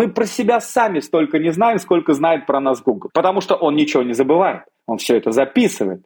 Мы 0.00 0.08
про 0.08 0.24
себя 0.24 0.60
сами 0.60 1.00
столько 1.00 1.38
не 1.38 1.52
знаем, 1.52 1.78
сколько 1.78 2.14
знает 2.14 2.46
про 2.46 2.58
нас 2.58 2.80
Google. 2.80 3.10
Потому 3.12 3.42
что 3.42 3.54
он 3.54 3.76
ничего 3.76 4.02
не 4.02 4.14
забывает. 4.14 4.62
Он 4.86 4.96
все 4.96 5.18
это 5.18 5.30
записывает. 5.30 6.02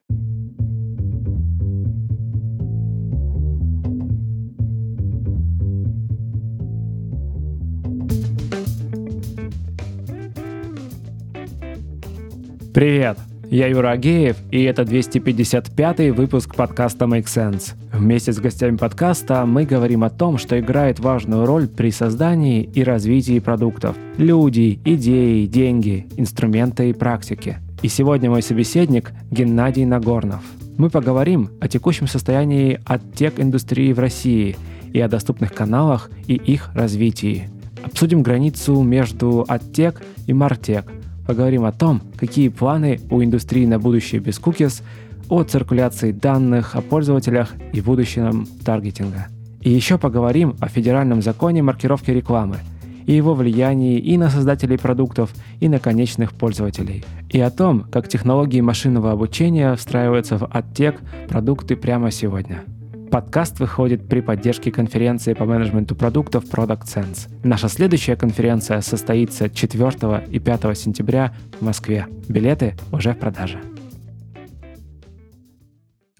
Привет! 12.74 13.33
Я 13.50 13.68
Юра 13.68 13.90
Агеев, 13.90 14.36
и 14.50 14.62
это 14.62 14.82
255-й 14.82 16.10
выпуск 16.10 16.54
подкаста 16.54 17.04
Make 17.04 17.26
Sense. 17.26 17.74
Вместе 17.92 18.32
с 18.32 18.38
гостями 18.38 18.76
подкаста 18.76 19.44
мы 19.44 19.64
говорим 19.64 20.02
о 20.02 20.10
том, 20.10 20.38
что 20.38 20.58
играет 20.58 20.98
важную 20.98 21.44
роль 21.44 21.68
при 21.68 21.90
создании 21.90 22.62
и 22.62 22.82
развитии 22.82 23.38
продуктов. 23.38 23.96
Люди, 24.16 24.80
идеи, 24.84 25.46
деньги, 25.46 26.06
инструменты 26.16 26.90
и 26.90 26.92
практики. 26.94 27.58
И 27.82 27.88
сегодня 27.88 28.30
мой 28.30 28.42
собеседник 28.42 29.12
Геннадий 29.30 29.84
Нагорнов. 29.84 30.42
Мы 30.78 30.88
поговорим 30.88 31.50
о 31.60 31.68
текущем 31.68 32.06
состоянии 32.06 32.80
оттек-индустрии 32.86 33.92
в 33.92 33.98
России 33.98 34.56
и 34.92 35.00
о 35.00 35.08
доступных 35.08 35.52
каналах 35.52 36.10
и 36.26 36.34
их 36.34 36.70
развитии. 36.74 37.48
Обсудим 37.82 38.22
границу 38.22 38.82
между 38.82 39.44
оттек 39.46 40.02
и 40.26 40.32
мартек– 40.32 40.90
Поговорим 41.26 41.64
о 41.64 41.72
том, 41.72 42.02
какие 42.16 42.48
планы 42.48 43.00
у 43.10 43.22
индустрии 43.22 43.66
на 43.66 43.78
будущее 43.78 44.20
без 44.20 44.38
кукис, 44.38 44.82
о 45.28 45.42
циркуляции 45.42 46.12
данных 46.12 46.76
о 46.76 46.82
пользователях 46.82 47.54
и 47.72 47.80
будущем 47.80 48.46
таргетинга. 48.64 49.28
И 49.62 49.70
еще 49.70 49.96
поговорим 49.96 50.56
о 50.60 50.68
федеральном 50.68 51.22
законе 51.22 51.62
маркировки 51.62 52.10
рекламы 52.10 52.58
и 53.06 53.12
его 53.12 53.34
влиянии 53.34 53.98
и 53.98 54.16
на 54.16 54.30
создателей 54.30 54.78
продуктов, 54.78 55.30
и 55.60 55.68
на 55.68 55.78
конечных 55.78 56.32
пользователей. 56.32 57.04
И 57.30 57.40
о 57.40 57.50
том, 57.50 57.84
как 57.90 58.08
технологии 58.08 58.60
машинного 58.60 59.12
обучения 59.12 59.74
встраиваются 59.76 60.38
в 60.38 60.46
оттек 60.50 61.00
продукты 61.28 61.76
прямо 61.76 62.10
сегодня. 62.10 62.64
Подкаст 63.10 63.60
выходит 63.60 64.08
при 64.08 64.20
поддержке 64.20 64.72
конференции 64.72 65.34
по 65.34 65.44
менеджменту 65.44 65.94
продуктов 65.94 66.44
Product 66.44 66.82
Sense. 66.84 67.28
Наша 67.44 67.68
следующая 67.68 68.16
конференция 68.16 68.80
состоится 68.80 69.48
4 69.48 70.26
и 70.30 70.38
5 70.38 70.78
сентября 70.78 71.32
в 71.58 71.64
Москве. 71.64 72.06
Билеты 72.28 72.74
уже 72.92 73.12
в 73.12 73.18
продаже. 73.18 73.60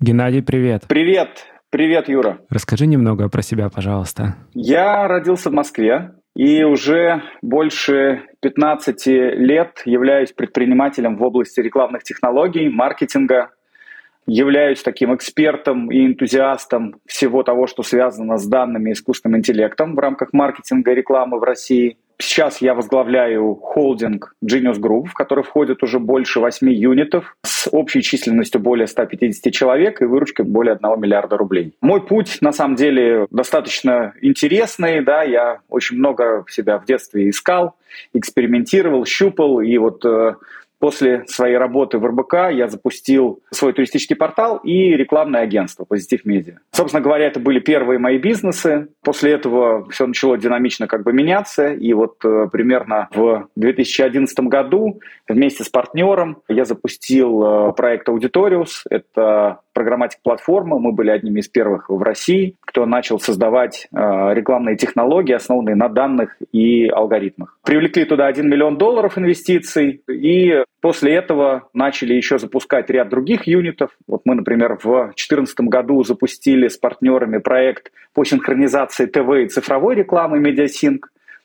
Геннадий, 0.01 0.43
привет. 0.43 0.85
Привет. 0.89 1.47
Привет, 1.71 2.09
Юра. 2.09 2.39
Расскажи 2.51 2.87
немного 2.87 3.29
про 3.29 3.43
себя, 3.43 3.69
пожалуйста. 3.69 4.37
Я 4.53 5.09
родился 5.09 5.51
в 5.51 5.53
Москве 5.53 6.13
и 6.37 6.63
уже 6.65 7.23
больше 7.43 8.23
15 8.43 9.07
лет 9.07 9.83
являюсь 9.85 10.33
предпринимателем 10.33 11.17
в 11.17 11.23
области 11.23 11.61
рекламных 11.61 12.03
технологий, 12.03 12.69
маркетинга, 12.69 13.51
являюсь 14.27 14.83
таким 14.83 15.14
экспертом 15.14 15.91
и 15.91 16.06
энтузиастом 16.06 16.97
всего 17.06 17.42
того, 17.42 17.67
что 17.67 17.83
связано 17.83 18.39
с 18.39 18.47
данными 18.47 18.91
и 18.91 18.92
искусственным 18.92 19.39
интеллектом 19.39 19.94
в 19.94 19.98
рамках 19.98 20.33
маркетинга 20.33 20.92
и 20.92 20.94
рекламы 20.94 21.39
в 21.39 21.42
России. 21.42 21.97
Сейчас 22.19 22.62
я 22.62 22.75
возглавляю 22.75 23.56
холдинг 23.56 24.36
Genius 24.45 24.78
Group, 24.78 25.06
в 25.06 25.14
который 25.14 25.42
входит 25.42 25.83
уже 25.83 25.98
больше 25.98 26.39
8 26.39 26.70
юнитов 26.70 27.36
с 27.42 27.69
общей 27.72 28.02
численностью 28.02 28.61
более 28.61 28.86
150 28.86 29.52
человек 29.52 30.00
и 30.00 30.05
выручкой 30.05 30.47
более 30.47 30.75
1 30.75 31.00
миллиарда 31.00 31.36
рублей. 31.36 31.75
Мой 31.80 32.00
путь, 32.00 32.39
на 32.41 32.52
самом 32.52 32.77
деле, 32.77 33.27
достаточно 33.30 34.14
интересный. 34.22 35.02
Да, 35.02 35.25
я 35.25 35.61
очень 35.69 35.97
много 35.97 36.45
себя 36.48 36.78
в 36.78 36.84
детстве 36.84 37.28
искал, 37.28 37.75
экспериментировал, 38.12 39.05
щупал. 39.06 39.61
И 39.61 39.77
вот 39.78 40.05
э, 40.05 40.36
После 40.85 41.25
своей 41.29 41.57
работы 41.57 41.97
в 41.97 42.05
РБК 42.05 42.53
я 42.53 42.69
запустил 42.69 43.41
свой 43.51 43.73
туристический 43.73 44.17
портал 44.17 44.59
и 44.59 44.91
рекламное 44.95 45.41
агентство 45.41 45.86
«Позитив 45.86 46.27
Медиа». 46.27 46.58
Собственно 46.73 47.01
говоря, 47.01 47.27
это 47.27 47.41
были 47.41 47.58
первые 47.58 47.98
мои 47.98 48.19
бизнесы. 48.19 48.89
После 49.03 49.33
этого 49.33 49.89
все 49.89 50.07
начало 50.07 50.36
динамично 50.36 50.86
как 50.86 51.03
бы 51.03 51.14
меняться. 51.14 51.73
И 51.73 51.95
вот 51.95 52.23
э, 52.23 52.48
примерно 52.53 53.08
в 53.14 53.48
2011 53.57 54.39
году 54.41 55.01
вместе 55.27 55.64
с 55.64 55.70
партнером 55.70 56.42
я 56.48 56.67
запустил 56.67 57.42
э, 57.42 57.73
проект 57.73 58.07
«Аудиториус». 58.11 58.85
Это 58.91 59.61
программатик-платформа. 59.74 60.79
Мы 60.79 60.92
были 60.92 61.11
одними 61.11 61.40
из 61.40 61.48
первых 61.48 61.90
в 61.90 62.02
России, 62.02 62.57
кто 62.61 62.86
начал 62.86 63.20
создавать 63.20 63.89
э, 63.92 63.96
рекламные 64.35 64.77
технологии, 64.77 65.35
основанные 65.35 65.74
на 65.74 65.89
данных 65.89 66.36
и 66.52 66.89
алгоритмах. 66.89 67.58
Привлекли 67.62 68.05
туда 68.05 68.27
1 68.27 68.48
миллион 68.48 68.79
долларов 68.79 69.18
инвестиций 69.18 70.02
и 70.08 70.64
После 70.84 71.14
этого 71.14 71.70
начали 71.73 72.13
еще 72.13 72.39
запускать 72.39 72.90
ряд 72.90 73.08
других 73.08 73.46
юнитов. 73.46 73.92
Вот 74.07 74.20
мы, 74.27 74.34
например, 74.34 74.77
в 74.77 75.14
2014 75.14 75.61
году 75.61 76.05
запустили 76.05 76.68
с 76.68 76.77
партнерами 76.77 77.39
проект 77.39 77.90
по 78.13 78.23
синхронизации 78.23 79.07
ТВ 79.07 79.30
и 79.42 79.48
цифровой 79.48 79.95
рекламы 79.95 80.40
MediaSync. 80.40 80.98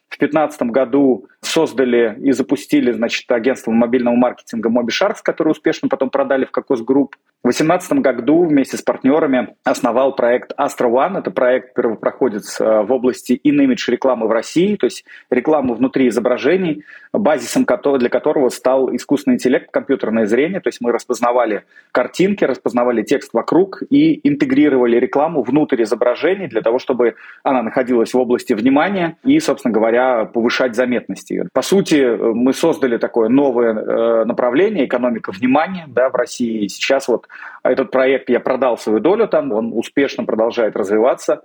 В 0.09 0.17
2015 0.17 0.63
году 0.63 1.27
создали 1.39 2.17
и 2.21 2.33
запустили 2.33 2.91
значит, 2.91 3.31
агентство 3.31 3.71
мобильного 3.71 4.15
маркетинга 4.17 4.67
MobiSharks, 4.67 5.19
которое 5.23 5.51
успешно 5.51 5.87
потом 5.87 6.09
продали 6.09 6.43
в 6.43 6.51
Kokoc 6.51 6.81
Group. 6.81 7.15
В 7.41 7.47
2018 7.47 7.93
году 7.99 8.43
вместе 8.43 8.75
с 8.75 8.81
партнерами 8.81 9.55
основал 9.63 10.13
проект 10.13 10.51
Astra 10.59 10.91
One. 10.91 11.19
Это 11.19 11.31
проект 11.31 11.73
первопроходец 11.73 12.59
э, 12.59 12.81
в 12.81 12.91
области 12.91 13.39
in-image 13.45 13.89
рекламы 13.89 14.27
в 14.27 14.31
России, 14.31 14.75
то 14.75 14.87
есть 14.87 15.05
рекламы 15.29 15.75
внутри 15.75 16.09
изображений, 16.09 16.83
базисом 17.13 17.65
для 17.65 18.09
которого 18.09 18.49
стал 18.49 18.93
искусственный 18.93 19.35
интеллект, 19.35 19.71
компьютерное 19.71 20.25
зрение. 20.25 20.59
То 20.59 20.67
есть 20.67 20.81
мы 20.81 20.91
распознавали 20.91 21.63
картинки, 21.93 22.43
распознавали 22.43 23.03
текст 23.03 23.29
вокруг 23.31 23.83
и 23.89 24.19
интегрировали 24.27 24.97
рекламу 24.97 25.41
внутрь 25.41 25.83
изображений 25.83 26.47
для 26.47 26.61
того, 26.61 26.77
чтобы 26.77 27.15
она 27.43 27.63
находилась 27.63 28.13
в 28.13 28.17
области 28.17 28.51
внимания 28.51 29.15
и, 29.23 29.39
собственно 29.39 29.73
говоря, 29.73 30.25
повышать 30.25 30.75
заметность 30.75 31.31
ее. 31.31 31.47
По 31.53 31.61
сути, 31.61 32.17
мы 32.33 32.51
создали 32.51 32.97
такое 32.97 33.29
новое 33.29 33.73
э, 33.75 34.25
направление 34.25 34.85
экономика 34.85 35.31
внимания 35.31 35.85
да, 35.87 36.09
в 36.09 36.15
России. 36.15 36.67
Сейчас 36.67 37.07
вот 37.07 37.28
этот 37.63 37.91
проект 37.91 38.29
я 38.29 38.39
продал 38.39 38.77
свою 38.77 38.99
долю 38.99 39.27
там, 39.27 39.51
он 39.51 39.71
успешно 39.73 40.23
продолжает 40.23 40.75
развиваться. 40.75 41.41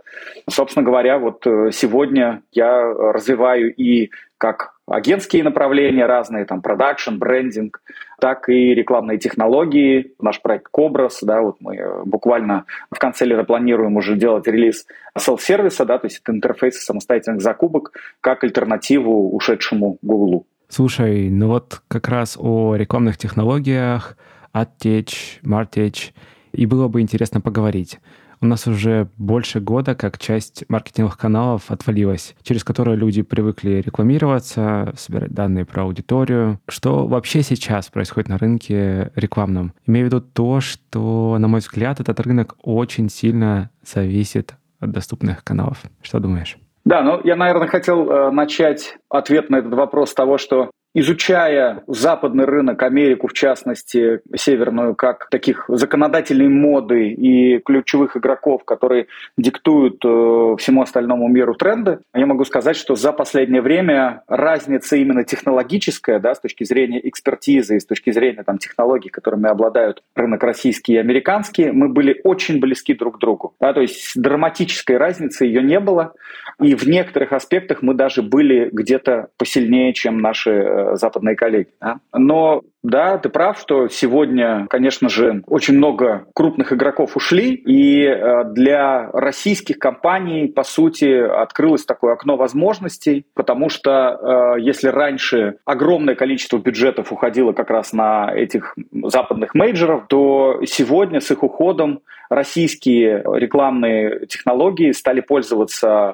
Собственно 0.48 0.84
говоря, 0.84 1.18
вот 1.18 1.46
э, 1.46 1.70
сегодня 1.72 2.42
я 2.52 2.82
развиваю 2.82 3.74
и 3.74 4.10
как 4.38 4.74
агентские 4.86 5.42
направления 5.42 6.06
разные, 6.06 6.44
там, 6.44 6.60
продакшн, 6.60 7.16
брендинг, 7.16 7.80
так 8.20 8.48
и 8.48 8.74
рекламные 8.74 9.18
технологии. 9.18 10.12
Наш 10.20 10.40
проект 10.42 10.68
Кобрас, 10.70 11.20
да, 11.22 11.40
вот 11.40 11.56
мы 11.60 11.76
э, 11.76 12.02
буквально 12.04 12.64
в 12.90 12.98
конце 12.98 13.24
лета 13.24 13.44
планируем 13.44 13.96
уже 13.96 14.16
делать 14.16 14.46
релиз 14.46 14.86
селф-сервиса, 15.18 15.84
да, 15.84 15.98
то 15.98 16.06
есть 16.06 16.20
это 16.22 16.32
интерфейс 16.32 16.84
самостоятельных 16.84 17.40
закупок, 17.40 17.92
как 18.20 18.44
альтернативу 18.44 19.34
ушедшему 19.34 19.98
Google. 20.02 20.46
Слушай, 20.68 21.30
ну 21.30 21.48
вот 21.48 21.82
как 21.88 22.08
раз 22.08 22.36
о 22.38 22.74
рекламных 22.76 23.16
технологиях– 23.18 24.16
оттечь, 24.54 25.40
мартечь, 25.42 26.14
и 26.52 26.64
было 26.64 26.88
бы 26.88 27.02
интересно 27.02 27.42
поговорить. 27.42 27.98
У 28.40 28.46
нас 28.46 28.66
уже 28.66 29.08
больше 29.16 29.58
года 29.58 29.94
как 29.94 30.18
часть 30.18 30.64
маркетинговых 30.68 31.18
каналов 31.18 31.70
отвалилась, 31.70 32.34
через 32.42 32.62
которые 32.62 32.96
люди 32.96 33.22
привыкли 33.22 33.82
рекламироваться, 33.84 34.92
собирать 34.96 35.32
данные 35.32 35.64
про 35.64 35.82
аудиторию. 35.82 36.60
Что 36.68 37.06
вообще 37.06 37.42
сейчас 37.42 37.88
происходит 37.88 38.28
на 38.28 38.38
рынке 38.38 39.10
рекламном? 39.16 39.72
Имею 39.86 40.06
в 40.06 40.12
виду 40.12 40.20
то, 40.20 40.60
что, 40.60 41.36
на 41.38 41.48
мой 41.48 41.60
взгляд, 41.60 42.00
этот 42.00 42.20
рынок 42.20 42.56
очень 42.62 43.08
сильно 43.08 43.70
зависит 43.82 44.54
от 44.78 44.90
доступных 44.90 45.42
каналов. 45.42 45.82
Что 46.02 46.20
думаешь? 46.20 46.58
Да, 46.84 47.02
ну 47.02 47.20
я, 47.24 47.34
наверное, 47.34 47.66
хотел 47.66 48.10
э, 48.10 48.30
начать 48.30 48.98
ответ 49.08 49.48
на 49.48 49.56
этот 49.56 49.72
вопрос 49.72 50.10
с 50.10 50.14
того, 50.14 50.36
что 50.36 50.70
изучая 50.94 51.82
западный 51.86 52.44
рынок, 52.44 52.82
Америку 52.82 53.26
в 53.28 53.32
частности, 53.32 54.20
северную, 54.34 54.94
как 54.94 55.28
таких 55.30 55.64
законодательной 55.68 56.48
моды 56.48 57.08
и 57.08 57.58
ключевых 57.58 58.16
игроков, 58.16 58.64
которые 58.64 59.08
диктуют 59.36 60.04
э, 60.04 60.56
всему 60.58 60.82
остальному 60.82 61.28
миру 61.28 61.54
тренды, 61.54 61.98
я 62.14 62.26
могу 62.26 62.44
сказать, 62.44 62.76
что 62.76 62.94
за 62.94 63.12
последнее 63.12 63.60
время 63.60 64.22
разница 64.28 64.96
именно 64.96 65.24
технологическая, 65.24 66.18
да, 66.18 66.34
с 66.34 66.40
точки 66.40 66.64
зрения 66.64 67.00
экспертизы 67.06 67.78
с 67.80 67.86
точки 67.86 68.10
зрения 68.12 68.42
там, 68.42 68.58
технологий, 68.58 69.10
которыми 69.10 69.48
обладают 69.48 70.02
рынок 70.14 70.42
российский 70.42 70.94
и 70.94 70.98
американский, 70.98 71.70
мы 71.70 71.88
были 71.88 72.20
очень 72.24 72.60
близки 72.60 72.94
друг 72.94 73.16
к 73.16 73.20
другу. 73.20 73.54
Да, 73.60 73.72
то 73.72 73.80
есть 73.80 74.12
драматической 74.14 74.96
разницы 74.96 75.44
ее 75.44 75.62
не 75.62 75.80
было. 75.80 76.14
И 76.62 76.74
в 76.74 76.86
некоторых 76.86 77.32
аспектах 77.32 77.82
мы 77.82 77.94
даже 77.94 78.22
были 78.22 78.68
где-то 78.72 79.28
посильнее, 79.36 79.92
чем 79.92 80.18
наши 80.18 80.50
западные 80.92 81.36
коллеги. 81.36 81.68
Да? 81.80 82.00
Но 82.12 82.62
да, 82.84 83.16
ты 83.16 83.30
прав, 83.30 83.58
что 83.58 83.88
сегодня, 83.88 84.66
конечно 84.68 85.08
же, 85.08 85.42
очень 85.46 85.74
много 85.74 86.26
крупных 86.34 86.70
игроков 86.70 87.16
ушли, 87.16 87.54
и 87.54 88.04
э, 88.04 88.44
для 88.52 89.08
российских 89.14 89.78
компаний, 89.78 90.48
по 90.48 90.64
сути, 90.64 91.10
открылось 91.18 91.86
такое 91.86 92.12
окно 92.12 92.36
возможностей, 92.36 93.24
потому 93.32 93.70
что 93.70 94.54
э, 94.58 94.60
если 94.60 94.88
раньше 94.88 95.56
огромное 95.64 96.14
количество 96.14 96.58
бюджетов 96.58 97.10
уходило 97.10 97.52
как 97.52 97.70
раз 97.70 97.94
на 97.94 98.30
этих 98.34 98.76
западных 98.92 99.54
мейджеров, 99.54 100.04
то 100.08 100.60
сегодня 100.66 101.20
с 101.20 101.30
их 101.30 101.42
уходом 101.42 102.00
российские 102.28 103.22
рекламные 103.34 104.26
технологии 104.26 104.92
стали 104.92 105.22
пользоваться 105.22 105.88
э, 105.88 106.10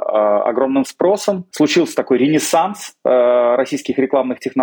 огромным 0.49 0.85
спросом. 0.85 1.47
Случился 1.51 1.97
такой 1.97 2.19
ренессанс 2.19 2.95
российских 3.03 3.99
рекламных 3.99 4.39
технологий. 4.39 4.60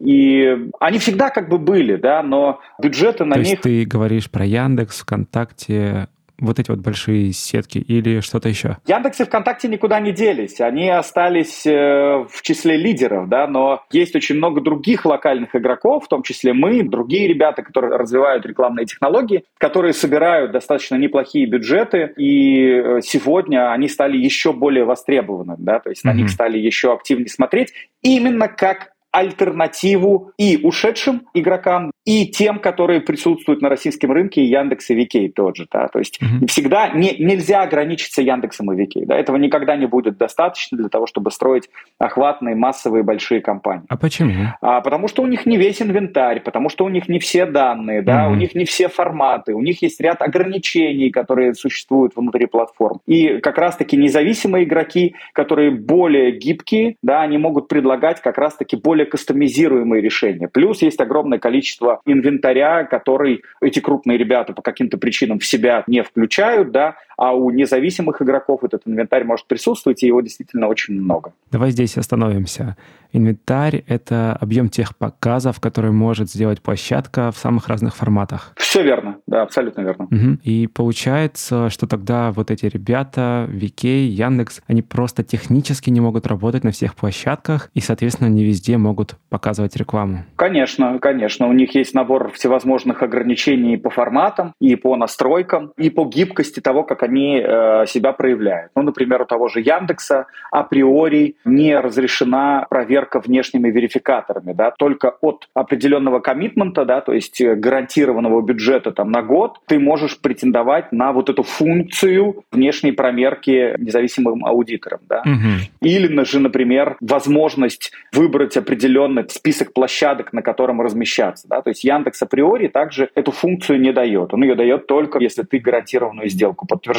И 0.00 0.70
они 0.78 0.98
всегда 0.98 1.30
как 1.30 1.48
бы 1.48 1.58
были, 1.58 1.96
да, 1.96 2.22
но 2.22 2.60
бюджеты 2.80 3.24
на 3.24 3.34
То 3.34 3.40
них... 3.40 3.48
есть 3.48 3.62
ты 3.62 3.84
говоришь 3.84 4.30
про 4.30 4.44
Яндекс, 4.44 5.00
ВКонтакте, 5.00 6.08
вот 6.40 6.58
эти 6.58 6.70
вот 6.70 6.80
большие 6.80 7.32
сетки 7.32 7.78
или 7.78 8.20
что-то 8.20 8.48
еще? 8.48 8.76
Яндекс 8.86 9.20
и 9.20 9.24
ВКонтакте 9.24 9.68
никуда 9.68 9.98
не 10.00 10.12
делись. 10.12 10.60
Они 10.60 10.88
остались 10.88 11.66
э, 11.66 12.24
в 12.30 12.42
числе 12.42 12.76
лидеров, 12.76 13.28
да, 13.28 13.46
но 13.46 13.82
есть 13.90 14.14
очень 14.14 14.36
много 14.36 14.60
других 14.60 15.04
локальных 15.04 15.54
игроков, 15.56 16.04
в 16.04 16.08
том 16.08 16.22
числе 16.22 16.52
мы, 16.52 16.82
другие 16.82 17.26
ребята, 17.26 17.62
которые 17.62 17.96
развивают 17.96 18.46
рекламные 18.46 18.86
технологии, 18.86 19.44
которые 19.58 19.92
собирают 19.92 20.52
достаточно 20.52 20.94
неплохие 20.94 21.46
бюджеты, 21.46 22.12
и 22.16 22.66
э, 22.68 23.00
сегодня 23.02 23.72
они 23.72 23.88
стали 23.88 24.16
еще 24.16 24.52
более 24.52 24.84
востребованы, 24.84 25.56
да, 25.58 25.80
то 25.80 25.90
есть 25.90 26.04
mm-hmm. 26.04 26.08
на 26.08 26.16
них 26.16 26.30
стали 26.30 26.58
еще 26.58 26.92
активнее 26.92 27.28
смотреть, 27.28 27.72
именно 28.02 28.48
как 28.48 28.92
альтернативу 29.18 30.30
и 30.38 30.60
ушедшим 30.62 31.26
игрокам, 31.34 31.90
и 32.04 32.26
тем, 32.26 32.60
которые 32.60 33.00
присутствуют 33.00 33.60
на 33.60 33.68
российском 33.68 34.12
рынке, 34.12 34.44
Яндекс 34.44 34.90
и 34.90 34.94
Викей 34.94 35.28
тот 35.28 35.56
же. 35.56 35.66
Да? 35.70 35.88
То 35.88 35.98
есть 35.98 36.20
mm-hmm. 36.22 36.46
всегда 36.46 36.88
не, 36.88 37.16
нельзя 37.18 37.62
ограничиться 37.62 38.22
Яндексом 38.22 38.72
и 38.72 38.76
Викей. 38.76 39.04
Да? 39.04 39.16
Этого 39.16 39.36
никогда 39.36 39.76
не 39.76 39.86
будет 39.86 40.16
достаточно 40.16 40.78
для 40.78 40.88
того, 40.88 41.06
чтобы 41.06 41.32
строить 41.32 41.68
охватные, 41.98 42.54
массовые, 42.54 43.02
большие 43.02 43.40
компании. 43.40 43.84
А 43.88 43.96
почему? 43.96 44.32
А, 44.60 44.80
потому 44.80 45.08
что 45.08 45.22
у 45.22 45.26
них 45.26 45.46
не 45.46 45.56
весь 45.56 45.82
инвентарь, 45.82 46.40
потому 46.40 46.68
что 46.68 46.84
у 46.84 46.88
них 46.88 47.08
не 47.08 47.18
все 47.18 47.44
данные, 47.44 48.02
да? 48.02 48.26
Mm-hmm. 48.26 48.32
у 48.32 48.34
них 48.36 48.54
не 48.54 48.64
все 48.64 48.88
форматы, 48.88 49.52
у 49.52 49.60
них 49.60 49.82
есть 49.82 50.00
ряд 50.00 50.22
ограничений, 50.22 51.10
которые 51.10 51.54
существуют 51.54 52.14
внутри 52.14 52.46
платформ. 52.46 53.00
И 53.06 53.38
как 53.38 53.58
раз-таки 53.58 53.96
независимые 53.96 54.64
игроки, 54.64 55.16
которые 55.32 55.72
более 55.72 56.30
гибкие, 56.30 56.96
да, 57.02 57.22
они 57.22 57.36
могут 57.36 57.68
предлагать 57.68 58.22
как 58.22 58.38
раз-таки 58.38 58.76
более 58.76 59.07
кастомизируемые 59.08 60.00
решения. 60.00 60.48
Плюс 60.48 60.82
есть 60.82 61.00
огромное 61.00 61.38
количество 61.38 62.00
инвентаря, 62.06 62.84
который 62.84 63.42
эти 63.60 63.80
крупные 63.80 64.18
ребята 64.18 64.52
по 64.52 64.62
каким-то 64.62 64.98
причинам 64.98 65.38
в 65.38 65.46
себя 65.46 65.84
не 65.86 66.02
включают, 66.02 66.70
да, 66.70 66.96
а 67.18 67.34
у 67.34 67.50
независимых 67.50 68.22
игроков 68.22 68.64
этот 68.64 68.82
инвентарь 68.86 69.24
может 69.24 69.46
присутствовать, 69.46 70.02
и 70.02 70.06
его 70.06 70.20
действительно 70.20 70.68
очень 70.68 70.94
много. 70.94 71.32
Давай 71.50 71.70
здесь 71.70 71.98
остановимся. 71.98 72.76
Инвентарь— 73.12 73.84
это 73.86 74.36
объем 74.38 74.68
тех 74.68 74.96
показов, 74.96 75.60
которые 75.60 75.92
может 75.92 76.30
сделать 76.30 76.60
площадка 76.60 77.32
в 77.32 77.38
самых 77.38 77.68
разных 77.68 77.96
форматах. 77.96 78.52
Все 78.56 78.82
верно, 78.82 79.16
да, 79.26 79.42
абсолютно 79.42 79.80
верно. 79.80 80.04
Угу. 80.04 80.38
И 80.44 80.66
получается, 80.66 81.70
что 81.70 81.86
тогда 81.86 82.30
вот 82.32 82.50
эти 82.50 82.66
ребята, 82.66 83.48
VK, 83.50 84.06
Яндекс, 84.06 84.60
они 84.66 84.82
просто 84.82 85.24
технически 85.24 85.90
не 85.90 86.00
могут 86.00 86.26
работать 86.26 86.64
на 86.64 86.70
всех 86.70 86.94
площадках 86.94 87.70
и, 87.74 87.80
соответственно, 87.80 88.28
не 88.28 88.44
везде 88.44 88.76
могут 88.76 89.16
показывать 89.30 89.74
рекламу. 89.76 90.24
Конечно, 90.36 90.98
конечно. 90.98 91.48
У 91.48 91.52
них 91.52 91.74
есть 91.74 91.94
набор 91.94 92.30
всевозможных 92.32 93.02
ограничений 93.02 93.78
по 93.78 93.88
форматам, 93.90 94.52
и 94.60 94.76
по 94.76 94.96
настройкам, 94.96 95.72
и 95.78 95.88
по 95.88 96.04
гибкости 96.04 96.60
того, 96.60 96.84
как 96.84 97.02
они 97.02 97.07
э, 97.16 97.86
себя 97.86 98.12
проявляют. 98.12 98.72
Ну, 98.74 98.82
например, 98.82 99.22
у 99.22 99.24
того 99.24 99.48
же 99.48 99.60
Яндекса 99.60 100.26
априори 100.50 101.36
не 101.44 101.78
разрешена 101.78 102.66
проверка 102.68 102.88
проверка 102.88 103.20
внешними 103.20 103.70
верификаторами, 103.70 104.52
да, 104.52 104.70
только 104.70 105.16
от 105.20 105.48
определенного 105.54 106.20
коммитмента, 106.20 106.84
да, 106.84 107.00
то 107.00 107.12
есть 107.12 107.40
э, 107.40 107.54
гарантированного 107.54 108.42
бюджета 108.42 108.92
там 108.92 109.10
на 109.10 109.22
год, 109.22 109.58
ты 109.66 109.78
можешь 109.78 110.18
претендовать 110.18 110.92
на 110.92 111.12
вот 111.12 111.28
эту 111.28 111.42
функцию 111.42 112.44
внешней 112.52 112.92
промерки 112.92 113.74
независимым 113.78 114.44
аудитором, 114.44 115.00
да. 115.08 115.20
Угу. 115.20 115.88
Или 115.88 116.24
же, 116.24 116.40
например, 116.40 116.96
возможность 117.00 117.92
выбрать 118.12 118.56
определенный 118.56 119.24
список 119.28 119.72
площадок, 119.72 120.32
на 120.32 120.42
котором 120.42 120.80
размещаться, 120.80 121.46
да, 121.48 121.62
то 121.62 121.70
есть 121.70 121.84
Яндекс 121.84 122.22
априори 122.22 122.68
также 122.68 123.10
эту 123.14 123.32
функцию 123.32 123.80
не 123.80 123.92
дает, 123.92 124.34
он 124.34 124.42
ее 124.42 124.54
дает 124.54 124.86
только 124.86 125.18
если 125.18 125.42
ты 125.42 125.58
гарантированную 125.58 126.28
сделку 126.28 126.66
подтверждаешь, 126.66 126.97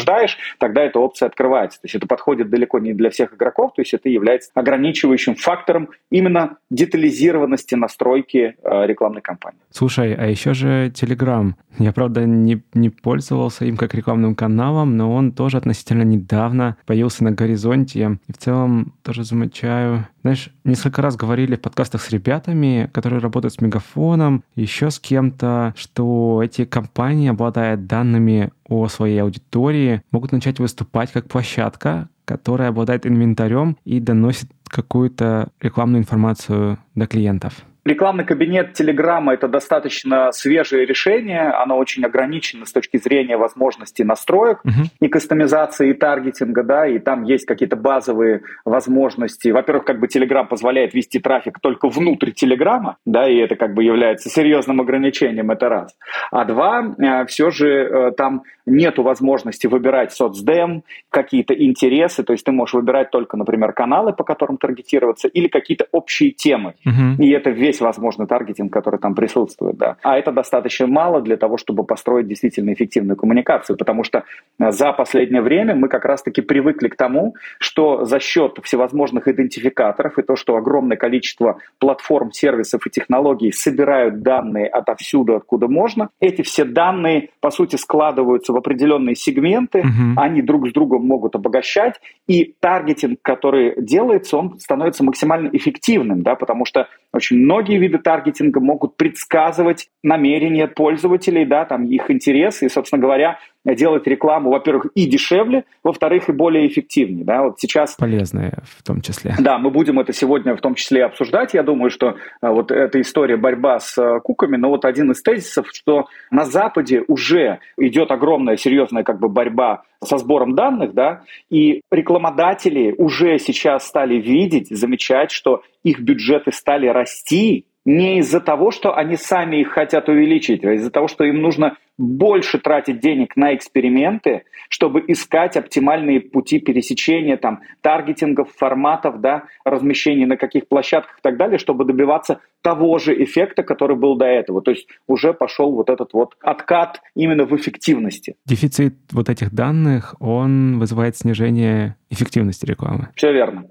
тогда 0.58 0.82
эта 0.82 1.00
опция 1.00 1.28
открывается, 1.28 1.80
то 1.82 1.86
есть 1.86 1.96
это 1.96 2.08
подходит 2.08 2.50
далеко 2.50 2.80
не 2.80 2.94
для 2.94 3.10
всех 3.10 3.34
игроков, 3.34 3.74
то 3.76 3.82
есть 3.82 3.94
это 3.94 4.10
является 4.10 4.52
ограничивающим 4.54 5.36
фактором 5.36 5.90
именно 6.10 6.58
детализированности 6.70 7.76
настройки 7.76 8.56
э, 8.62 8.86
рекламной 8.86 9.22
кампании. 9.22 9.60
Слушай, 9.72 10.14
а 10.16 10.28
еще 10.28 10.54
же 10.54 10.90
Telegram. 10.90 11.54
Я, 11.78 11.94
правда, 11.94 12.26
не, 12.26 12.62
не 12.74 12.90
пользовался 12.90 13.66
им 13.66 13.78
как 13.78 13.94
рекламным 13.94 14.36
каналом, 14.36 14.98
но 14.98 15.14
он 15.14 15.32
тоже 15.32 15.58
относительно 15.58 16.04
недавно 16.04 16.78
появился 16.86 17.24
на 17.24 17.32
горизонте. 17.32 18.20
И 18.28 18.32
в 18.32 18.38
целом 18.38 18.94
тоже 19.04 19.24
замечаю... 19.24 20.08
Знаешь, 20.22 20.50
несколько 20.66 21.02
раз 21.02 21.16
говорили 21.16 21.56
в 21.56 21.62
подкастах 21.62 22.02
с 22.02 22.10
ребятами, 22.10 22.90
которые 22.92 23.22
работают 23.22 23.54
с 23.54 23.62
Мегафоном, 23.62 24.44
еще 24.56 24.92
с 24.92 25.00
кем-то, 25.00 25.74
что 25.78 26.42
эти 26.44 26.66
компании, 26.66 27.30
обладая 27.30 27.78
данными 27.78 28.52
о 28.70 28.88
своей 28.88 29.20
аудитории, 29.20 30.02
могут 30.12 30.32
начать 30.32 30.60
выступать 30.60 31.12
как 31.12 31.28
площадка, 31.28 32.10
которая 32.26 32.70
обладает 32.70 33.06
инвентарем 33.06 33.78
и 33.86 34.00
доносит 34.00 34.50
какую-то 34.66 35.50
рекламную 35.60 36.02
информацию 36.02 36.78
до 36.96 37.08
клиентов. 37.08 37.66
Рекламный 37.90 38.24
кабинет 38.24 38.74
Телеграма– 38.74 39.34
это 39.34 39.48
достаточно 39.48 40.32
свежее 40.32 40.86
решение. 40.86 41.50
Оно 41.50 41.76
очень 41.76 42.06
ограничено 42.06 42.68
с 42.68 42.72
точки 42.72 42.98
зрения 42.98 43.36
возможностей 43.36 44.04
настроек 44.04 44.60
uh-huh. 44.64 44.90
и 45.00 45.08
кастомизации, 45.08 45.90
и 45.90 45.94
таргетинга, 45.94 46.62
да, 46.62 46.86
и 46.86 47.00
там 47.00 47.24
есть 47.24 47.48
какие-то 47.48 47.76
базовые 47.76 48.42
возможности. 48.64 49.50
Во-первых, 49.50 49.86
как 49.86 50.00
бы 50.00 50.08
Телеграм 50.08 50.48
позволяет 50.48 50.94
вести 50.94 51.18
трафик 51.18 51.60
только 51.60 51.90
внутрь 51.90 52.30
Телеграма, 52.30 52.98
да, 53.08 53.28
и 53.28 53.38
это 53.38 53.56
как 53.56 53.74
бы 53.74 53.84
является 53.84 54.30
серьезным 54.30 54.82
ограничением, 54.82 55.50
это 55.50 55.68
раз. 55.68 55.98
А 56.30 56.46
два, 56.46 56.94
э, 56.96 57.26
все 57.26 57.50
же 57.50 57.70
э, 57.70 58.12
там 58.12 58.44
нету 58.68 59.02
возможности 59.02 59.66
выбирать 59.66 60.14
соцдем, 60.14 60.84
какие-то 61.10 61.56
интересы, 61.56 62.24
то 62.24 62.34
есть 62.34 62.46
ты 62.46 62.52
можешь 62.52 62.76
выбирать 62.76 63.10
только, 63.10 63.36
например, 63.36 63.74
каналы, 63.74 64.14
по 64.14 64.24
которым 64.24 64.58
таргетироваться, 64.58 65.28
или 65.28 65.48
какие-то 65.48 65.88
общие 65.92 66.30
темы. 66.30 66.76
Uh-huh. 66.86 67.16
И 67.18 67.32
это 67.32 67.50
весь 67.50 67.79
возможный 67.82 68.28
таргетинг, 68.28 68.72
который 68.72 69.00
там 69.00 69.16
присутствует, 69.16 69.78
да. 69.78 69.98
А 70.04 70.18
это 70.18 70.32
достаточно 70.32 70.88
мало 70.88 71.22
для 71.22 71.38
того, 71.38 71.58
чтобы 71.58 71.84
построить 71.84 72.28
действительно 72.28 72.74
эффективную 72.74 73.18
коммуникацию, 73.18 73.78
потому 73.78 74.04
что 74.04 74.24
э, 74.60 74.72
за 74.72 74.94
последнее 74.94 75.42
время 75.42 75.76
мы 75.76 75.88
как 75.88 76.06
раз-таки 76.06 76.42
привыкли 76.42 76.88
к 76.88 76.96
тому, 76.96 77.36
что 77.60 78.06
за 78.06 78.20
счет 78.20 78.60
всевозможных 78.64 79.28
идентификаторов 79.28 80.18
и 80.18 80.22
то, 80.22 80.36
что 80.36 80.56
огромное 80.56 80.98
количество 80.98 81.58
платформ, 81.80 82.32
сервисов 82.32 82.86
и 82.88 82.90
технологий 82.90 83.52
собирают 83.52 84.22
данные 84.22 84.68
отовсюду, 84.68 85.36
откуда 85.36 85.68
можно, 85.68 86.10
эти 86.20 86.42
все 86.42 86.66
данные, 86.66 87.30
по 87.40 87.52
сути, 87.52 87.76
складываются 87.76 88.54
в 88.54 88.58
определенные 88.58 89.16
сегменты, 89.16 89.80
uh-huh. 89.80 90.14
они 90.18 90.42
друг 90.42 90.68
с 90.68 90.72
другом 90.72 91.06
могут 91.06 91.36
обогащать, 91.36 91.96
и 92.28 92.56
таргетинг, 92.60 93.20
который 93.22 93.74
делается, 93.78 94.38
он 94.38 94.60
становится 94.60 95.04
максимально 95.04 95.50
эффективным, 95.54 96.22
да, 96.22 96.36
потому 96.36 96.66
что 96.66 96.88
очень 97.14 97.38
многие 97.38 97.69
виды 97.78 98.00
таргетинга 98.00 98.60
могут 98.60 98.98
предсказывать 98.98 99.90
намерения 100.04 100.68
пользователей, 100.68 101.46
да, 101.46 101.66
там 101.66 101.86
их 101.86 102.10
интересы, 102.10 102.66
и, 102.66 102.70
собственно 102.70 103.02
говоря, 103.02 103.40
делать 103.76 104.08
рекламу, 104.08 104.52
во-первых, 104.52 104.88
и 104.96 105.06
дешевле, 105.06 105.66
во-вторых, 105.84 106.30
и 106.30 106.32
более 106.32 106.68
эффективнее. 106.68 107.24
Да? 107.24 107.44
Вот 107.44 107.60
сейчас... 107.60 107.96
Полезные 107.96 108.54
в 108.78 108.84
том 108.84 109.02
числе. 109.02 109.36
Да, 109.40 109.58
мы 109.58 109.70
будем 109.72 110.00
это 110.00 110.14
сегодня 110.14 110.56
в 110.56 110.62
том 110.62 110.76
числе 110.76 111.06
обсуждать. 111.06 111.54
Я 111.54 111.64
думаю, 111.64 111.90
что 111.90 112.16
а, 112.42 112.52
вот 112.52 112.72
эта 112.72 113.02
история 113.02 113.38
борьба 113.38 113.80
с 113.80 113.98
а, 113.98 114.20
куками, 114.20 114.58
но 114.58 114.70
вот 114.70 114.86
один 114.86 115.12
из 115.12 115.22
тезисов, 115.22 115.68
что 115.72 116.08
на 116.32 116.46
Западе 116.46 117.04
уже 117.08 117.60
идет 117.78 118.12
огромная 118.12 118.58
серьезная 118.58 119.04
как 119.04 119.20
бы 119.20 119.30
борьба 119.30 119.84
со 120.04 120.18
сбором 120.18 120.56
данных, 120.56 120.94
да, 120.94 121.24
и 121.50 121.82
рекламодатели 121.92 122.96
уже 122.98 123.38
сейчас 123.40 123.86
стали 123.86 124.16
видеть, 124.16 124.70
замечать, 124.70 125.32
что 125.32 125.64
их 125.84 126.00
бюджеты 126.00 126.52
стали 126.52 126.88
расти 126.88 127.66
не 127.86 128.20
из-за 128.20 128.40
того, 128.40 128.72
что 128.72 128.96
они 128.96 129.16
сами 129.16 129.58
их 129.58 129.70
хотят 129.70 130.10
увеличить, 130.10 130.64
а 130.64 130.74
из-за 130.74 130.92
того, 130.92 131.08
что 131.08 131.24
им 131.24 131.42
нужно 131.42 131.78
больше 132.00 132.60
тратить 132.60 133.02
денег 133.02 133.36
на 133.36 133.54
эксперименты, 133.54 134.44
чтобы 134.70 135.04
искать 135.08 135.58
оптимальные 135.58 136.22
пути 136.22 136.60
пересечения, 136.60 137.36
там, 137.36 137.60
таргетингов, 137.82 138.52
форматов, 138.56 139.20
да, 139.20 139.44
размещения 139.66 140.26
на 140.26 140.38
каких 140.38 140.68
площадках 140.68 141.20
и 141.20 141.22
так 141.22 141.38
далее, 141.38 141.60
чтобы 141.60 141.84
добиваться 141.84 142.40
того 142.62 142.98
же 143.00 143.22
эффекта, 143.24 143.64
который 143.64 143.98
был 143.98 144.16
до 144.16 144.26
этого. 144.26 144.62
То 144.62 144.72
есть 144.72 144.88
уже 145.08 145.34
пошел 145.34 145.74
вот 145.74 145.90
этот 145.90 146.14
вот 146.14 146.36
откат 146.42 147.02
именно 147.16 147.46
в 147.46 147.56
эффективности. 147.56 148.36
Дефицит 148.46 148.96
вот 149.12 149.30
этих 149.30 149.54
данных, 149.54 150.16
он 150.20 150.80
вызывает 150.80 151.18
снижение 151.18 151.96
эффективности 152.10 152.66
рекламы. 152.66 153.10
Все 153.16 153.32
верно. 153.32 153.66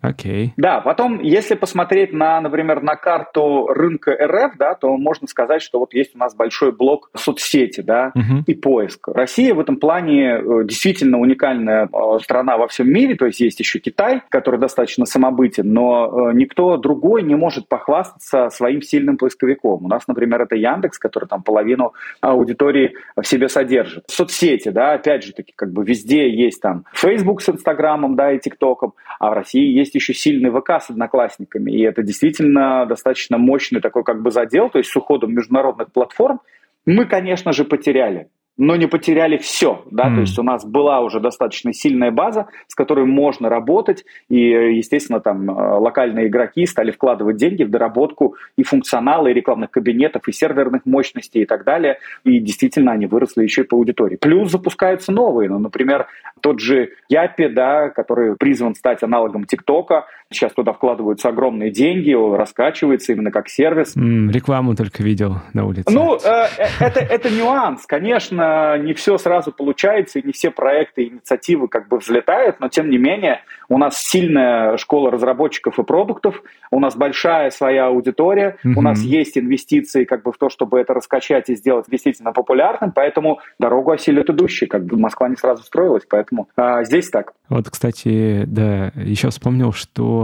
Окей. 0.00 0.46
Okay. 0.46 0.52
Да, 0.56 0.80
потом, 0.80 1.20
если 1.20 1.54
посмотреть 1.54 2.12
на, 2.12 2.40
например, 2.40 2.82
на 2.82 2.96
карту 2.96 3.66
рынка 3.66 4.12
РФ, 4.12 4.56
да, 4.56 4.74
то 4.74 4.96
можно 4.96 5.26
сказать, 5.26 5.62
что 5.62 5.78
вот 5.78 5.92
есть 5.92 6.14
у 6.14 6.18
нас 6.18 6.34
большой 6.34 6.72
блок 6.72 7.10
соцсети, 7.56 7.80
да, 7.80 8.12
uh-huh. 8.14 8.42
и 8.46 8.54
поиск. 8.54 9.08
Россия 9.08 9.54
в 9.54 9.60
этом 9.60 9.76
плане 9.76 10.38
э, 10.38 10.64
действительно 10.64 11.18
уникальная 11.18 11.86
э, 11.86 12.18
страна 12.22 12.56
во 12.56 12.68
всем 12.68 12.88
мире, 12.88 13.14
то 13.14 13.26
есть 13.26 13.40
есть 13.40 13.60
еще 13.60 13.78
Китай, 13.78 14.22
который 14.28 14.60
достаточно 14.60 15.06
самобытен, 15.06 15.72
но 15.72 16.30
э, 16.30 16.34
никто 16.34 16.76
другой 16.76 17.22
не 17.22 17.34
может 17.34 17.68
похвастаться 17.68 18.50
своим 18.50 18.82
сильным 18.82 19.16
поисковиком. 19.16 19.84
У 19.84 19.88
нас, 19.88 20.06
например, 20.06 20.42
это 20.42 20.56
Яндекс, 20.56 20.98
который 20.98 21.26
там 21.28 21.42
половину 21.42 21.92
аудитории 22.20 22.94
в 23.16 23.24
себе 23.24 23.48
содержит. 23.48 24.04
Соцсети, 24.08 24.68
да, 24.68 24.92
опять 24.92 25.24
же 25.24 25.32
таки, 25.32 25.52
как 25.54 25.72
бы 25.72 25.84
везде 25.84 26.30
есть 26.30 26.60
там 26.60 26.84
Facebook 26.92 27.42
с 27.42 27.48
Инстаграмом, 27.48 28.16
да, 28.16 28.32
и 28.32 28.38
ТикТоком, 28.38 28.94
а 29.18 29.30
в 29.30 29.32
России 29.32 29.66
есть 29.66 29.94
еще 29.94 30.14
сильный 30.14 30.50
ВК 30.50 30.70
с 30.82 30.90
одноклассниками, 30.90 31.70
и 31.72 31.82
это 31.82 32.02
действительно 32.02 32.86
достаточно 32.86 33.38
мощный 33.38 33.80
такой 33.80 34.04
как 34.04 34.22
бы 34.22 34.30
задел, 34.30 34.68
то 34.68 34.78
есть 34.78 34.90
с 34.90 34.96
уходом 34.96 35.32
международных 35.32 35.92
платформ 35.92 36.40
мы, 36.86 37.04
конечно 37.06 37.52
же, 37.52 37.64
потеряли 37.64 38.28
но 38.56 38.76
не 38.76 38.86
потеряли 38.86 39.36
все, 39.36 39.84
да, 39.90 40.08
mm. 40.08 40.14
то 40.14 40.20
есть 40.22 40.38
у 40.38 40.42
нас 40.42 40.64
была 40.64 41.00
уже 41.00 41.20
достаточно 41.20 41.72
сильная 41.72 42.10
база, 42.10 42.48
с 42.68 42.74
которой 42.74 43.04
можно 43.04 43.48
работать, 43.48 44.04
и, 44.28 44.38
естественно, 44.38 45.20
там 45.20 45.50
э, 45.50 45.78
локальные 45.78 46.28
игроки 46.28 46.64
стали 46.66 46.90
вкладывать 46.90 47.36
деньги 47.36 47.64
в 47.64 47.70
доработку 47.70 48.36
и 48.56 48.62
функционала, 48.62 49.28
и 49.28 49.34
рекламных 49.34 49.70
кабинетов, 49.70 50.26
и 50.28 50.32
серверных 50.32 50.86
мощностей 50.86 51.42
и 51.42 51.46
так 51.46 51.64
далее, 51.64 51.98
и 52.24 52.38
действительно 52.40 52.92
они 52.92 53.06
выросли 53.06 53.42
еще 53.42 53.62
и 53.62 53.64
по 53.64 53.76
аудитории. 53.76 54.16
Плюс 54.16 54.50
запускаются 54.50 55.12
новые, 55.12 55.50
ну, 55.50 55.58
например, 55.58 56.06
тот 56.40 56.60
же 56.60 56.90
Япи, 57.08 57.48
да, 57.48 57.90
который 57.90 58.36
призван 58.36 58.74
стать 58.74 59.02
аналогом 59.02 59.44
ТикТока, 59.44 60.06
сейчас 60.30 60.52
туда 60.52 60.72
вкладываются 60.72 61.28
огромные 61.28 61.70
деньги, 61.70 62.12
раскачивается 62.36 63.12
именно 63.12 63.30
как 63.30 63.48
сервис. 63.48 63.96
Mm, 63.96 64.32
рекламу 64.32 64.74
только 64.74 65.02
видел 65.02 65.36
на 65.52 65.66
улице. 65.66 65.90
Ну, 65.90 66.16
э, 66.16 66.46
э 66.58 66.66
это, 66.80 67.00
это 67.00 67.30
нюанс, 67.30 67.86
конечно, 67.86 68.76
не 68.78 68.92
все 68.94 69.18
сразу 69.18 69.52
получается, 69.52 70.18
и 70.18 70.26
не 70.26 70.32
все 70.32 70.50
проекты 70.50 71.04
и 71.04 71.08
инициативы 71.08 71.68
как 71.68 71.88
бы 71.88 71.98
взлетают, 71.98 72.60
но 72.60 72.68
тем 72.68 72.90
не 72.90 72.98
менее 72.98 73.40
у 73.68 73.78
нас 73.78 74.00
сильная 74.00 74.76
школа 74.76 75.10
разработчиков 75.10 75.78
и 75.78 75.82
продуктов, 75.84 76.42
у 76.70 76.80
нас 76.80 76.96
большая 76.96 77.50
своя 77.50 77.86
аудитория, 77.86 78.56
mm-hmm. 78.64 78.74
у 78.76 78.82
нас 78.82 79.00
есть 79.00 79.38
инвестиции 79.38 80.04
как 80.04 80.22
бы 80.22 80.32
в 80.32 80.38
то, 80.38 80.48
чтобы 80.48 80.80
это 80.80 80.94
раскачать 80.94 81.48
и 81.50 81.54
сделать 81.54 81.86
действительно 81.88 82.32
популярным, 82.32 82.92
поэтому 82.92 83.40
дорогу 83.58 83.92
осилит 83.92 84.28
идущий, 84.28 84.66
как 84.66 84.84
бы 84.84 84.98
Москва 84.98 85.28
не 85.28 85.36
сразу 85.36 85.62
строилась, 85.62 86.04
поэтому 86.08 86.48
а, 86.56 86.82
здесь 86.84 87.10
так. 87.10 87.32
Вот, 87.48 87.70
кстати, 87.70 88.44
да, 88.46 88.92
еще 88.96 89.30
вспомнил, 89.30 89.72
что 89.72 90.15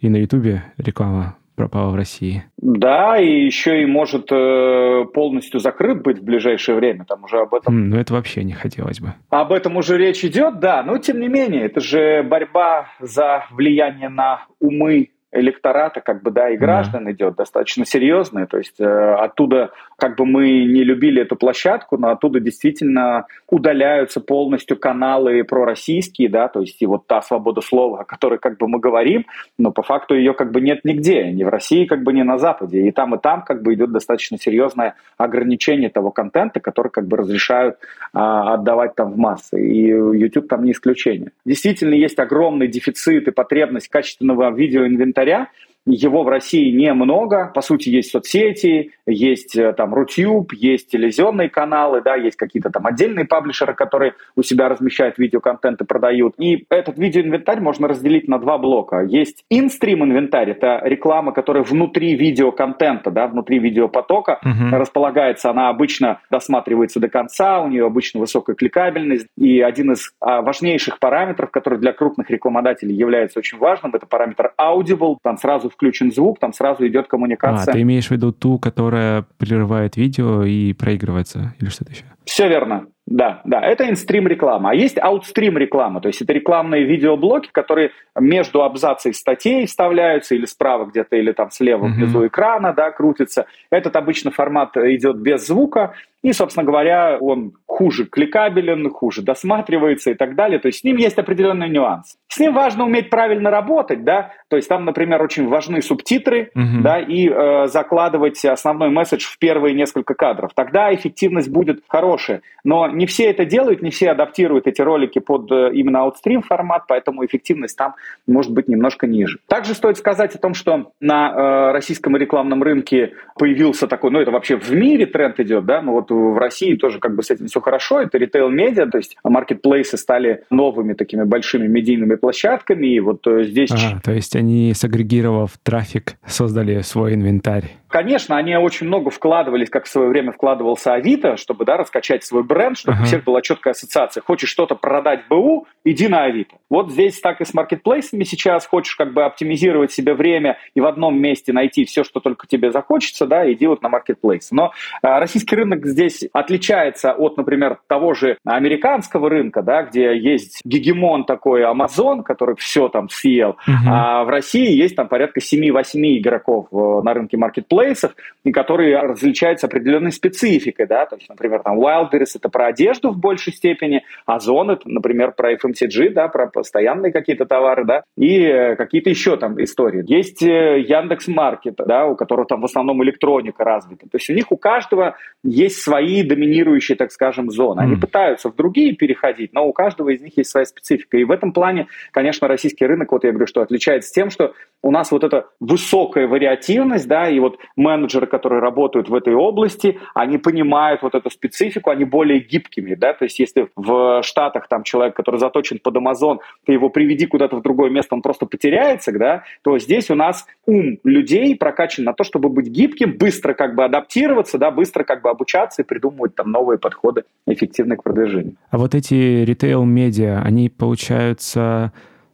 и 0.00 0.08
на 0.08 0.16
Ютубе 0.16 0.64
реклама 0.76 1.36
пропала 1.60 1.90
в 1.90 1.94
России. 1.94 2.44
Да, 2.56 3.18
и 3.18 3.44
еще 3.44 3.82
и 3.82 3.86
может 3.86 4.32
э, 4.32 5.04
полностью 5.12 5.60
закрыт 5.60 6.02
быть 6.02 6.18
в 6.18 6.24
ближайшее 6.24 6.74
время. 6.74 7.04
Там 7.04 7.24
уже 7.24 7.38
об 7.38 7.52
этом. 7.52 7.74
Mm, 7.76 7.86
ну, 7.88 7.96
это 7.98 8.14
вообще 8.14 8.44
не 8.44 8.54
хотелось 8.54 9.00
бы. 9.00 9.12
Об 9.28 9.52
этом 9.52 9.76
уже 9.76 9.98
речь 9.98 10.24
идет, 10.24 10.58
да. 10.58 10.82
Но 10.82 10.96
тем 10.96 11.20
не 11.20 11.28
менее, 11.28 11.66
это 11.66 11.80
же 11.80 12.22
борьба 12.22 12.88
за 13.00 13.44
влияние 13.50 14.08
на 14.08 14.46
умы 14.58 15.10
электората, 15.32 16.00
как 16.00 16.22
бы, 16.22 16.30
да, 16.30 16.50
и 16.50 16.56
граждан 16.56 17.04
да. 17.04 17.12
идет 17.12 17.36
достаточно 17.36 17.84
серьезная. 17.84 18.46
То 18.46 18.58
есть 18.58 18.80
э, 18.80 18.84
оттуда, 18.84 19.70
как 19.96 20.16
бы 20.16 20.26
мы 20.26 20.64
не 20.64 20.82
любили 20.82 21.22
эту 21.22 21.36
площадку, 21.36 21.96
но 21.96 22.10
оттуда 22.10 22.40
действительно 22.40 23.26
удаляются 23.48 24.20
полностью 24.20 24.76
каналы 24.76 25.44
пророссийские, 25.44 26.28
да, 26.28 26.48
то 26.48 26.60
есть 26.60 26.82
и 26.82 26.86
вот 26.86 27.06
та 27.06 27.22
свобода 27.22 27.60
слова, 27.60 28.00
о 28.00 28.04
которой 28.04 28.38
как 28.38 28.58
бы 28.58 28.66
мы 28.66 28.80
говорим, 28.80 29.26
но 29.56 29.70
по 29.70 29.82
факту 29.82 30.14
ее 30.14 30.34
как 30.34 30.50
бы 30.50 30.60
нет 30.60 30.80
нигде, 30.84 31.30
ни 31.30 31.44
в 31.44 31.48
России, 31.48 31.84
как 31.84 32.02
бы 32.02 32.12
ни 32.12 32.22
на 32.22 32.38
Западе. 32.38 32.86
И 32.86 32.90
там, 32.90 33.14
и 33.14 33.18
там 33.18 33.42
как 33.42 33.62
бы 33.62 33.74
идет 33.74 33.92
достаточно 33.92 34.36
серьезное 34.36 34.96
ограничение 35.16 35.90
того 35.90 36.10
контента, 36.10 36.58
который 36.60 36.90
как 36.90 37.06
бы 37.06 37.16
разрешают 37.16 37.76
а, 38.12 38.54
отдавать 38.54 38.94
там 38.96 39.12
в 39.12 39.16
массы. 39.16 39.64
И 39.64 39.86
YouTube 39.88 40.48
там 40.48 40.64
не 40.64 40.72
исключение. 40.72 41.30
Действительно 41.44 41.94
есть 41.94 42.18
огромный 42.18 42.66
дефицит 42.66 43.28
и 43.28 43.30
потребность 43.30 43.88
качественного 43.88 44.50
видеоинвентаря 44.50 45.19
инвентаря, 45.20 45.48
его 45.90 46.22
в 46.22 46.28
России 46.28 46.70
немного. 46.70 47.50
По 47.54 47.60
сути, 47.60 47.88
есть 47.88 48.10
соцсети, 48.10 48.92
есть 49.06 49.56
э, 49.56 49.72
там 49.72 49.94
Рутюб, 49.94 50.52
есть 50.52 50.90
телевизионные 50.90 51.48
каналы, 51.48 52.00
да, 52.02 52.14
есть 52.14 52.36
какие-то 52.36 52.70
там 52.70 52.86
отдельные 52.86 53.24
паблишеры, 53.26 53.74
которые 53.74 54.14
у 54.36 54.42
себя 54.42 54.68
размещают 54.68 55.18
видеоконтент 55.18 55.80
и 55.80 55.84
продают. 55.84 56.34
И 56.38 56.66
этот 56.70 56.98
видеоинвентарь 56.98 57.60
можно 57.60 57.88
разделить 57.88 58.28
на 58.28 58.38
два 58.38 58.58
блока. 58.58 59.00
Есть 59.00 59.44
инстрим 59.50 60.04
инвентарь, 60.04 60.50
это 60.50 60.80
реклама, 60.84 61.32
которая 61.32 61.62
внутри 61.62 62.14
видеоконтента, 62.14 63.10
да, 63.10 63.26
внутри 63.26 63.58
видеопотока 63.58 64.40
uh-huh. 64.44 64.78
располагается. 64.78 65.50
Она 65.50 65.68
обычно 65.68 66.20
досматривается 66.30 67.00
до 67.00 67.08
конца, 67.08 67.60
у 67.60 67.68
нее 67.68 67.86
обычно 67.86 68.20
высокая 68.20 68.54
кликабельность. 68.54 69.26
И 69.36 69.60
один 69.60 69.92
из 69.92 70.12
а, 70.20 70.42
важнейших 70.42 70.98
параметров, 70.98 71.50
который 71.50 71.78
для 71.78 71.92
крупных 71.92 72.30
рекламодателей 72.30 72.94
является 72.94 73.38
очень 73.38 73.58
важным, 73.58 73.94
это 73.94 74.06
параметр 74.06 74.52
audible. 74.60 75.16
Там 75.22 75.38
сразу 75.38 75.70
включен 75.80 76.12
звук, 76.12 76.38
там 76.38 76.52
сразу 76.52 76.86
идет 76.86 77.08
коммуникация. 77.08 77.72
А, 77.72 77.74
ты 77.74 77.80
имеешь 77.80 78.08
в 78.08 78.10
виду 78.10 78.32
ту, 78.32 78.58
которая 78.58 79.24
прерывает 79.38 79.96
видео 79.96 80.44
и 80.44 80.74
проигрывается, 80.74 81.54
или 81.58 81.70
что-то 81.70 81.92
еще? 81.92 82.04
Все 82.24 82.48
верно. 82.48 82.86
Да, 83.06 83.40
да, 83.44 83.60
это 83.60 83.88
инстрим 83.88 84.28
реклама. 84.28 84.70
А 84.70 84.74
есть 84.74 84.96
аутстрим 84.96 85.58
реклама, 85.58 86.00
то 86.00 86.08
есть 86.08 86.22
это 86.22 86.32
рекламные 86.32 86.84
видеоблоки, 86.84 87.48
которые 87.50 87.90
между 88.16 88.62
абзацей 88.62 89.14
статей 89.14 89.66
вставляются 89.66 90.36
или 90.36 90.44
справа 90.44 90.84
где-то, 90.84 91.16
или 91.16 91.32
там 91.32 91.50
слева 91.50 91.86
mm-hmm. 91.86 91.92
внизу 91.92 92.26
экрана, 92.26 92.72
да, 92.72 92.92
крутится. 92.92 93.46
Этот 93.70 93.96
обычно 93.96 94.30
формат 94.30 94.76
идет 94.76 95.16
без 95.16 95.44
звука, 95.46 95.94
и, 96.22 96.32
собственно 96.32 96.64
говоря, 96.64 97.16
он 97.20 97.52
хуже 97.66 98.04
кликабелен, 98.04 98.90
хуже 98.90 99.22
досматривается 99.22 100.10
и 100.10 100.14
так 100.14 100.34
далее. 100.34 100.58
То 100.58 100.66
есть 100.68 100.80
с 100.80 100.84
ним 100.84 100.96
есть 100.96 101.18
определенный 101.18 101.68
нюанс. 101.70 102.16
С 102.28 102.38
ним 102.38 102.52
важно 102.52 102.84
уметь 102.84 103.10
правильно 103.10 103.50
работать, 103.50 104.04
да, 104.04 104.32
то 104.48 104.56
есть 104.56 104.68
там, 104.68 104.84
например, 104.84 105.22
очень 105.22 105.48
важны 105.48 105.80
субтитры, 105.82 106.50
uh-huh. 106.54 106.80
да, 106.82 107.00
и 107.00 107.28
э, 107.28 107.66
закладывать 107.68 108.44
основной 108.44 108.90
месседж 108.90 109.24
в 109.24 109.38
первые 109.38 109.74
несколько 109.74 110.14
кадров. 110.14 110.50
Тогда 110.54 110.94
эффективность 110.94 111.48
будет 111.48 111.82
хорошая. 111.88 112.42
Но 112.64 112.86
не 112.88 113.06
все 113.06 113.30
это 113.30 113.44
делают, 113.44 113.82
не 113.82 113.90
все 113.90 114.10
адаптируют 114.10 114.66
эти 114.66 114.82
ролики 114.82 115.18
под 115.18 115.50
э, 115.50 115.70
именно 115.72 116.02
аутстрим 116.02 116.42
формат, 116.42 116.84
поэтому 116.86 117.24
эффективность 117.24 117.76
там 117.76 117.94
может 118.26 118.52
быть 118.52 118.68
немножко 118.68 119.06
ниже. 119.06 119.38
Также 119.48 119.74
стоит 119.74 119.96
сказать 119.96 120.34
о 120.34 120.38
том, 120.38 120.54
что 120.54 120.92
на 121.00 121.30
э, 121.30 121.72
российском 121.72 122.16
рекламном 122.16 122.62
рынке 122.62 123.14
появился 123.38 123.86
такой, 123.86 124.10
ну 124.10 124.20
это 124.20 124.30
вообще 124.30 124.56
в 124.56 124.70
мире 124.70 125.06
тренд 125.06 125.40
идет, 125.40 125.64
да, 125.64 125.80
ну 125.80 125.92
вот 125.92 126.09
в 126.10 126.38
России 126.38 126.74
тоже 126.74 126.98
как 126.98 127.14
бы 127.14 127.22
с 127.22 127.30
этим 127.30 127.46
все 127.46 127.60
хорошо. 127.60 128.00
Это 128.00 128.18
ритейл-медиа, 128.18 128.86
то 128.86 128.98
есть 128.98 129.16
маркетплейсы 129.24 129.96
стали 129.96 130.44
новыми 130.50 130.94
такими 130.94 131.24
большими 131.24 131.66
медийными 131.66 132.16
площадками. 132.16 132.86
И 132.86 133.00
вот 133.00 133.26
э, 133.26 133.44
здесь... 133.44 133.70
А, 133.70 134.00
то 134.02 134.12
есть 134.12 134.36
они, 134.36 134.72
сагрегировав 134.74 135.58
трафик, 135.62 136.16
создали 136.26 136.80
свой 136.82 137.14
инвентарь. 137.14 137.79
Конечно, 137.90 138.36
они 138.36 138.54
очень 138.56 138.86
много 138.86 139.10
вкладывались, 139.10 139.68
как 139.68 139.84
в 139.84 139.88
свое 139.88 140.08
время 140.08 140.30
вкладывался 140.30 140.94
Авито, 140.94 141.36
чтобы 141.36 141.64
да, 141.64 141.76
раскачать 141.76 142.24
свой 142.24 142.44
бренд, 142.44 142.78
чтобы 142.78 142.98
uh-huh. 142.98 143.02
у 143.02 143.04
всех 143.04 143.24
была 143.24 143.42
четкая 143.42 143.72
ассоциация. 143.72 144.22
Хочешь 144.22 144.48
что-то 144.48 144.76
продать 144.76 145.22
БУ, 145.28 145.66
иди 145.84 146.06
на 146.06 146.22
Авито. 146.22 146.56
Вот 146.70 146.92
здесь 146.92 147.20
так 147.20 147.40
и 147.40 147.44
с 147.44 147.52
маркетплейсами 147.52 148.22
сейчас. 148.22 148.64
Хочешь 148.64 148.94
как 148.94 149.12
бы 149.12 149.24
оптимизировать 149.24 149.90
себе 149.90 150.14
время 150.14 150.58
и 150.74 150.80
в 150.80 150.86
одном 150.86 151.20
месте 151.20 151.52
найти 151.52 151.84
все, 151.84 152.04
что 152.04 152.20
только 152.20 152.46
тебе 152.46 152.70
захочется, 152.70 153.26
да, 153.26 153.50
иди 153.52 153.66
вот 153.66 153.82
на 153.82 153.88
маркетплейс. 153.88 154.52
Но 154.52 154.72
а, 155.02 155.18
российский 155.18 155.56
рынок 155.56 155.84
здесь 155.84 156.24
отличается 156.32 157.12
от, 157.12 157.36
например, 157.36 157.80
того 157.88 158.14
же 158.14 158.38
американского 158.44 159.28
рынка, 159.28 159.62
да, 159.62 159.82
где 159.82 160.16
есть 160.16 160.60
гегемон 160.64 161.24
такой 161.24 161.62
Amazon, 161.62 162.22
который 162.22 162.54
все 162.54 162.88
там 162.88 163.08
съел, 163.08 163.56
uh-huh. 163.66 163.88
а 163.88 164.24
в 164.24 164.28
России 164.28 164.70
есть 164.70 164.94
там 164.94 165.08
порядка 165.08 165.40
7-8 165.40 166.18
игроков 166.18 166.68
э, 166.70 166.76
на 167.02 167.14
рынке 167.14 167.36
маркетплейс 167.36 167.79
маркетплейсов, 167.80 168.14
и 168.44 168.52
которые 168.52 168.98
различаются 168.98 169.66
определенной 169.66 170.12
спецификой, 170.12 170.86
да, 170.86 171.06
то 171.06 171.16
есть, 171.16 171.28
например, 171.28 171.62
там 171.62 171.78
Wildberries 171.78 172.32
это 172.36 172.48
про 172.48 172.66
одежду 172.66 173.10
в 173.10 173.18
большей 173.18 173.52
степени, 173.52 174.02
Озон 174.26 174.70
это, 174.70 174.88
например, 174.88 175.32
про 175.32 175.52
FMCG, 175.54 176.10
да, 176.10 176.28
про 176.28 176.46
постоянные 176.46 177.12
какие-то 177.12 177.44
товары, 177.44 177.84
да, 177.84 178.02
и 178.16 178.40
э, 178.40 178.76
какие-то 178.76 179.10
еще 179.10 179.36
там 179.36 179.62
истории. 179.62 180.02
Есть 180.06 180.42
э, 180.42 180.80
Яндекс 180.80 181.28
Маркет, 181.28 181.76
да, 181.76 182.06
у 182.06 182.16
которого 182.16 182.46
там 182.46 182.60
в 182.60 182.64
основном 182.64 183.02
электроника 183.02 183.64
развита. 183.64 184.08
То 184.08 184.16
есть 184.16 184.30
у 184.30 184.34
них 184.34 184.50
у 184.52 184.56
каждого 184.56 185.16
есть 185.42 185.82
свои 185.82 186.22
доминирующие, 186.22 186.96
так 186.96 187.12
скажем, 187.12 187.50
зоны. 187.50 187.80
Они 187.80 187.94
mm. 187.94 188.00
пытаются 188.00 188.50
в 188.50 188.56
другие 188.56 188.94
переходить, 188.94 189.52
но 189.52 189.66
у 189.66 189.72
каждого 189.72 190.10
из 190.10 190.20
них 190.20 190.36
есть 190.36 190.50
своя 190.50 190.66
специфика. 190.66 191.18
И 191.18 191.24
в 191.24 191.30
этом 191.30 191.52
плане, 191.52 191.88
конечно, 192.12 192.48
российский 192.48 192.86
рынок, 192.86 193.12
вот 193.12 193.24
я 193.24 193.30
говорю, 193.30 193.46
что 193.46 193.60
отличается 193.60 194.12
тем, 194.12 194.30
что 194.30 194.54
у 194.82 194.90
нас 194.90 195.10
вот 195.10 195.24
эта 195.24 195.46
высокая 195.60 196.26
вариативность, 196.26 197.06
да, 197.06 197.28
и 197.28 197.38
вот 197.38 197.58
менеджеры, 197.76 198.26
которые 198.26 198.60
работают 198.60 199.08
в 199.08 199.14
этой 199.14 199.34
области, 199.34 199.98
они 200.14 200.38
понимают 200.38 201.02
вот 201.02 201.14
эту 201.14 201.30
специфику, 201.30 201.90
они 201.90 202.04
более 202.04 202.40
гибкими, 202.40 202.94
да, 202.94 203.12
то 203.12 203.24
есть 203.24 203.38
если 203.38 203.68
в 203.76 204.22
Штатах 204.22 204.68
там 204.68 204.82
человек, 204.82 205.14
который 205.14 205.38
заточен 205.38 205.78
под 205.82 205.96
Amazon, 205.96 206.38
ты 206.64 206.72
его 206.72 206.88
приведи 206.88 207.26
куда-то 207.26 207.56
в 207.56 207.62
другое 207.62 207.90
место, 207.90 208.14
он 208.14 208.22
просто 208.22 208.46
потеряется, 208.46 209.12
да, 209.12 209.44
то 209.62 209.78
здесь 209.78 210.10
у 210.10 210.14
нас 210.14 210.46
ум 210.66 210.98
людей 211.04 211.56
прокачан 211.56 212.04
на 212.04 212.12
то, 212.12 212.24
чтобы 212.24 212.48
быть 212.48 212.68
гибким, 212.68 213.16
быстро 213.18 213.54
как 213.54 213.74
бы 213.74 213.84
адаптироваться, 213.84 214.58
да, 214.58 214.70
быстро 214.70 215.04
как 215.04 215.22
бы 215.22 215.30
обучаться 215.30 215.82
и 215.82 215.84
придумывать 215.84 216.34
там 216.34 216.50
новые 216.50 216.78
подходы 216.78 217.24
эффективные 217.46 217.96
к 217.96 218.02
продвижению. 218.02 218.54
А 218.70 218.78
вот 218.78 218.94
эти 218.94 219.44
ритейл-медиа, 219.44 220.42
они, 220.44 220.68
получаются, 220.68 221.92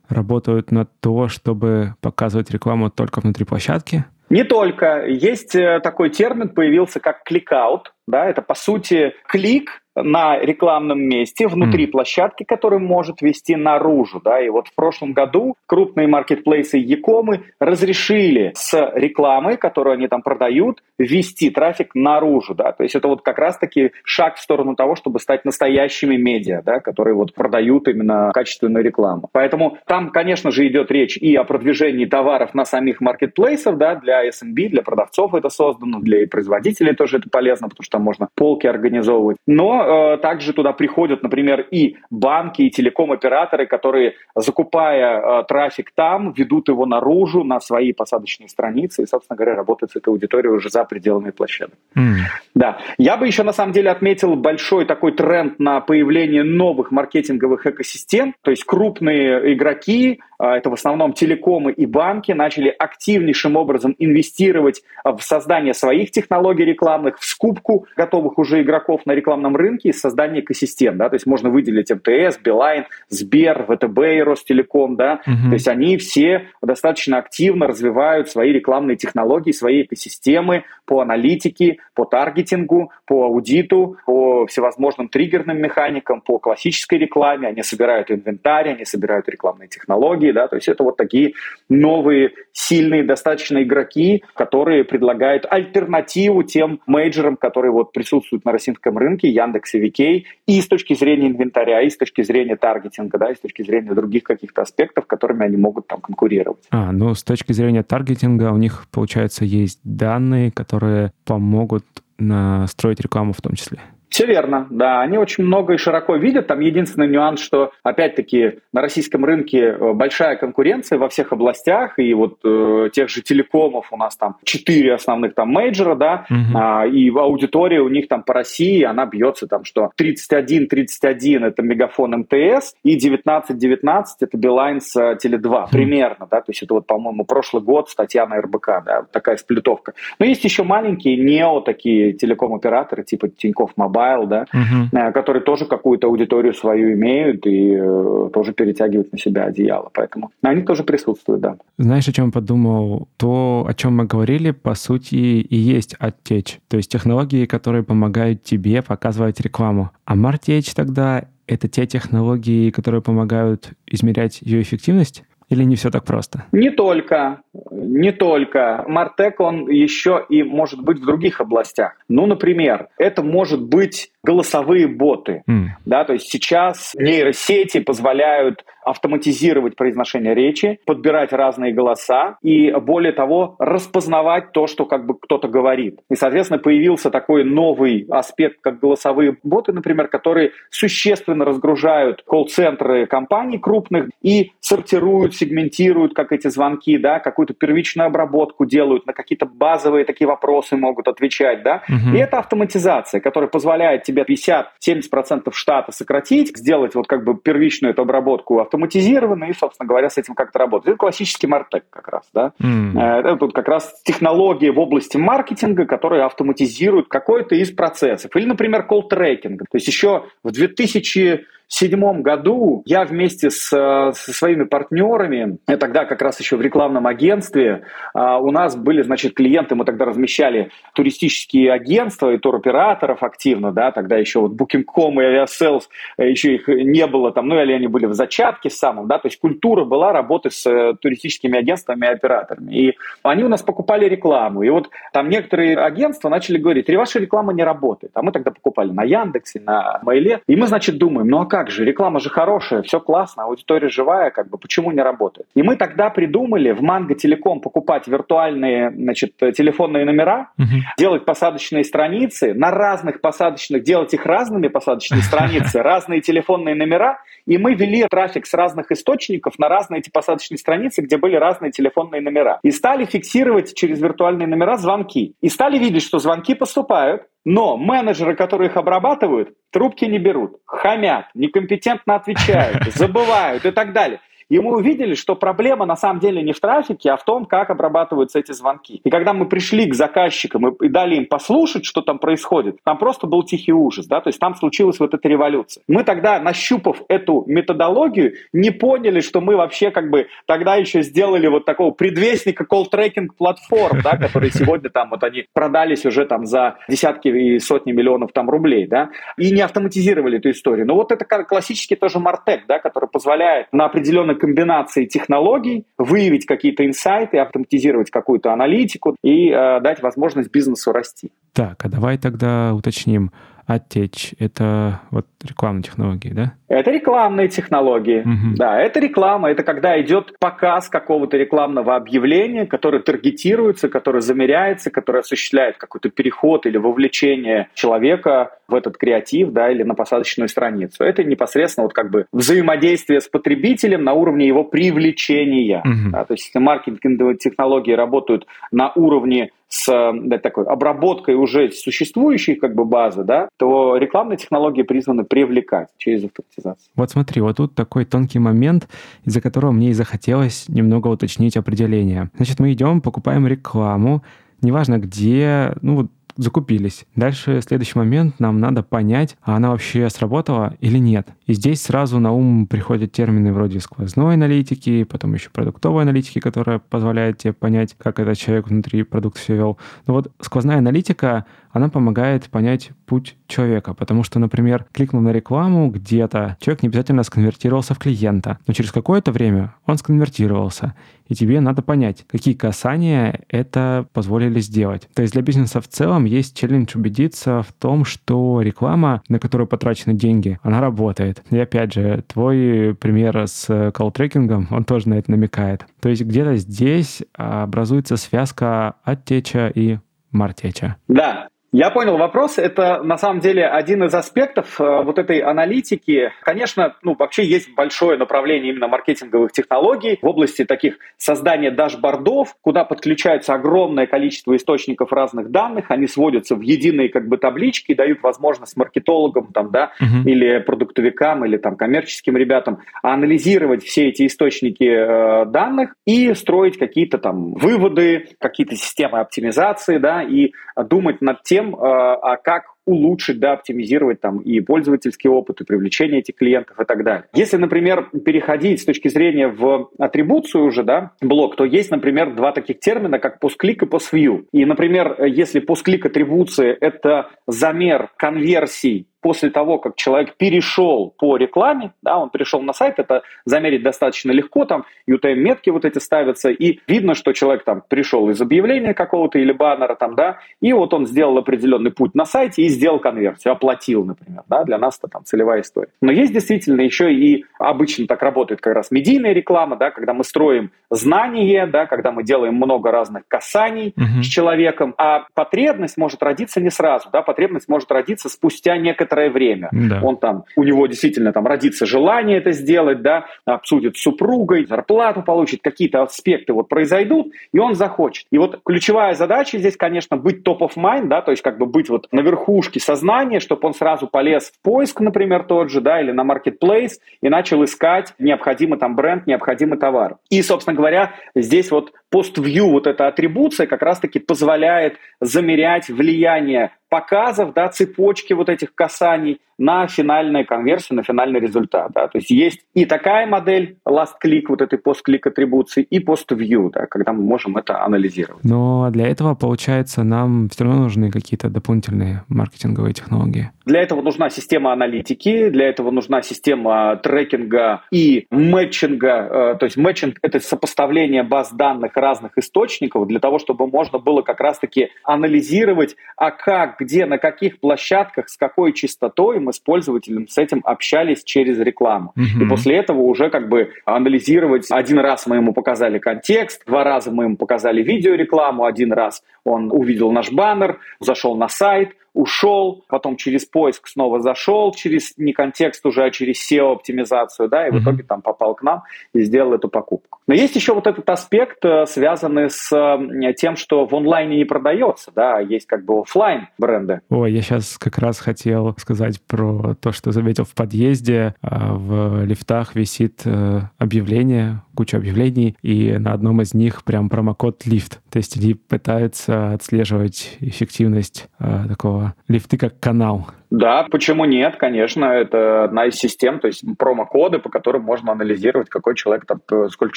работают 0.08 0.70
на 0.70 0.84
то, 0.84 1.28
чтобы 1.28 1.94
показывать 2.00 2.50
рекламу 2.50 2.90
только 2.90 3.20
внутри 3.20 3.44
площадки? 3.44 4.04
Не 4.28 4.44
только. 4.44 5.06
Есть 5.06 5.54
э, 5.54 5.80
такой 5.82 6.10
термин, 6.10 6.48
появился 6.48 7.00
как 7.00 7.22
кликаут. 7.24 7.92
Да, 8.06 8.26
это 8.26 8.42
по 8.42 8.54
сути 8.54 9.14
клик, 9.26 9.82
на 9.96 10.38
рекламном 10.38 11.00
месте 11.00 11.48
внутри 11.48 11.86
mm. 11.86 11.90
площадки, 11.90 12.44
который 12.44 12.78
может 12.78 13.22
вести 13.22 13.56
наружу. 13.56 14.20
Да? 14.22 14.40
И 14.40 14.48
вот 14.48 14.68
в 14.68 14.74
прошлом 14.74 15.12
году 15.12 15.56
крупные 15.66 16.06
маркетплейсы 16.06 16.76
Якомы 16.76 17.44
разрешили 17.58 18.52
с 18.54 18.92
рекламой, 18.94 19.56
которую 19.56 19.94
они 19.94 20.08
там 20.08 20.22
продают, 20.22 20.82
ввести 20.98 21.50
трафик 21.50 21.94
наружу. 21.94 22.54
Да? 22.54 22.72
То 22.72 22.82
есть 22.82 22.94
это 22.94 23.08
вот 23.08 23.22
как 23.22 23.38
раз-таки 23.38 23.92
шаг 24.04 24.36
в 24.36 24.40
сторону 24.40 24.76
того, 24.76 24.96
чтобы 24.96 25.18
стать 25.18 25.44
настоящими 25.44 26.16
медиа, 26.16 26.62
да? 26.62 26.80
которые 26.80 27.14
вот 27.14 27.34
продают 27.34 27.88
именно 27.88 28.30
качественную 28.34 28.84
рекламу. 28.84 29.28
Поэтому 29.32 29.78
там, 29.86 30.10
конечно 30.10 30.50
же, 30.50 30.66
идет 30.66 30.90
речь 30.90 31.16
и 31.16 31.34
о 31.36 31.44
продвижении 31.44 32.04
товаров 32.04 32.54
на 32.54 32.64
самих 32.64 33.00
маркетплейсах, 33.00 33.78
да, 33.78 33.94
для 33.94 34.28
SMB, 34.28 34.68
для 34.68 34.82
продавцов 34.82 35.34
это 35.34 35.48
создано, 35.48 36.00
для 36.00 36.26
производителей 36.28 36.94
тоже 36.94 37.18
это 37.18 37.30
полезно, 37.30 37.68
потому 37.68 37.84
что 37.84 37.95
там 37.96 38.02
можно 38.02 38.28
полки 38.34 38.66
организовывать. 38.66 39.38
Но 39.46 39.86
Э, 39.86 40.18
также 40.18 40.52
туда 40.52 40.72
приходят, 40.72 41.22
например, 41.22 41.60
и 41.60 41.96
банки, 42.10 42.62
и 42.62 42.70
телеком-операторы, 42.70 43.66
которые, 43.66 44.14
закупая 44.34 45.20
э, 45.20 45.44
трафик 45.48 45.92
там, 45.94 46.32
ведут 46.32 46.68
его 46.68 46.86
наружу 46.86 47.44
на 47.44 47.60
свои 47.60 47.92
посадочные 47.92 48.48
страницы 48.48 49.02
и, 49.02 49.06
собственно 49.06 49.36
говоря, 49.36 49.54
работают 49.54 49.92
с 49.92 49.96
этой 49.96 50.08
аудиторией 50.10 50.54
уже 50.54 50.70
за 50.70 50.84
пределами 50.84 51.30
площадок. 51.30 51.78
Mm. 51.96 52.16
Да. 52.54 52.78
Я 52.98 53.16
бы 53.16 53.26
еще, 53.26 53.42
на 53.42 53.52
самом 53.52 53.72
деле, 53.72 53.90
отметил 53.90 54.34
большой 54.36 54.84
такой 54.84 55.12
тренд 55.12 55.58
на 55.58 55.80
появление 55.80 56.44
новых 56.44 56.90
маркетинговых 56.90 57.66
экосистем, 57.66 58.34
то 58.42 58.50
есть 58.50 58.64
крупные 58.64 59.54
игроки, 59.54 60.20
это 60.38 60.70
в 60.70 60.74
основном 60.74 61.12
телекомы 61.12 61.72
и 61.72 61.86
банки, 61.86 62.32
начали 62.32 62.74
активнейшим 62.76 63.56
образом 63.56 63.94
инвестировать 63.98 64.82
в 65.04 65.20
создание 65.20 65.74
своих 65.74 66.10
технологий 66.10 66.64
рекламных, 66.64 67.18
в 67.18 67.24
скупку 67.24 67.86
готовых 67.96 68.38
уже 68.38 68.62
игроков 68.62 69.02
на 69.06 69.12
рекламном 69.12 69.56
рынке, 69.56 69.66
рынке 69.66 69.88
и 69.90 69.92
создание 69.92 70.42
экосистем, 70.42 70.96
да, 70.96 71.08
то 71.08 71.16
есть 71.16 71.26
можно 71.26 71.50
выделить 71.50 71.90
МТС, 71.90 72.38
Билайн, 72.42 72.86
Сбер, 73.08 73.64
ВТБ 73.64 73.98
и 73.98 74.22
Ростелеком, 74.22 74.96
да, 74.96 75.20
угу. 75.26 75.48
то 75.48 75.54
есть 75.54 75.68
они 75.68 75.96
все 75.96 76.48
достаточно 76.62 77.18
активно 77.18 77.66
развивают 77.66 78.30
свои 78.30 78.52
рекламные 78.52 78.96
технологии, 78.96 79.52
свои 79.52 79.82
экосистемы 79.82 80.64
по 80.84 81.00
аналитике, 81.00 81.78
по 81.94 82.04
таргетингу, 82.04 82.92
по 83.06 83.24
аудиту, 83.24 83.96
по 84.06 84.46
всевозможным 84.46 85.08
триггерным 85.08 85.58
механикам, 85.58 86.20
по 86.20 86.38
классической 86.38 86.98
рекламе, 86.98 87.48
они 87.48 87.62
собирают 87.62 88.10
инвентарь, 88.10 88.70
они 88.70 88.84
собирают 88.84 89.28
рекламные 89.28 89.68
технологии, 89.68 90.25
да, 90.32 90.48
то 90.48 90.56
есть 90.56 90.68
это 90.68 90.82
вот 90.82 90.96
такие 90.96 91.34
новые, 91.68 92.32
сильные 92.52 93.04
достаточно 93.04 93.62
игроки, 93.62 94.24
которые 94.34 94.84
предлагают 94.84 95.46
альтернативу 95.48 96.42
тем 96.42 96.80
мейджерам, 96.86 97.36
которые 97.36 97.72
вот 97.72 97.92
присутствуют 97.92 98.44
на 98.44 98.52
российском 98.52 98.98
рынке, 98.98 99.28
Яндекс 99.28 99.74
CVK 99.74 100.24
и 100.46 100.60
с 100.60 100.68
точки 100.68 100.94
зрения 100.94 101.28
инвентаря, 101.28 101.82
и 101.82 101.90
с 101.90 101.96
точки 101.96 102.22
зрения 102.22 102.56
таргетинга, 102.56 103.18
да, 103.18 103.30
и 103.30 103.34
с 103.34 103.40
точки 103.40 103.62
зрения 103.62 103.92
других 103.92 104.24
каких-то 104.24 104.62
аспектов, 104.62 105.06
которыми 105.06 105.44
они 105.44 105.56
могут 105.56 105.86
там 105.86 106.00
конкурировать. 106.00 106.64
А, 106.70 106.92
ну, 106.92 107.14
с 107.14 107.22
точки 107.22 107.52
зрения 107.52 107.82
таргетинга 107.82 108.52
у 108.52 108.56
них, 108.56 108.86
получается, 108.90 109.44
есть 109.44 109.80
данные, 109.84 110.50
которые 110.50 111.12
помогут 111.24 111.84
настроить 112.18 113.00
рекламу 113.00 113.32
в 113.32 113.40
том 113.40 113.54
числе. 113.54 113.78
Все 114.08 114.26
верно, 114.26 114.66
да. 114.70 115.00
Они 115.00 115.18
очень 115.18 115.44
много 115.44 115.74
и 115.74 115.76
широко 115.76 116.16
видят. 116.16 116.46
Там 116.46 116.60
единственный 116.60 117.08
нюанс, 117.08 117.40
что, 117.40 117.72
опять-таки, 117.82 118.60
на 118.72 118.80
российском 118.80 119.24
рынке 119.24 119.76
э, 119.78 119.92
большая 119.92 120.36
конкуренция 120.36 120.98
во 120.98 121.08
всех 121.08 121.32
областях, 121.32 121.98
и 121.98 122.14
вот 122.14 122.38
э, 122.44 122.90
тех 122.92 123.08
же 123.08 123.22
телекомов 123.22 123.92
у 123.92 123.96
нас 123.96 124.16
там 124.16 124.36
четыре 124.44 124.94
основных 124.94 125.34
там 125.34 125.50
мейджора, 125.50 125.94
да, 125.96 126.26
угу. 126.30 126.58
а, 126.58 126.86
и 126.86 127.10
аудитория 127.10 127.80
у 127.80 127.88
них 127.88 128.08
там 128.08 128.22
по 128.22 128.32
России, 128.32 128.82
она 128.82 129.06
бьется 129.06 129.46
там, 129.46 129.64
что 129.64 129.90
31-31 130.00 131.46
это 131.46 131.62
Мегафон 131.62 132.12
МТС, 132.12 132.74
и 132.84 132.96
19-19 132.96 134.04
это 134.20 134.36
Билайн 134.36 134.80
с 134.80 134.96
Теле2, 134.96 135.62
угу. 135.62 135.68
примерно, 135.72 136.26
да, 136.30 136.40
то 136.40 136.50
есть 136.50 136.62
это 136.62 136.74
вот, 136.74 136.86
по-моему, 136.86 137.24
прошлый 137.24 137.62
год 137.62 137.90
статья 137.90 138.26
на 138.26 138.40
РБК, 138.40 138.66
да, 138.84 139.06
такая 139.10 139.36
сплитовка. 139.36 139.94
Но 140.18 140.26
есть 140.26 140.44
еще 140.44 140.62
маленькие 140.62 141.16
нео 141.16 141.60
такие 141.60 142.12
телеком-операторы, 142.12 143.02
типа 143.04 143.28
Тинькофф 143.28 143.72
Mobile, 143.76 143.95
Mobile, 143.96 144.26
да, 144.26 144.46
угу. 144.52 145.12
которые 145.12 145.42
тоже 145.42 145.64
какую-то 145.66 146.06
аудиторию 146.06 146.54
свою 146.54 146.92
имеют 146.92 147.46
и 147.46 147.74
э, 147.74 148.30
тоже 148.32 148.52
перетягивают 148.52 149.12
на 149.12 149.18
себя 149.18 149.44
одеяло. 149.44 149.90
Поэтому 149.92 150.30
они 150.42 150.62
тоже 150.62 150.84
присутствуют, 150.84 151.40
да. 151.40 151.56
Знаешь, 151.78 152.08
о 152.08 152.12
чем 152.12 152.32
подумал? 152.32 153.08
То, 153.16 153.66
о 153.68 153.74
чем 153.74 153.96
мы 153.96 154.04
говорили, 154.04 154.50
по 154.50 154.74
сути, 154.74 155.14
и 155.14 155.56
есть 155.56 155.94
оттечь. 155.98 156.58
То 156.68 156.76
есть 156.76 156.90
технологии, 156.90 157.46
которые 157.46 157.82
помогают 157.82 158.42
тебе 158.42 158.82
показывать 158.82 159.40
рекламу. 159.40 159.90
А 160.04 160.14
Мартеч 160.14 160.74
тогда 160.74 161.24
это 161.46 161.68
те 161.68 161.86
технологии, 161.86 162.70
которые 162.70 163.02
помогают 163.02 163.70
измерять 163.86 164.42
ее 164.42 164.62
эффективность? 164.62 165.24
Или 165.48 165.62
не 165.62 165.76
все 165.76 165.90
так 165.90 166.04
просто? 166.04 166.44
Не 166.50 166.70
только, 166.70 167.40
не 167.70 168.12
только. 168.12 168.84
Мартек, 168.86 169.40
он 169.40 169.68
еще 169.68 170.24
и 170.28 170.42
может 170.42 170.82
быть 170.82 170.98
в 170.98 171.04
других 171.04 171.40
областях. 171.40 171.96
Ну, 172.08 172.26
например, 172.26 172.88
это 172.98 173.22
может 173.22 173.62
быть 173.62 174.10
голосовые 174.22 174.88
боты. 174.88 175.42
Mm. 175.48 175.66
Да, 175.84 176.04
то 176.04 176.14
есть 176.14 176.28
сейчас 176.28 176.92
нейросети 176.98 177.80
позволяют 177.80 178.64
автоматизировать 178.84 179.74
произношение 179.74 180.34
речи, 180.34 180.78
подбирать 180.86 181.32
разные 181.32 181.72
голоса 181.72 182.38
и, 182.42 182.70
более 182.72 183.12
того, 183.12 183.56
распознавать 183.58 184.52
то, 184.52 184.68
что 184.68 184.86
как 184.86 185.06
бы 185.06 185.18
кто-то 185.18 185.48
говорит. 185.48 186.00
И, 186.08 186.14
соответственно, 186.14 186.58
появился 186.58 187.10
такой 187.10 187.44
новый 187.44 188.06
аспект, 188.10 188.60
как 188.60 188.78
голосовые 188.78 189.36
боты, 189.42 189.72
например, 189.72 190.06
которые 190.08 190.52
существенно 190.70 191.44
разгружают 191.44 192.22
колл-центры 192.26 193.06
компаний 193.06 193.58
крупных 193.58 194.10
и 194.22 194.52
сортируют, 194.60 195.34
сегментируют, 195.34 196.14
как 196.14 196.32
эти 196.32 196.48
звонки, 196.48 196.96
да, 196.96 197.18
какую-то 197.46 197.54
первичную 197.54 198.06
обработку 198.06 198.66
делают, 198.66 199.06
на 199.06 199.12
какие-то 199.12 199.46
базовые 199.46 200.04
такие 200.04 200.26
вопросы 200.26 200.76
могут 200.76 201.08
отвечать, 201.08 201.62
да. 201.62 201.82
Угу. 201.88 202.16
И 202.16 202.18
это 202.18 202.38
автоматизация, 202.38 203.20
которая 203.20 203.48
позволяет 203.48 204.02
тебе 204.02 204.24
50-70% 204.24 205.50
штата 205.52 205.92
сократить, 205.92 206.56
сделать 206.56 206.94
вот 206.94 207.06
как 207.06 207.24
бы 207.24 207.36
первичную 207.36 207.92
эту 207.92 208.02
обработку 208.02 208.60
автоматизировано, 208.60 209.44
и, 209.44 209.52
собственно 209.52 209.88
говоря, 209.88 210.10
с 210.10 210.18
этим 210.18 210.34
как-то 210.34 210.58
работать. 210.58 210.88
Это 210.88 210.96
классический 210.96 211.46
мартек 211.46 211.84
как 211.90 212.08
раз, 212.08 212.28
да. 212.34 212.52
Mm. 212.62 213.20
Это 213.20 213.36
тут 213.36 213.54
как 213.54 213.68
раз 213.68 214.00
технологии 214.04 214.70
в 214.70 214.78
области 214.78 215.16
маркетинга, 215.16 215.86
которые 215.86 216.24
автоматизируют 216.24 217.08
какой-то 217.08 217.54
из 217.54 217.70
процессов. 217.70 218.34
Или, 218.36 218.46
например, 218.46 218.86
колл-трекинг. 218.88 219.58
То 219.58 219.76
есть 219.76 219.86
еще 219.86 220.24
в 220.42 220.50
2000 220.50 221.46
седьмом 221.68 222.22
году 222.22 222.82
я 222.86 223.04
вместе 223.04 223.50
с, 223.50 223.68
со 223.68 224.12
своими 224.12 224.64
партнерами, 224.64 225.58
я 225.68 225.76
тогда 225.76 226.04
как 226.04 226.22
раз 226.22 226.40
еще 226.40 226.56
в 226.56 226.62
рекламном 226.62 227.06
агентстве, 227.06 227.84
а, 228.14 228.38
у 228.38 228.50
нас 228.50 228.76
были, 228.76 229.02
значит, 229.02 229.34
клиенты, 229.34 229.74
мы 229.74 229.84
тогда 229.84 230.04
размещали 230.04 230.70
туристические 230.94 231.72
агентства 231.72 232.32
и 232.32 232.38
туроператоров 232.38 233.22
активно, 233.22 233.72
да, 233.72 233.90
тогда 233.92 234.16
еще 234.16 234.40
вот 234.40 234.52
Booking.com 234.52 235.20
и 235.20 235.24
Aviasales, 235.24 235.82
э, 236.18 236.30
еще 236.30 236.54
их 236.54 236.68
не 236.68 237.06
было 237.06 237.32
там, 237.32 237.48
ну 237.48 237.60
или 237.60 237.72
они 237.72 237.86
были 237.86 238.06
в 238.06 238.14
зачатке 238.14 238.70
самом, 238.70 239.08
да, 239.08 239.18
то 239.18 239.28
есть 239.28 239.38
культура 239.38 239.84
была 239.84 240.12
работы 240.12 240.50
с 240.50 240.66
э, 240.66 240.94
туристическими 241.00 241.58
агентствами 241.58 242.06
и 242.06 242.10
операторами. 242.10 242.74
И 242.74 242.96
они 243.22 243.44
у 243.44 243.48
нас 243.48 243.62
покупали 243.62 244.08
рекламу. 244.08 244.62
И 244.62 244.70
вот 244.70 244.90
там 245.12 245.28
некоторые 245.28 245.76
агентства 245.78 246.28
начали 246.28 246.58
говорить, 246.58 246.88
ваша 246.96 247.18
реклама 247.18 247.52
не 247.52 247.62
работает. 247.62 248.12
А 248.14 248.22
мы 248.22 248.32
тогда 248.32 248.50
покупали 248.50 248.90
на 248.90 249.04
Яндексе, 249.04 249.60
на 249.60 250.00
Мейле. 250.02 250.40
И 250.46 250.56
мы, 250.56 250.66
значит, 250.66 250.98
думаем, 250.98 251.28
ну 251.28 251.40
а 251.40 251.46
как 251.56 251.70
же, 251.70 251.86
реклама 251.86 252.20
же 252.20 252.28
хорошая, 252.28 252.82
все 252.82 253.00
классно, 253.00 253.44
аудитория 253.44 253.88
живая, 253.88 254.30
как 254.30 254.50
бы, 254.50 254.58
почему 254.58 254.90
не 254.90 255.00
работает? 255.00 255.48
И 255.54 255.62
мы 255.62 255.76
тогда 255.76 256.10
придумали 256.10 256.70
в 256.72 256.82
Манго 256.82 257.14
Телеком 257.14 257.62
покупать 257.62 258.06
виртуальные, 258.06 258.90
значит, 258.90 259.38
телефонные 259.38 260.04
номера, 260.04 260.50
угу. 260.58 260.82
делать 260.98 261.24
посадочные 261.24 261.82
страницы, 261.82 262.52
на 262.52 262.70
разных 262.70 263.22
посадочных, 263.22 263.82
делать 263.84 264.12
их 264.12 264.26
разными 264.26 264.68
посадочные 264.68 265.22
страницы, 265.30 265.80
разные 265.80 266.20
телефонные 266.20 266.74
номера, 266.74 267.20
и 267.46 267.56
мы 267.56 267.72
вели 267.72 268.04
трафик 268.10 268.44
с 268.44 268.52
разных 268.52 268.92
источников 268.92 269.58
на 269.58 269.70
разные 269.70 270.00
эти 270.00 270.10
посадочные 270.10 270.58
страницы, 270.58 271.00
где 271.00 271.16
были 271.16 271.36
разные 271.36 271.72
телефонные 271.72 272.20
номера. 272.20 272.60
И 272.64 272.70
стали 272.70 273.06
фиксировать 273.06 273.74
через 273.74 273.98
виртуальные 273.98 274.46
номера 274.46 274.76
звонки. 274.76 275.34
И 275.40 275.48
стали 275.48 275.78
видеть, 275.78 276.02
что 276.02 276.18
звонки 276.18 276.54
поступают, 276.54 277.22
но 277.46 277.76
менеджеры, 277.76 278.34
которые 278.34 278.68
их 278.68 278.76
обрабатывают, 278.76 279.54
трубки 279.70 280.04
не 280.04 280.18
берут, 280.18 280.56
хамят, 280.66 281.26
некомпетентно 281.34 282.16
отвечают, 282.16 282.92
забывают 282.92 283.64
и 283.64 283.70
так 283.70 283.92
далее. 283.92 284.20
И 284.48 284.60
мы 284.60 284.76
увидели, 284.76 285.14
что 285.14 285.34
проблема 285.34 285.86
на 285.86 285.96
самом 285.96 286.20
деле 286.20 286.42
не 286.42 286.52
в 286.52 286.60
трафике, 286.60 287.10
а 287.10 287.16
в 287.16 287.24
том, 287.24 287.46
как 287.46 287.70
обрабатываются 287.70 288.38
эти 288.38 288.52
звонки. 288.52 289.00
И 289.02 289.10
когда 289.10 289.32
мы 289.32 289.46
пришли 289.48 289.86
к 289.86 289.94
заказчикам 289.94 290.68
и, 290.68 290.88
дали 290.88 291.16
им 291.16 291.26
послушать, 291.26 291.84
что 291.84 292.00
там 292.00 292.18
происходит, 292.18 292.78
там 292.84 292.98
просто 292.98 293.26
был 293.26 293.42
тихий 293.42 293.72
ужас, 293.72 294.06
да, 294.06 294.20
то 294.20 294.28
есть 294.28 294.38
там 294.38 294.54
случилась 294.54 295.00
вот 295.00 295.14
эта 295.14 295.28
революция. 295.28 295.82
Мы 295.88 296.04
тогда, 296.04 296.38
нащупав 296.38 297.02
эту 297.08 297.44
методологию, 297.46 298.34
не 298.52 298.70
поняли, 298.70 299.20
что 299.20 299.40
мы 299.40 299.56
вообще 299.56 299.90
как 299.90 300.10
бы 300.10 300.28
тогда 300.46 300.76
еще 300.76 301.02
сделали 301.02 301.48
вот 301.48 301.64
такого 301.64 301.90
предвестника 301.90 302.64
колл-трекинг 302.64 303.34
платформ, 303.36 304.00
да, 304.02 304.16
которые 304.16 304.52
сегодня 304.52 304.90
там 304.90 305.10
вот 305.10 305.24
они 305.24 305.46
продались 305.52 306.06
уже 306.06 306.24
там 306.24 306.46
за 306.46 306.76
десятки 306.88 307.28
и 307.28 307.58
сотни 307.58 307.90
миллионов 307.90 308.32
там 308.32 308.48
рублей, 308.48 308.86
да, 308.86 309.10
и 309.36 309.50
не 309.50 309.62
автоматизировали 309.62 310.38
эту 310.38 310.50
историю. 310.50 310.86
Но 310.86 310.94
вот 310.94 311.10
это 311.10 311.24
классический 311.24 311.96
тоже 311.96 312.20
Мартек, 312.20 312.66
да, 312.68 312.78
который 312.78 313.08
позволяет 313.08 313.72
на 313.72 313.86
определенных 313.86 314.35
комбинации 314.36 315.06
технологий 315.06 315.86
выявить 315.98 316.46
какие-то 316.46 316.86
инсайты, 316.86 317.38
автоматизировать 317.38 318.10
какую-то 318.10 318.52
аналитику 318.52 319.16
и 319.22 319.50
э, 319.50 319.80
дать 319.80 320.02
возможность 320.02 320.50
бизнесу 320.50 320.92
расти. 320.92 321.30
Так, 321.52 321.84
а 321.84 321.88
давай 321.88 322.18
тогда 322.18 322.74
уточним, 322.74 323.32
оттечь— 323.66 324.34
это 324.38 325.00
вот 325.10 325.26
рекламные 325.42 325.82
технологии, 325.82 326.30
да? 326.30 326.54
Это 326.68 326.90
рекламные 326.90 327.48
технологии, 327.48 328.20
угу. 328.20 328.56
да, 328.56 328.80
это 328.80 329.00
реклама, 329.00 329.50
это 329.50 329.62
когда 329.62 330.00
идет 330.00 330.36
показ 330.38 330.88
какого-то 330.88 331.36
рекламного 331.36 331.96
объявления, 331.96 332.66
которое 332.66 333.00
таргетируется, 333.00 333.88
которое 333.88 334.20
замеряется, 334.20 334.90
которое 334.90 335.20
осуществляет 335.20 335.76
какой-то 335.76 336.10
переход 336.10 336.66
или 336.66 336.76
вовлечение 336.76 337.68
человека 337.74 338.50
в 338.68 338.74
этот 338.74 338.96
креатив, 338.96 339.50
да, 339.50 339.70
или 339.70 339.82
на 339.82 339.94
посадочную 339.94 340.48
страницу. 340.48 341.04
Это 341.04 341.22
непосредственно 341.22 341.84
вот 341.84 341.92
как 341.92 342.10
бы 342.10 342.26
взаимодействие 342.32 343.20
с 343.20 343.28
потребителем 343.28 344.02
на 344.02 344.12
уровне 344.12 344.46
его 344.46 344.64
привлечения. 344.64 345.80
Угу. 345.80 346.10
Да, 346.12 346.24
то 346.24 346.34
есть 346.34 346.46
если 346.46 346.58
маркетинговые 346.58 347.36
технологии 347.36 347.92
работают 347.92 348.46
на 348.70 348.92
уровне 348.94 349.50
с 349.68 350.12
да, 350.12 350.38
такой 350.38 350.64
обработкой 350.64 351.34
уже 351.34 351.70
существующей 351.72 352.54
как 352.54 352.74
бы 352.74 352.84
базы, 352.84 353.24
да, 353.24 353.48
то 353.56 353.96
рекламные 353.96 354.36
технологии 354.36 354.82
призваны 354.82 355.24
привлекать 355.24 355.88
через 355.98 356.24
автоматизацию. 356.24 356.88
Вот 356.94 357.10
смотри, 357.10 357.40
вот 357.40 357.56
тут 357.56 357.74
такой 357.74 358.04
тонкий 358.04 358.38
момент, 358.38 358.88
из-за 359.24 359.40
которого 359.40 359.72
мне 359.72 359.90
и 359.90 359.92
захотелось 359.92 360.68
немного 360.68 361.08
уточнить 361.08 361.56
определение. 361.56 362.30
Значит, 362.36 362.60
мы 362.60 362.72
идем, 362.72 363.00
покупаем 363.00 363.46
рекламу, 363.46 364.22
неважно 364.62 364.98
где, 364.98 365.74
ну 365.82 365.96
вот 365.96 366.10
закупились. 366.36 367.06
Дальше 367.14 367.60
следующий 367.62 367.98
момент, 367.98 368.38
нам 368.40 368.58
надо 368.60 368.82
понять, 368.82 369.36
а 369.42 369.56
она 369.56 369.70
вообще 369.70 370.08
сработала 370.10 370.74
или 370.80 370.98
нет. 370.98 371.28
И 371.46 371.54
здесь 371.54 371.82
сразу 371.82 372.18
на 372.18 372.32
ум 372.32 372.66
приходят 372.66 373.12
термины 373.12 373.52
вроде 373.52 373.80
сквозной 373.80 374.34
аналитики, 374.34 375.04
потом 375.04 375.34
еще 375.34 375.50
продуктовой 375.50 376.02
аналитики, 376.02 376.38
которая 376.38 376.78
позволяет 376.78 377.38
тебе 377.38 377.52
понять, 377.52 377.94
как 377.98 378.18
этот 378.18 378.38
человек 378.38 378.68
внутри 378.68 379.02
продукта 379.02 379.40
все 379.40 379.54
вел. 379.54 379.78
Но 380.06 380.14
вот 380.14 380.32
сквозная 380.40 380.78
аналитика, 380.78 381.46
она 381.72 381.88
помогает 381.88 382.48
понять 382.48 382.90
путь 383.04 383.36
человека, 383.46 383.92
потому 383.92 384.22
что, 384.22 384.38
например, 384.38 384.86
кликнул 384.92 385.20
на 385.22 385.30
рекламу 385.30 385.90
где-то, 385.90 386.56
человек 386.60 386.82
не 386.82 386.88
обязательно 386.88 387.22
сконвертировался 387.22 387.94
в 387.94 387.98
клиента, 387.98 388.58
но 388.66 388.72
через 388.72 388.92
какое-то 388.92 389.30
время 389.30 389.74
он 389.84 389.98
сконвертировался, 389.98 390.94
и 391.28 391.34
тебе 391.34 391.60
надо 391.60 391.82
понять, 391.82 392.24
какие 392.28 392.54
касания 392.54 393.40
это 393.48 394.06
позволили 394.12 394.60
сделать. 394.60 395.08
То 395.14 395.22
есть 395.22 395.34
для 395.34 395.42
бизнеса 395.42 395.80
в 395.80 395.88
целом 395.88 396.24
есть 396.24 396.56
челлендж 396.56 396.96
убедиться 396.96 397.62
в 397.62 397.72
том, 397.72 398.04
что 398.04 398.60
реклама, 398.62 399.22
на 399.28 399.38
которую 399.38 399.66
потрачены 399.66 400.14
деньги, 400.14 400.58
она 400.62 400.80
работает. 400.80 401.42
И 401.50 401.58
опять 401.58 401.94
же, 401.94 402.24
твой 402.26 402.94
пример 402.94 403.46
с 403.46 403.68
колл-трекингом, 403.68 404.66
он 404.70 404.84
тоже 404.84 405.08
на 405.08 405.14
это 405.14 405.30
намекает. 405.30 405.86
То 406.00 406.08
есть 406.08 406.22
где-то 406.22 406.56
здесь 406.56 407.22
образуется 407.34 408.16
связка 408.16 408.94
оттеча 409.04 409.68
и 409.74 409.98
мартеча. 410.30 410.96
Да, 411.08 411.48
я 411.72 411.90
понял 411.90 412.16
вопрос. 412.16 412.58
Это 412.58 413.02
на 413.02 413.18
самом 413.18 413.40
деле 413.40 413.66
один 413.66 414.04
из 414.04 414.14
аспектов 414.14 414.80
э, 414.80 415.02
вот 415.02 415.18
этой 415.18 415.40
аналитики. 415.40 416.32
Конечно, 416.42 416.94
ну, 417.02 417.14
вообще 417.18 417.44
есть 417.44 417.74
большое 417.74 418.16
направление 418.16 418.72
именно 418.72 418.88
маркетинговых 418.88 419.52
технологий 419.52 420.18
в 420.22 420.26
области 420.26 420.64
таких 420.64 420.98
создания 421.16 421.70
дашбордов, 421.70 422.54
куда 422.62 422.84
подключается 422.84 423.54
огромное 423.54 424.06
количество 424.06 424.56
источников 424.56 425.12
разных 425.12 425.50
данных, 425.50 425.90
они 425.90 426.06
сводятся 426.06 426.54
в 426.54 426.60
единые 426.60 427.08
как 427.08 427.28
бы 427.28 427.36
таблички, 427.36 427.94
дают 427.94 428.22
возможность 428.22 428.76
маркетологам 428.76 429.48
там, 429.52 429.70
да, 429.70 429.92
угу. 430.00 430.28
или 430.28 430.60
продуктовикам, 430.60 431.44
или 431.44 431.56
там 431.56 431.76
коммерческим 431.76 432.36
ребятам 432.36 432.78
анализировать 433.02 433.82
все 433.82 434.08
эти 434.08 434.26
источники 434.26 434.84
э, 434.84 435.44
данных 435.46 435.94
и 436.06 436.32
строить 436.34 436.78
какие-то 436.78 437.18
там 437.18 437.54
выводы, 437.54 438.28
какие-то 438.38 438.76
системы 438.76 439.18
оптимизации, 439.18 439.98
да, 439.98 440.22
и 440.22 440.52
думать 440.76 441.20
над 441.20 441.42
тем, 441.42 441.55
тем, 441.56 441.74
а, 441.76 442.14
а 442.16 442.36
как 442.36 442.75
улучшить, 442.86 443.38
да, 443.40 443.52
оптимизировать 443.52 444.20
там 444.20 444.38
и 444.38 444.60
пользовательский 444.60 445.28
опыт, 445.28 445.60
и 445.60 445.64
привлечение 445.64 446.20
этих 446.20 446.36
клиентов 446.36 446.80
и 446.80 446.84
так 446.84 447.04
далее. 447.04 447.24
Если, 447.34 447.56
например, 447.56 448.08
переходить 448.24 448.80
с 448.80 448.84
точки 448.84 449.08
зрения 449.08 449.48
в 449.48 449.90
атрибуцию 449.98 450.64
уже, 450.64 450.82
да, 450.82 451.12
блок, 451.20 451.56
то 451.56 451.64
есть, 451.64 451.90
например, 451.90 452.34
два 452.34 452.52
таких 452.52 452.78
термина, 452.78 453.18
как 453.18 453.40
постклик 453.40 453.82
и 453.82 453.86
поствью. 453.86 454.46
И, 454.52 454.64
например, 454.64 455.24
если 455.24 455.60
постклик 455.60 456.06
атрибуции– 456.06 456.70
это 456.80 457.30
замер 457.46 458.10
конверсий 458.16 459.08
после 459.26 459.50
того, 459.50 459.78
как 459.78 459.96
человек 459.96 460.36
перешел 460.36 461.12
по 461.18 461.36
рекламе, 461.36 461.92
да, 462.00 462.16
он 462.16 462.30
перешел 462.30 462.62
на 462.62 462.72
сайт, 462.72 463.00
это 463.00 463.22
замерить 463.44 463.82
достаточно 463.82 464.30
легко, 464.30 464.66
там 464.66 464.84
UTM-метки 465.10 465.70
вот 465.70 465.84
эти 465.84 465.98
ставятся, 465.98 466.50
и 466.50 466.78
видно, 466.86 467.14
что 467.14 467.32
человек 467.32 467.64
там 467.64 467.82
пришел 467.88 468.30
из 468.30 468.40
объявления 468.40 468.94
какого-то 468.94 469.40
или 469.40 469.50
баннера 469.50 469.96
там, 469.96 470.14
да, 470.14 470.38
и 470.60 470.72
вот 470.72 470.94
он 470.94 471.08
сделал 471.08 471.38
определенный 471.38 471.90
путь 471.90 472.14
на 472.14 472.24
сайте 472.24 472.62
и 472.62 472.68
сделал 472.76 472.98
конверсию, 472.98 473.52
оплатил, 473.52 474.04
например, 474.04 474.42
да, 474.48 474.64
для 474.64 474.78
нас 474.78 474.98
это 474.98 475.08
там 475.08 475.24
целевая 475.24 475.62
история. 475.62 475.88
Но 476.00 476.12
есть 476.12 476.32
действительно 476.32 476.82
еще 476.82 477.12
и 477.12 477.44
обычно 477.58 478.06
так 478.06 478.22
работает 478.22 478.60
как 478.60 478.74
раз 478.74 478.90
медийная 478.90 479.32
реклама, 479.32 479.76
да, 479.76 479.90
когда 479.90 480.12
мы 480.12 480.24
строим 480.24 480.70
знание, 480.90 481.66
да, 481.66 481.86
когда 481.86 482.12
мы 482.12 482.22
делаем 482.22 482.54
много 482.54 482.90
разных 482.90 483.24
касаний 483.26 483.94
uh-huh. 483.96 484.22
с 484.22 484.26
человеком, 484.26 484.94
а 484.98 485.26
потребность 485.34 485.96
может 485.96 486.22
родиться 486.22 486.60
не 486.60 486.70
сразу, 486.70 487.08
да, 487.12 487.22
потребность 487.22 487.68
может 487.68 487.90
родиться 487.90 488.28
спустя 488.28 488.76
некоторое 488.76 489.30
время. 489.30 489.68
Да. 489.72 490.00
Он 490.02 490.16
там, 490.16 490.44
у 490.54 490.62
него 490.62 490.86
действительно 490.86 491.32
там 491.32 491.46
родится 491.46 491.86
желание 491.86 492.38
это 492.38 492.52
сделать, 492.52 493.02
да, 493.02 493.26
обсудит 493.44 493.96
с 493.96 494.02
супругой, 494.02 494.66
зарплату 494.66 495.22
получит, 495.22 495.60
какие-то 495.62 496.02
аспекты 496.02 496.52
вот 496.52 496.68
произойдут, 496.68 497.32
и 497.52 497.58
он 497.58 497.74
захочет. 497.74 498.26
И 498.30 498.38
вот 498.38 498.60
ключевая 498.64 499.14
задача 499.14 499.58
здесь, 499.58 499.76
конечно, 499.76 500.16
быть 500.16 500.46
top 500.46 500.58
of 500.60 500.76
mind, 500.76 501.06
да, 501.08 501.22
то 501.22 501.30
есть 501.30 501.42
как 501.42 501.58
бы 501.58 501.66
быть 501.66 501.88
вот 501.88 502.08
на 502.12 502.20
верхушке 502.66 502.80
сознания, 502.80 503.40
чтобы 503.40 503.66
он 503.66 503.74
сразу 503.74 504.06
полез 504.06 504.50
в 504.50 504.62
поиск, 504.62 505.00
например, 505.00 505.44
тот 505.44 505.70
же, 505.70 505.80
да, 505.80 506.00
или 506.00 506.12
на 506.12 506.22
marketplace 506.22 506.94
и 507.22 507.28
начал 507.28 507.64
искать 507.64 508.14
необходимый 508.18 508.78
там 508.78 508.96
бренд, 508.96 509.26
необходимый 509.26 509.78
товар. 509.78 510.16
И, 510.30 510.42
собственно 510.42 510.76
говоря, 510.76 511.12
здесь 511.34 511.70
вот 511.70 511.92
пост-вью, 512.10 512.70
вот 512.70 512.86
эта 512.86 513.08
атрибуция 513.08 513.66
как 513.66 513.82
раз-таки 513.82 514.18
позволяет 514.18 514.96
замерять 515.20 515.88
влияние 515.88 516.72
показов, 516.96 517.52
да, 517.52 517.68
цепочки 517.68 518.32
вот 518.32 518.48
этих 518.48 518.74
касаний 518.74 519.38
на 519.58 519.86
финальную 519.86 520.46
конверсию, 520.46 520.96
на 520.96 521.02
финальный 521.02 521.40
результат. 521.40 521.92
Да. 521.94 522.08
То 522.08 522.18
есть 522.18 522.30
есть 522.30 522.60
и 522.74 522.84
такая 522.84 523.26
модель 523.26 523.78
last 523.86 524.14
click, 524.22 524.44
вот 524.48 524.60
этой 524.60 524.78
пост-клик 524.78 525.26
атрибуции, 525.26 525.82
и 525.82 525.98
post-view, 525.98 526.70
да, 526.72 526.86
когда 526.86 527.12
мы 527.12 527.22
можем 527.22 527.56
это 527.56 527.82
анализировать. 527.82 528.44
Но 528.44 528.90
для 528.90 529.08
этого, 529.08 529.34
получается, 529.34 530.02
нам 530.04 530.48
все 530.48 530.64
равно 530.64 530.82
нужны 530.84 531.10
какие-то 531.10 531.48
дополнительные 531.48 532.22
маркетинговые 532.28 532.94
технологии. 532.94 533.50
Для 533.64 533.80
этого 533.80 534.02
нужна 534.02 534.30
система 534.30 534.72
аналитики, 534.72 535.48
для 535.48 535.68
этого 535.68 535.90
нужна 535.90 536.22
система 536.22 536.96
трекинга 536.96 537.82
и 537.90 538.26
мэтчинга. 538.30 539.08
Э, 539.08 539.56
то 539.58 539.64
есть 539.64 539.76
мэтчинг— 539.76 540.18
это 540.22 540.38
сопоставление 540.38 541.24
баз 541.24 541.52
данных 541.52 541.96
разных 541.96 542.38
источников 542.38 543.08
для 543.08 543.18
того, 543.18 543.38
чтобы 543.38 543.66
можно 543.66 543.98
было 543.98 544.22
как 544.22 544.40
раз-таки 544.40 544.90
анализировать, 545.02 545.96
а 546.16 546.30
как, 546.30 546.76
где, 546.86 547.04
на 547.04 547.18
каких 547.18 547.58
площадках, 547.58 548.28
с 548.28 548.36
какой 548.36 548.72
частотой 548.72 549.40
мы 549.40 549.52
с 549.52 549.58
пользователем 549.58 550.28
с 550.28 550.38
этим 550.38 550.62
общались 550.64 551.24
через 551.24 551.58
рекламу. 551.58 552.12
Угу. 552.16 552.44
И 552.44 552.48
после 552.48 552.76
этого 552.76 553.00
уже 553.00 553.28
как 553.28 553.48
бы 553.48 553.72
анализировать, 553.84 554.70
один 554.70 555.00
раз 555.00 555.26
мы 555.26 555.36
ему 555.36 555.52
показали 555.52 555.98
контекст, 555.98 556.64
два 556.64 556.84
раза 556.84 557.10
мы 557.10 557.24
ему 557.24 557.36
показали 557.36 557.82
видеорекламу, 557.82 558.64
один 558.64 558.92
раз 558.92 559.24
он 559.44 559.70
увидел 559.72 560.12
наш 560.12 560.30
баннер, 560.30 560.78
зашел 561.00 561.36
на 561.36 561.48
сайт, 561.48 561.96
ушел, 562.16 562.82
потом 562.88 563.16
через 563.16 563.44
поиск 563.44 563.86
снова 563.88 564.20
зашел, 564.20 564.72
через 564.72 565.12
не 565.18 565.32
контекст 565.34 565.84
уже, 565.84 566.02
а 566.02 566.10
через 566.10 566.50
SEO-оптимизацию, 566.50 567.48
да, 567.48 567.68
и 567.68 567.70
в 567.70 567.82
итоге 567.82 568.02
там 568.02 568.22
попал 568.22 568.54
к 568.54 568.62
нам 568.62 568.82
и 569.12 569.20
сделал 569.20 569.52
эту 569.52 569.68
покупку. 569.68 570.18
Но 570.26 570.34
есть 570.34 570.56
еще 570.56 570.72
вот 570.74 570.86
этот 570.86 571.08
аспект, 571.10 571.64
э, 571.64 571.84
связанный 571.86 572.48
с 572.48 572.72
э, 572.72 573.34
тем, 573.34 573.56
что 573.56 573.86
в 573.86 573.94
онлайне 573.94 574.38
не 574.38 574.44
продается, 574.44 575.12
да, 575.14 575.36
а 575.36 575.40
есть 575.42 575.66
как 575.66 575.84
бы 575.84 576.00
офлайн 576.00 576.48
бренды. 576.58 577.02
Ой, 577.10 577.32
я 577.32 577.42
сейчас 577.42 577.76
как 577.78 577.98
раз 577.98 578.18
хотел 578.18 578.74
сказать 578.78 579.20
про 579.22 579.74
то, 579.74 579.92
что 579.92 580.10
заметил 580.10 580.44
в 580.44 580.54
подъезде. 580.54 581.34
А, 581.42 581.74
в 581.74 582.24
лифтах 582.24 582.74
висит 582.74 583.22
э, 583.26 583.60
объявление, 583.78 584.62
куча 584.76 584.98
объявлений, 584.98 585.56
и 585.62 585.96
на 585.98 586.12
одном 586.12 586.42
из 586.42 586.54
них 586.54 586.84
прям 586.84 587.08
промокод 587.08 587.66
лифт. 587.66 588.00
То 588.10 588.18
есть 588.18 588.36
они 588.36 588.54
пытаются 588.54 589.52
отслеживать 589.54 590.36
эффективность 590.38 591.28
такого 591.38 592.14
лифты 592.28 592.56
как 592.56 592.78
канал. 592.78 593.26
Да, 593.50 593.86
почему 593.90 594.24
нет, 594.24 594.56
конечно, 594.56 595.04
это 595.04 595.64
одна 595.64 595.86
из 595.86 595.94
систем, 595.94 596.40
то 596.40 596.48
есть 596.48 596.64
промокоды, 596.78 597.38
по 597.38 597.48
которым 597.48 597.82
можно 597.82 598.12
анализировать, 598.12 598.68
какой 598.68 598.94
человек 598.94 599.24
там, 599.26 599.40
сколько 599.70 599.96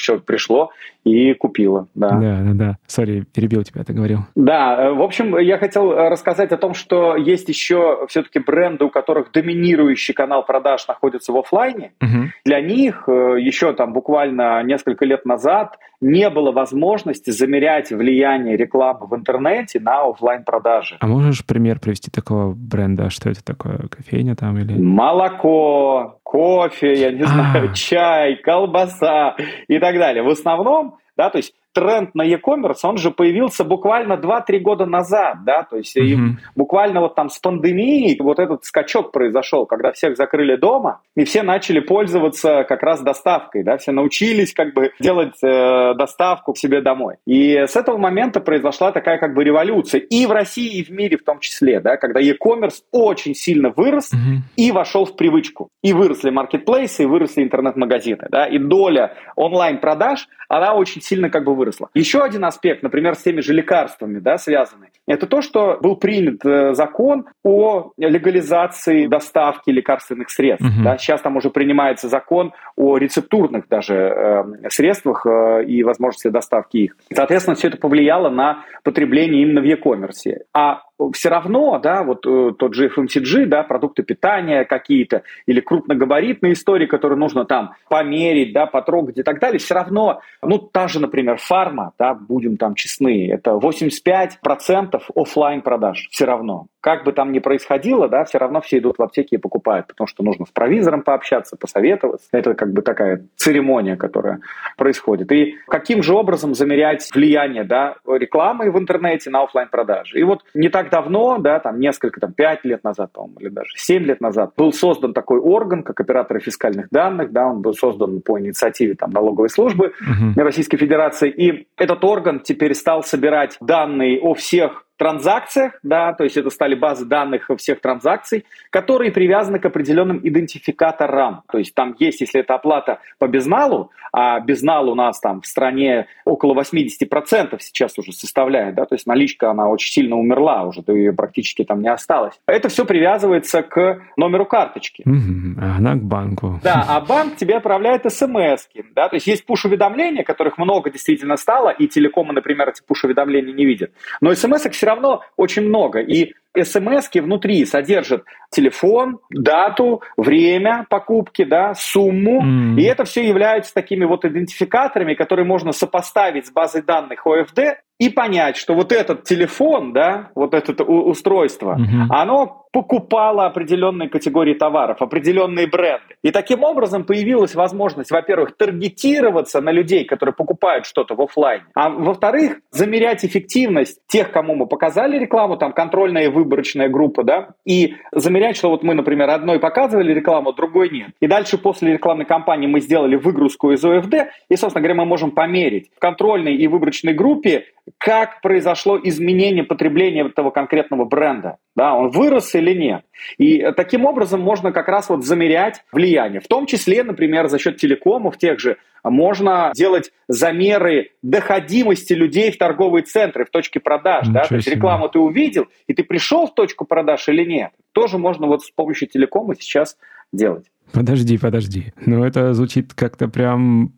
человек 0.00 0.24
пришло 0.24 0.70
и 1.04 1.34
купило. 1.34 1.88
Да, 1.94 2.10
да, 2.10 2.38
да. 2.42 2.52
да. 2.54 2.76
Сори, 2.86 3.24
перебил 3.34 3.62
тебя, 3.62 3.84
ты 3.84 3.92
говорил. 3.92 4.20
Да, 4.34 4.86
э, 4.86 4.92
в 4.92 5.02
общем, 5.02 5.36
я 5.38 5.58
хотел 5.58 5.92
рассказать 5.92 6.52
о 6.52 6.56
том, 6.56 6.74
что 6.74 7.16
есть 7.16 7.48
еще 7.48 8.06
все-таки 8.08 8.38
бренды, 8.38 8.84
у 8.84 8.90
которых 8.90 9.32
доминирующий 9.32 10.14
канал 10.14 10.44
продаж 10.44 10.86
находится 10.86 11.32
в 11.32 11.38
офлайне. 11.38 11.92
Угу. 12.00 12.30
Для 12.44 12.60
них 12.60 13.04
э, 13.08 13.36
еще 13.40 13.72
там 13.72 13.92
буквально 13.92 14.62
несколько 14.62 15.04
лет 15.04 15.24
назад 15.24 15.76
не 16.00 16.30
было 16.30 16.52
возможности 16.52 17.30
замерять 17.30 17.90
влияние 17.90 18.56
рекламы 18.56 19.06
в 19.06 19.14
интернете 19.14 19.80
на 19.80 20.08
офлайн 20.08 20.44
продажи. 20.44 20.96
А 21.00 21.06
можешь 21.06 21.44
пример 21.44 21.78
привести 21.78 22.10
такого 22.10 22.52
бренда? 22.52 23.10
Что 23.10 23.30
это 23.30 23.44
такое? 23.44 23.78
Кофейня 23.88 24.34
там 24.34 24.58
или... 24.58 24.72
Молоко, 24.72 26.20
кофе, 26.22 26.94
я 26.94 27.12
не 27.12 27.24
знаю, 27.24 27.70
а. 27.70 27.74
чай, 27.74 28.36
колбаса 28.36 29.36
и 29.68 29.78
так 29.78 29.96
далее. 29.96 30.22
В 30.22 30.28
основном, 30.28 30.96
да, 31.16 31.30
то 31.30 31.38
есть 31.38 31.54
тренд 31.72 32.14
на 32.14 32.22
e-commerce, 32.22 32.80
он 32.82 32.96
же 32.98 33.10
появился 33.10 33.64
буквально 33.64 34.14
2-3 34.14 34.58
года 34.58 34.86
назад, 34.86 35.44
да, 35.44 35.62
то 35.62 35.76
есть 35.76 35.96
mm-hmm. 35.96 36.32
буквально 36.56 37.00
вот 37.00 37.14
там 37.14 37.30
с 37.30 37.38
пандемией 37.38 38.20
вот 38.20 38.38
этот 38.38 38.64
скачок 38.64 39.12
произошел, 39.12 39.66
когда 39.66 39.92
всех 39.92 40.16
закрыли 40.16 40.56
дома, 40.56 41.00
и 41.16 41.24
все 41.24 41.42
начали 41.42 41.80
пользоваться 41.80 42.64
как 42.64 42.82
раз 42.82 43.00
доставкой, 43.02 43.62
да, 43.62 43.76
все 43.76 43.92
научились 43.92 44.52
как 44.52 44.74
бы 44.74 44.92
делать 44.98 45.36
э, 45.42 45.94
доставку 45.94 46.52
к 46.52 46.58
себе 46.58 46.80
домой. 46.80 47.16
И 47.26 47.56
с 47.56 47.76
этого 47.76 47.98
момента 47.98 48.40
произошла 48.40 48.92
такая 48.92 49.18
как 49.18 49.34
бы 49.34 49.44
революция 49.44 50.00
и 50.00 50.26
в 50.26 50.32
России, 50.32 50.78
и 50.78 50.84
в 50.84 50.90
мире 50.90 51.16
в 51.16 51.24
том 51.24 51.38
числе, 51.40 51.80
да, 51.80 51.96
когда 51.96 52.20
e-commerce 52.20 52.82
очень 52.90 53.34
сильно 53.34 53.70
вырос 53.70 54.12
mm-hmm. 54.12 54.38
и 54.56 54.72
вошел 54.72 55.04
в 55.04 55.16
привычку. 55.16 55.68
И 55.82 55.92
выросли 55.92 56.30
маркетплейсы, 56.30 57.04
и 57.04 57.06
выросли 57.06 57.42
интернет-магазины, 57.42 58.26
да, 58.30 58.46
и 58.46 58.58
доля 58.58 59.14
онлайн-продаж, 59.36 60.28
она 60.48 60.74
очень 60.74 61.00
сильно 61.00 61.30
как 61.30 61.44
бы 61.44 61.54
выросла. 61.60 61.90
Еще 61.94 62.22
один 62.22 62.44
аспект, 62.44 62.82
например, 62.82 63.14
с 63.14 63.22
теми 63.22 63.40
же 63.40 63.52
лекарствами, 63.52 64.18
да, 64.18 64.38
связанный, 64.38 64.88
это 65.06 65.26
то, 65.26 65.42
что 65.42 65.78
был 65.80 65.96
принят 65.96 66.44
э, 66.44 66.74
закон 66.74 67.26
о 67.44 67.92
легализации 67.98 69.06
доставки 69.06 69.70
лекарственных 69.70 70.30
средств. 70.30 70.66
Угу. 70.66 70.84
Да. 70.84 70.98
Сейчас 70.98 71.20
там 71.20 71.36
уже 71.36 71.50
принимается 71.50 72.08
закон 72.08 72.52
о 72.76 72.96
рецептурных 72.96 73.68
даже 73.68 73.94
э, 73.94 74.68
средствах 74.70 75.26
э, 75.26 75.64
и 75.64 75.82
возможности 75.82 76.28
доставки 76.28 76.76
их. 76.78 76.96
Соответственно, 77.12 77.54
все 77.56 77.68
это 77.68 77.76
повлияло 77.76 78.30
на 78.30 78.64
потребление 78.82 79.42
именно 79.42 79.60
в 79.60 79.64
e-commerce. 79.64 80.38
А 80.54 80.82
все 81.12 81.28
равно, 81.28 81.78
да, 81.78 82.02
вот 82.02 82.26
э, 82.26 82.52
тот 82.58 82.74
же 82.74 82.88
FMCG, 82.88 83.46
да, 83.46 83.62
продукты 83.62 84.02
питания 84.02 84.64
какие-то 84.64 85.22
или 85.46 85.60
крупногабаритные 85.60 86.52
истории, 86.52 86.86
которые 86.86 87.18
нужно 87.18 87.44
там 87.44 87.74
померить, 87.88 88.52
да, 88.52 88.66
потрогать 88.66 89.18
и 89.18 89.22
так 89.22 89.40
далее, 89.40 89.58
все 89.58 89.74
равно, 89.74 90.20
ну, 90.42 90.58
та 90.58 90.88
же, 90.88 91.00
например, 91.00 91.36
фарма, 91.38 91.92
да, 91.98 92.14
будем 92.14 92.56
там 92.56 92.74
честны, 92.74 93.30
это 93.30 93.52
85% 93.52 95.00
офлайн 95.14 95.62
продаж 95.62 96.08
все 96.10 96.24
равно. 96.24 96.66
Как 96.80 97.04
бы 97.04 97.12
там 97.12 97.32
ни 97.32 97.38
происходило, 97.38 98.08
да, 98.08 98.24
все 98.24 98.38
равно 98.38 98.60
все 98.60 98.78
идут 98.78 98.98
в 98.98 99.02
аптеки 99.02 99.34
и 99.34 99.38
покупают, 99.38 99.86
потому 99.86 100.06
что 100.06 100.22
нужно 100.22 100.46
с 100.46 100.50
провизором 100.50 101.02
пообщаться, 101.02 101.56
посоветоваться. 101.56 102.28
Это 102.32 102.54
как 102.54 102.72
бы 102.72 102.82
такая 102.82 103.26
церемония, 103.36 103.96
которая 103.96 104.40
происходит. 104.76 105.30
И 105.32 105.56
каким 105.68 106.02
же 106.02 106.14
образом 106.14 106.54
замерять 106.54 107.08
влияние, 107.14 107.64
да, 107.64 107.96
рекламы 108.06 108.70
в 108.70 108.78
интернете 108.78 109.30
на 109.30 109.42
офлайн 109.42 109.68
продажи? 109.68 110.18
И 110.18 110.22
вот 110.22 110.42
не 110.54 110.68
так 110.68 110.90
давно, 110.90 111.38
да, 111.38 111.58
там 111.60 111.78
несколько, 111.80 112.20
там, 112.20 112.32
пять 112.32 112.64
лет 112.64 112.84
назад, 112.84 113.12
по 113.12 113.28
или 113.38 113.48
даже 113.48 113.70
семь 113.76 114.04
лет 114.04 114.20
назад, 114.20 114.52
был 114.56 114.72
создан 114.72 115.12
такой 115.12 115.38
орган, 115.38 115.82
как 115.82 116.00
операторы 116.00 116.40
фискальных 116.40 116.88
данных, 116.90 117.32
да, 117.32 117.46
он 117.46 117.60
был 117.60 117.74
создан 117.74 118.20
по 118.22 118.38
инициативе 118.40 118.94
там, 118.94 119.10
налоговой 119.10 119.48
службы 119.50 119.92
uh-huh. 120.00 120.42
Российской 120.42 120.78
Федерации, 120.78 121.30
и 121.30 121.68
этот 121.76 122.04
орган 122.04 122.40
теперь 122.40 122.74
стал 122.74 123.02
собирать 123.02 123.56
данные 123.60 124.20
о 124.20 124.34
всех 124.34 124.84
транзакциях, 125.00 125.78
да, 125.82 126.12
то 126.12 126.24
есть 126.24 126.36
это 126.36 126.50
стали 126.50 126.74
базы 126.74 127.06
данных 127.06 127.48
всех 127.56 127.80
транзакций, 127.80 128.44
которые 128.68 129.10
привязаны 129.10 129.58
к 129.58 129.64
определенным 129.64 130.20
идентификаторам. 130.22 131.42
То 131.50 131.56
есть 131.56 131.74
там 131.74 131.96
есть, 131.98 132.20
если 132.20 132.40
это 132.40 132.54
оплата 132.54 133.00
по 133.18 133.26
безналу, 133.26 133.90
а 134.12 134.38
безнал 134.40 134.90
у 134.90 134.94
нас 134.94 135.18
там 135.18 135.40
в 135.40 135.46
стране 135.46 136.06
около 136.26 136.52
80% 136.52 137.56
сейчас 137.60 137.96
уже 137.96 138.12
составляет, 138.12 138.74
да, 138.74 138.84
то 138.84 138.94
есть 138.94 139.06
наличка, 139.06 139.50
она 139.50 139.68
очень 139.68 139.90
сильно 139.90 140.16
умерла 140.16 140.64
уже, 140.64 140.82
то 140.82 140.92
ее 140.92 141.14
практически 141.14 141.64
там 141.64 141.80
не 141.80 141.88
осталось. 141.88 142.38
Это 142.46 142.68
все 142.68 142.84
привязывается 142.84 143.62
к 143.62 144.02
номеру 144.18 144.44
карточки. 144.44 145.04
Она 145.06 145.94
к 145.94 146.02
банку. 146.02 146.60
Да, 146.62 146.84
а 146.86 147.00
банк 147.00 147.36
тебе 147.36 147.56
отправляет 147.56 148.02
смс 148.12 148.68
да, 148.94 149.08
то 149.08 149.16
есть 149.16 149.26
есть 149.26 149.46
пуш-уведомления, 149.46 150.24
которых 150.24 150.58
много 150.58 150.90
действительно 150.90 151.38
стало, 151.38 151.70
и 151.70 151.88
телекомы, 151.88 152.34
например, 152.34 152.68
эти 152.68 152.82
пуш-уведомления 152.86 153.54
не 153.54 153.64
видят. 153.64 153.92
Но 154.20 154.34
смс 154.34 154.66
все 154.68 154.89
равно 154.90 155.22
очень 155.36 155.62
много. 155.62 156.00
И 156.00 156.34
смс 156.56 157.08
внутри 157.14 157.64
содержат 157.64 158.24
телефон, 158.50 159.20
дату, 159.30 160.02
время 160.16 160.86
покупки, 160.88 161.44
да, 161.44 161.74
сумму. 161.74 162.42
Mm. 162.42 162.80
И 162.80 162.84
это 162.84 163.04
все 163.04 163.26
является 163.26 163.72
такими 163.72 164.04
вот 164.04 164.24
идентификаторами, 164.24 165.14
которые 165.14 165.46
можно 165.46 165.72
сопоставить 165.72 166.46
с 166.46 166.50
базой 166.50 166.82
данных 166.82 167.26
ОФД 167.26 167.80
и 168.00 168.08
понять, 168.08 168.56
что 168.56 168.74
вот 168.74 168.92
этот 168.92 169.24
телефон, 169.24 169.92
да, 169.92 170.30
вот 170.34 170.54
это 170.54 170.82
устройство, 170.82 171.76
mm-hmm. 171.78 172.06
оно 172.08 172.66
покупало 172.72 173.44
определенные 173.44 174.08
категории 174.08 174.54
товаров, 174.54 175.02
определенные 175.02 175.66
бренды. 175.66 176.14
И 176.22 176.30
таким 176.30 176.62
образом 176.62 177.04
появилась 177.04 177.54
возможность, 177.54 178.10
во-первых, 178.10 178.56
таргетироваться 178.56 179.60
на 179.60 179.70
людей, 179.70 180.06
которые 180.06 180.34
покупают 180.34 180.86
что-то 180.86 181.14
в 181.14 181.20
офлайне, 181.20 181.64
а 181.74 181.90
во-вторых, 181.90 182.60
замерять 182.70 183.24
эффективность 183.24 184.00
тех, 184.06 184.30
кому 184.30 184.54
мы 184.54 184.66
показали 184.66 185.18
рекламу, 185.18 185.58
там 185.58 185.72
контрольная 185.72 186.30
выборочная 186.40 186.88
группа, 186.88 187.22
да, 187.22 187.50
и 187.64 187.94
замерять, 188.12 188.56
что 188.56 188.70
вот 188.70 188.82
мы, 188.82 188.94
например, 188.94 189.30
одной 189.30 189.58
показывали 189.58 190.12
рекламу, 190.12 190.52
другой 190.52 190.90
нет. 190.90 191.10
И 191.20 191.26
дальше 191.26 191.58
после 191.58 191.92
рекламной 191.92 192.24
кампании 192.24 192.66
мы 192.66 192.80
сделали 192.80 193.16
выгрузку 193.16 193.72
из 193.72 193.84
ОФД, 193.84 194.14
и, 194.48 194.56
собственно 194.56 194.82
говоря, 194.82 194.94
мы 194.94 195.04
можем 195.04 195.30
померить 195.30 195.90
в 195.96 195.98
контрольной 195.98 196.56
и 196.56 196.66
выборочной 196.66 197.12
группе, 197.12 197.66
как 197.98 198.40
произошло 198.40 198.98
изменение 199.02 199.64
потребления 199.64 200.22
этого 200.22 200.50
конкретного 200.50 201.04
бренда. 201.04 201.58
Да, 201.80 201.94
он 201.94 202.10
вырос 202.10 202.54
или 202.54 202.74
нет. 202.74 203.06
И 203.38 203.66
таким 203.74 204.04
образом 204.04 204.38
можно 204.42 204.70
как 204.70 204.88
раз 204.88 205.08
вот 205.08 205.24
замерять 205.24 205.82
влияние. 205.92 206.42
В 206.42 206.46
том 206.46 206.66
числе, 206.66 207.02
например, 207.02 207.48
за 207.48 207.58
счет 207.58 207.78
телекомов 207.78 208.36
тех 208.36 208.60
же 208.60 208.76
можно 209.02 209.72
делать 209.74 210.12
замеры 210.28 211.12
доходимости 211.22 212.12
людей 212.12 212.50
в 212.52 212.58
торговые 212.58 213.04
центры, 213.04 213.46
в 213.46 213.50
точке 213.50 213.80
продаж. 213.80 214.28
да? 214.28 214.44
То 214.44 214.56
есть 214.56 214.68
рекламу 214.68 215.08
ты 215.08 215.18
увидел, 215.18 215.68
и 215.86 215.94
ты 215.94 216.04
пришел 216.04 216.48
в 216.48 216.52
точку 216.52 216.84
продаж 216.84 217.26
или 217.30 217.46
нет. 217.46 217.70
Тоже 217.92 218.18
можно 218.18 218.46
вот 218.46 218.62
с 218.62 218.70
помощью 218.70 219.08
телекома 219.08 219.54
сейчас 219.58 219.96
делать. 220.34 220.66
Подожди, 220.92 221.38
подожди. 221.38 221.92
Ну, 222.04 222.24
это 222.24 222.52
звучит 222.54 222.94
как-то 222.94 223.28
прям, 223.28 223.92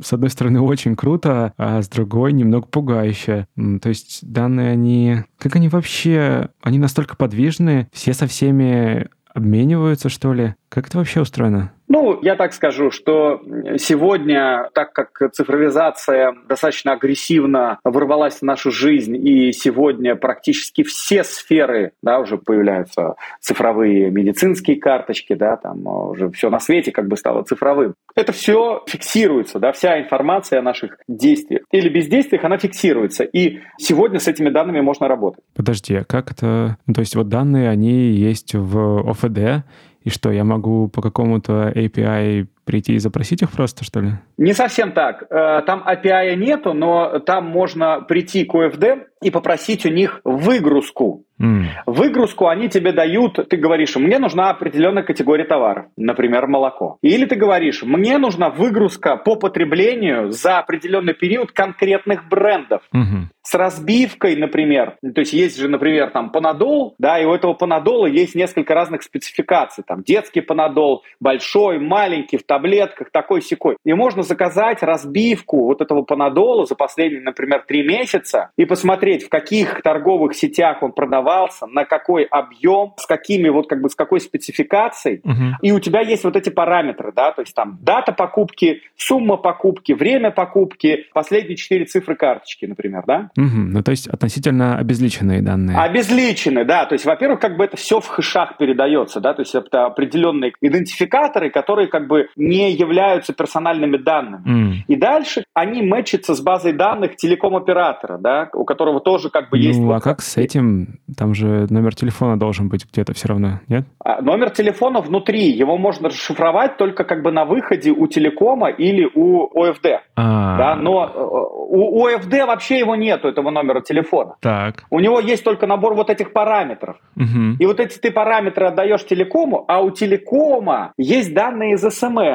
с 0.00 0.12
одной 0.12 0.30
стороны, 0.30 0.60
очень 0.60 0.96
круто, 0.96 1.52
а 1.56 1.82
с 1.82 1.88
другой 1.88 2.32
немного 2.32 2.66
пугающе. 2.66 3.46
То 3.80 3.88
есть 3.88 4.18
данные, 4.22 4.72
они... 4.72 5.18
Как 5.38 5.56
они 5.56 5.68
вообще... 5.68 6.50
Они 6.62 6.78
настолько 6.78 7.16
подвижны, 7.16 7.88
все 7.92 8.12
со 8.12 8.26
всеми 8.26 9.08
обмениваются, 9.34 10.08
что 10.08 10.32
ли? 10.34 10.54
Как 10.68 10.88
это 10.88 10.98
вообще 10.98 11.20
устроено? 11.20 11.72
Ну, 11.92 12.18
я 12.22 12.36
так 12.36 12.54
скажу, 12.54 12.90
что 12.90 13.42
сегодня, 13.76 14.70
так 14.72 14.94
как 14.94 15.30
цифровизация 15.34 16.34
достаточно 16.48 16.94
агрессивно 16.94 17.80
ворвалась 17.84 18.36
в 18.36 18.42
нашу 18.42 18.70
жизнь, 18.70 19.14
и 19.14 19.52
сегодня 19.52 20.16
практически 20.16 20.84
все 20.84 21.22
сферы, 21.22 21.92
да, 22.02 22.18
уже 22.18 22.38
появляются 22.38 23.16
цифровые 23.40 24.10
медицинские 24.10 24.80
карточки, 24.80 25.34
да, 25.34 25.58
там 25.58 25.86
уже 25.86 26.30
все 26.30 26.48
на 26.48 26.60
свете 26.60 26.92
как 26.92 27.08
бы 27.08 27.18
стало 27.18 27.42
цифровым. 27.42 27.92
Это 28.14 28.32
все 28.32 28.82
фиксируется, 28.88 29.58
да, 29.58 29.72
вся 29.72 30.00
информация 30.00 30.60
о 30.60 30.62
наших 30.62 30.96
действиях 31.08 31.64
или 31.72 31.90
бездействиях, 31.90 32.42
она 32.44 32.56
фиксируется. 32.56 33.24
И 33.24 33.60
сегодня 33.76 34.18
с 34.18 34.26
этими 34.28 34.48
данными 34.48 34.80
можно 34.80 35.08
работать. 35.08 35.44
Подожди, 35.54 35.96
а 35.96 36.04
как 36.04 36.32
это? 36.32 36.78
То 36.94 37.00
есть 37.02 37.16
вот 37.16 37.28
данные, 37.28 37.68
они 37.68 38.12
есть 38.12 38.54
в 38.54 39.10
ОФД, 39.10 39.66
и 40.04 40.10
что, 40.10 40.30
я 40.32 40.44
могу 40.44 40.88
по 40.88 41.00
какому-то 41.00 41.72
API 41.74 42.48
прийти 42.64 42.94
и 42.94 42.98
запросить 42.98 43.42
их 43.42 43.50
просто, 43.50 43.84
что 43.84 44.00
ли? 44.00 44.12
Не 44.36 44.52
совсем 44.52 44.92
так. 44.92 45.24
Э, 45.30 45.62
там 45.66 45.84
API 45.86 46.34
нету, 46.36 46.72
но 46.72 47.18
там 47.20 47.46
можно 47.46 48.00
прийти 48.00 48.44
к 48.44 48.54
OFD 48.54 49.06
и 49.22 49.30
попросить 49.30 49.86
у 49.86 49.88
них 49.88 50.20
выгрузку. 50.24 51.24
Mm. 51.40 51.64
Выгрузку 51.86 52.46
они 52.46 52.68
тебе 52.68 52.92
дают, 52.92 53.38
ты 53.48 53.56
говоришь, 53.56 53.96
мне 53.96 54.18
нужна 54.18 54.50
определенная 54.50 55.02
категория 55.02 55.44
товаров, 55.44 55.86
например, 55.96 56.46
молоко. 56.46 56.98
Или 57.02 57.24
ты 57.24 57.34
говоришь, 57.34 57.82
мне 57.82 58.18
нужна 58.18 58.50
выгрузка 58.50 59.16
по 59.16 59.34
потреблению 59.36 60.30
за 60.30 60.58
определенный 60.58 61.14
период 61.14 61.50
конкретных 61.50 62.28
брендов. 62.28 62.82
Mm-hmm. 62.94 63.24
С 63.42 63.54
разбивкой, 63.54 64.36
например. 64.36 64.96
То 65.02 65.20
есть 65.20 65.32
есть 65.32 65.58
же, 65.58 65.68
например, 65.68 66.10
там 66.10 66.30
панадол, 66.30 66.94
да, 66.98 67.18
и 67.18 67.24
у 67.24 67.34
этого 67.34 67.54
панадола 67.54 68.06
есть 68.06 68.36
несколько 68.36 68.74
разных 68.74 69.02
спецификаций. 69.02 69.82
Там 69.84 70.04
детский 70.04 70.42
панадол, 70.42 71.02
большой, 71.18 71.80
маленький, 71.80 72.38
таблетках, 72.52 73.10
такой 73.10 73.40
секой. 73.40 73.76
И 73.82 73.94
можно 73.94 74.22
заказать 74.22 74.82
разбивку 74.82 75.64
вот 75.64 75.80
этого 75.80 76.02
панадола 76.02 76.66
за 76.66 76.74
последние, 76.74 77.22
например, 77.22 77.64
три 77.66 77.82
месяца 77.82 78.50
и 78.58 78.66
посмотреть, 78.66 79.24
в 79.24 79.30
каких 79.30 79.80
торговых 79.82 80.34
сетях 80.34 80.82
он 80.82 80.92
продавался, 80.92 81.66
на 81.66 81.86
какой 81.86 82.24
объем, 82.24 82.92
с 82.98 83.06
какими 83.06 83.48
вот 83.48 83.70
как 83.70 83.80
бы 83.80 83.88
с 83.88 83.94
какой 83.94 84.20
спецификацией, 84.20 85.20
угу. 85.24 85.56
и 85.62 85.72
у 85.72 85.80
тебя 85.80 86.00
есть 86.00 86.24
вот 86.24 86.36
эти 86.36 86.50
параметры, 86.50 87.10
да, 87.16 87.32
то 87.32 87.40
есть 87.40 87.54
там 87.54 87.78
дата 87.80 88.12
покупки, 88.12 88.82
сумма 88.96 89.38
покупки, 89.38 89.92
время 89.92 90.30
покупки, 90.30 91.06
последние 91.14 91.56
четыре 91.56 91.86
цифры 91.86 92.16
карточки, 92.16 92.66
например, 92.66 93.04
да? 93.06 93.30
Угу. 93.38 93.60
Ну 93.72 93.82
то 93.82 93.92
есть 93.92 94.08
относительно 94.08 94.76
обезличенные 94.76 95.40
данные. 95.40 95.78
Обезличенные, 95.78 96.66
да, 96.66 96.84
то 96.84 96.92
есть, 96.92 97.06
во-первых, 97.06 97.40
как 97.40 97.56
бы 97.56 97.64
это 97.64 97.78
все 97.78 98.00
в 98.00 98.06
хэшах 98.08 98.58
передается, 98.58 99.20
да, 99.20 99.32
то 99.32 99.40
есть 99.40 99.54
это 99.54 99.86
определенные 99.86 100.52
идентификаторы, 100.60 101.48
которые 101.48 101.88
как 101.88 102.06
бы 102.06 102.28
не 102.42 102.72
являются 102.72 103.32
персональными 103.32 103.96
данными. 103.96 104.42
Mm. 104.46 104.74
И 104.88 104.96
дальше 104.96 105.44
они 105.54 105.82
мэчатся 105.82 106.34
с 106.34 106.40
базой 106.40 106.72
данных 106.72 107.16
телеком-оператора, 107.16 108.18
да, 108.18 108.48
у 108.52 108.64
которого 108.64 109.00
тоже 109.00 109.30
как 109.30 109.50
бы 109.50 109.58
ну, 109.58 109.62
есть... 109.62 109.80
Ну, 109.80 109.92
а 109.92 110.00
как 110.00 110.20
с 110.20 110.36
этим 110.36 110.98
там 111.16 111.34
же 111.34 111.66
номер 111.70 111.94
телефона 111.94 112.38
должен 112.38 112.68
быть 112.68 112.86
где-то 112.90 113.14
все 113.14 113.28
равно, 113.28 113.60
нет? 113.68 113.84
А, 114.04 114.20
номер 114.20 114.50
телефона 114.50 115.00
внутри. 115.00 115.50
Его 115.50 115.76
можно 115.78 116.08
расшифровать 116.08 116.76
только 116.76 117.04
как 117.04 117.22
бы 117.22 117.30
на 117.30 117.44
выходе 117.44 117.92
у 117.92 118.06
телекома 118.06 118.70
или 118.70 119.08
у 119.14 119.46
ОФД. 119.58 119.86
А. 120.16 120.58
Да, 120.58 120.76
но 120.76 121.06
э, 121.06 121.18
у 121.18 122.06
ОФД 122.06 122.32
вообще 122.46 122.78
его 122.78 122.96
нету, 122.96 123.28
этого 123.28 123.50
номера 123.50 123.80
телефона. 123.80 124.34
Так. 124.40 124.84
У 124.90 124.98
него 125.00 125.20
есть 125.20 125.44
только 125.44 125.66
набор 125.66 125.94
вот 125.94 126.10
этих 126.10 126.32
параметров. 126.32 126.96
Угу. 127.16 127.56
И 127.60 127.66
вот 127.66 127.78
эти 127.78 127.98
ты 127.98 128.10
параметры 128.10 128.66
отдаешь 128.66 129.04
телекому, 129.04 129.64
а 129.68 129.80
у 129.80 129.90
телекома 129.90 130.92
есть 130.96 131.34
данные 131.34 131.74
из 131.74 131.82
СМС 131.82 132.31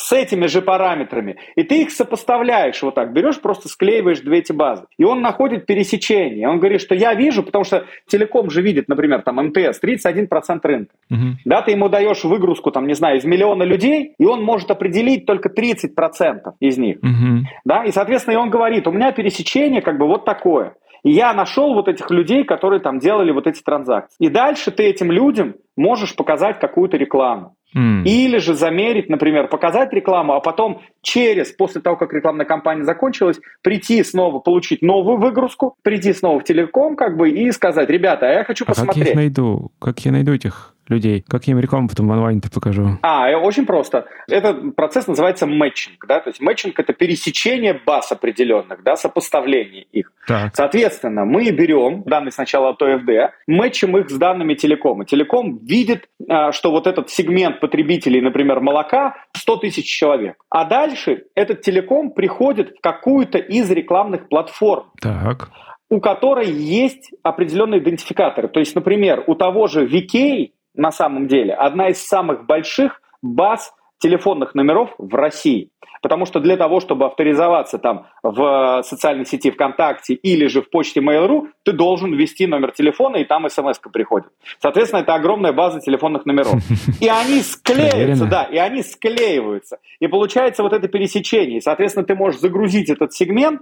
с 0.00 0.12
этими 0.12 0.46
же 0.46 0.62
параметрами, 0.62 1.36
и 1.56 1.62
ты 1.62 1.82
их 1.82 1.90
сопоставляешь 1.90 2.82
вот 2.82 2.94
так, 2.94 3.12
берешь, 3.12 3.40
просто 3.40 3.68
склеиваешь 3.68 4.20
две 4.20 4.38
эти 4.38 4.52
базы, 4.52 4.84
и 4.96 5.04
он 5.04 5.20
находит 5.20 5.66
пересечение. 5.66 6.48
Он 6.48 6.58
говорит, 6.58 6.80
что 6.80 6.94
я 6.94 7.12
вижу, 7.12 7.42
потому 7.42 7.64
что 7.64 7.84
телеком 8.06 8.50
же 8.50 8.62
видит, 8.62 8.88
например, 8.88 9.20
там 9.22 9.36
МТС, 9.36 9.82
31% 9.82 10.60
рынка. 10.62 10.94
Угу. 11.10 11.18
Да, 11.44 11.60
ты 11.60 11.72
ему 11.72 11.90
даешь 11.90 12.24
выгрузку, 12.24 12.70
там, 12.70 12.86
не 12.86 12.94
знаю, 12.94 13.18
из 13.18 13.24
миллиона 13.24 13.62
людей, 13.62 14.14
и 14.18 14.24
он 14.24 14.42
может 14.42 14.70
определить 14.70 15.26
только 15.26 15.50
30% 15.50 16.54
из 16.60 16.78
них. 16.78 16.96
Угу. 17.02 17.46
Да, 17.66 17.84
и, 17.84 17.92
соответственно, 17.92 18.34
и 18.34 18.38
он 18.38 18.48
говорит, 18.48 18.86
у 18.86 18.92
меня 18.92 19.12
пересечение 19.12 19.82
как 19.82 19.98
бы 19.98 20.06
вот 20.06 20.24
такое. 20.24 20.76
И 21.02 21.10
я 21.10 21.32
нашел 21.32 21.74
вот 21.74 21.88
этих 21.88 22.10
людей, 22.10 22.44
которые 22.44 22.80
там 22.80 22.98
делали 22.98 23.32
вот 23.32 23.46
эти 23.46 23.62
транзакции. 23.62 24.16
И 24.18 24.28
дальше 24.28 24.70
ты 24.70 24.84
этим 24.84 25.10
людям 25.10 25.54
можешь 25.76 26.14
показать 26.14 26.60
какую-то 26.60 26.96
рекламу. 26.96 27.56
Mm. 27.76 28.02
Или 28.04 28.38
же 28.38 28.54
замерить, 28.54 29.08
например, 29.08 29.48
показать 29.48 29.92
рекламу, 29.92 30.34
а 30.34 30.40
потом 30.40 30.82
через, 31.02 31.52
после 31.52 31.80
того, 31.80 31.96
как 31.96 32.12
рекламная 32.12 32.44
кампания 32.44 32.84
закончилась, 32.84 33.38
прийти 33.62 34.02
снова, 34.02 34.40
получить 34.40 34.82
новую 34.82 35.18
выгрузку, 35.18 35.76
прийти 35.82 36.12
снова 36.12 36.40
в 36.40 36.44
телеком, 36.44 36.96
как 36.96 37.16
бы, 37.16 37.30
и 37.30 37.50
сказать, 37.52 37.88
ребята, 37.88 38.26
а 38.28 38.32
я 38.32 38.44
хочу 38.44 38.64
а 38.64 38.68
посмотреть. 38.68 38.96
как 38.96 39.04
я 39.06 39.10
их 39.10 39.16
найду? 39.16 39.70
Как 39.78 40.00
я 40.00 40.10
найду 40.10 40.32
этих 40.32 40.74
людей? 40.90 41.24
Как 41.26 41.46
я 41.46 41.52
им 41.52 41.60
рекламу 41.60 41.88
потом 41.88 42.08
в 42.08 42.12
онлайне-то 42.12 42.50
покажу? 42.50 42.98
А, 43.02 43.30
э, 43.30 43.36
очень 43.36 43.66
просто. 43.66 44.06
Этот 44.28 44.74
процесс 44.76 45.06
называется 45.06 45.46
мэтчинг, 45.46 46.04
да, 46.06 46.20
то 46.20 46.30
есть 46.30 46.40
мэтчинг– 46.40 46.78
это 46.78 46.92
пересечение 46.92 47.80
баз 47.86 48.12
определенных, 48.12 48.82
да, 48.82 48.96
сопоставление 48.96 49.84
их. 49.92 50.12
Так. 50.26 50.54
Соответственно, 50.54 51.24
мы 51.24 51.50
берем 51.50 52.02
данные 52.04 52.32
сначала 52.32 52.70
от 52.70 52.82
ОФД, 52.82 53.34
мэтчим 53.46 53.96
их 53.96 54.10
с 54.10 54.14
данными 54.14 54.54
телекома. 54.54 55.04
Телеком 55.04 55.58
видит, 55.58 56.08
а, 56.28 56.52
что 56.52 56.70
вот 56.70 56.86
этот 56.86 57.10
сегмент 57.10 57.60
потребителей, 57.60 58.20
например, 58.20 58.60
молока, 58.60 59.16
100 59.36 59.56
тысяч 59.56 59.86
человек. 59.86 60.36
А 60.50 60.64
дальше 60.64 61.24
этот 61.34 61.62
телеком 61.62 62.10
приходит 62.10 62.76
в 62.76 62.80
какую-то 62.80 63.38
из 63.38 63.70
рекламных 63.70 64.28
платформ. 64.28 64.86
Так 65.00 65.50
у 65.90 66.00
которой 66.00 66.50
есть 66.50 67.10
определенные 67.22 67.80
идентификаторы. 67.80 68.48
То 68.48 68.60
есть, 68.60 68.74
например, 68.74 69.24
у 69.26 69.34
того 69.34 69.66
же 69.66 69.86
VK 69.86 70.52
на 70.74 70.90
самом 70.92 71.26
деле 71.26 71.54
одна 71.54 71.88
из 71.88 72.06
самых 72.06 72.46
больших 72.46 73.00
баз 73.22 73.74
телефонных 73.98 74.54
номеров 74.54 74.94
в 74.98 75.14
России. 75.14 75.70
Потому 76.02 76.24
что 76.24 76.40
для 76.40 76.56
того, 76.56 76.80
чтобы 76.80 77.04
авторизоваться 77.04 77.78
там 77.78 78.06
в 78.22 78.82
социальной 78.82 79.26
сети 79.26 79.50
ВКонтакте 79.50 80.14
или 80.14 80.46
же 80.46 80.62
в 80.62 80.70
почте 80.70 81.00
Mail.ru, 81.00 81.48
ты 81.62 81.72
должен 81.72 82.14
ввести 82.14 82.46
номер 82.46 82.72
телефона, 82.72 83.16
и 83.16 83.24
там 83.24 83.48
смс 83.50 83.78
приходит. 83.92 84.28
Соответственно, 84.60 85.02
это 85.02 85.14
огромная 85.14 85.52
база 85.52 85.80
телефонных 85.80 86.24
номеров. 86.24 86.54
И 87.00 87.08
они 87.08 87.42
склеиваются, 87.42 88.24
да, 88.24 88.44
и 88.44 88.56
они 88.56 88.82
склеиваются. 88.82 89.78
И 89.98 90.06
получается 90.06 90.62
вот 90.62 90.72
это 90.72 90.88
пересечение. 90.88 91.58
И, 91.58 91.60
соответственно, 91.60 92.06
ты 92.06 92.14
можешь 92.14 92.40
загрузить 92.40 92.88
этот 92.88 93.12
сегмент, 93.12 93.60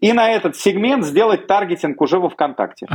и 0.00 0.12
на 0.12 0.30
этот 0.30 0.56
сегмент 0.56 1.04
сделать 1.04 1.46
таргетинг 1.46 2.00
уже 2.00 2.18
во 2.18 2.28
ВКонтакте. 2.28 2.86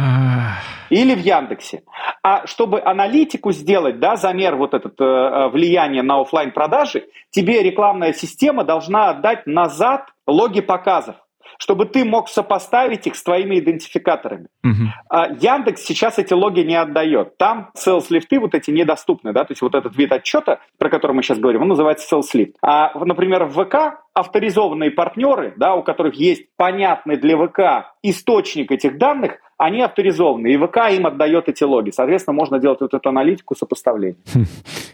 Или 0.89 1.15
в 1.15 1.19
Яндексе. 1.19 1.83
А 2.21 2.45
чтобы 2.45 2.81
аналитику 2.81 3.51
сделать, 3.51 3.99
да, 3.99 4.15
замер 4.15 4.55
вот 4.55 4.73
этот 4.73 4.99
э, 4.99 5.03
э 5.03 5.49
влияние 5.49 6.03
на 6.03 6.21
офлайн 6.21 6.51
продажи, 6.51 7.05
тебе 7.31 7.63
рекламная 7.63 8.13
система 8.13 8.63
должна 8.63 9.09
отдать 9.09 9.47
назад 9.47 10.09
логи 10.27 10.61
показов 10.61 11.15
чтобы 11.57 11.85
ты 11.85 12.05
мог 12.05 12.29
сопоставить 12.29 13.07
их 13.07 13.15
с 13.15 13.23
твоими 13.23 13.59
идентификаторами. 13.59 14.47
Uh-huh. 14.65 15.37
Яндекс 15.39 15.83
сейчас 15.83 16.19
эти 16.19 16.33
логи 16.33 16.61
не 16.61 16.75
отдает. 16.75 17.37
Там 17.37 17.71
sales 17.77 18.05
лифты 18.09 18.39
вот 18.39 18.55
эти 18.55 18.71
недоступны, 18.71 19.33
да, 19.33 19.43
то 19.43 19.51
есть 19.51 19.61
вот 19.61 19.75
этот 19.75 19.95
вид 19.95 20.11
отчета, 20.11 20.59
про 20.77 20.89
который 20.89 21.13
мы 21.13 21.23
сейчас 21.23 21.39
говорим, 21.39 21.63
он 21.63 21.69
называется 21.69 22.15
sales 22.15 22.29
lift. 22.33 22.53
А, 22.61 22.91
например, 23.03 23.45
в 23.45 23.63
ВК 23.63 24.03
авторизованные 24.13 24.91
партнеры, 24.91 25.53
да, 25.57 25.75
у 25.75 25.83
которых 25.83 26.15
есть 26.15 26.45
понятный 26.55 27.17
для 27.17 27.37
ВК 27.37 27.93
источник 28.03 28.71
этих 28.71 28.97
данных, 28.97 29.39
они 29.63 29.81
авторизованы, 29.81 30.47
и 30.47 30.57
ВК 30.57 30.77
им 30.91 31.07
отдает 31.07 31.47
эти 31.47 31.63
логи. 31.63 31.91
Соответственно, 31.91 32.35
можно 32.35 32.59
делать 32.59 32.81
вот 32.81 32.93
эту 32.93 33.09
аналитику 33.09 33.55
сопоставления. 33.55 34.17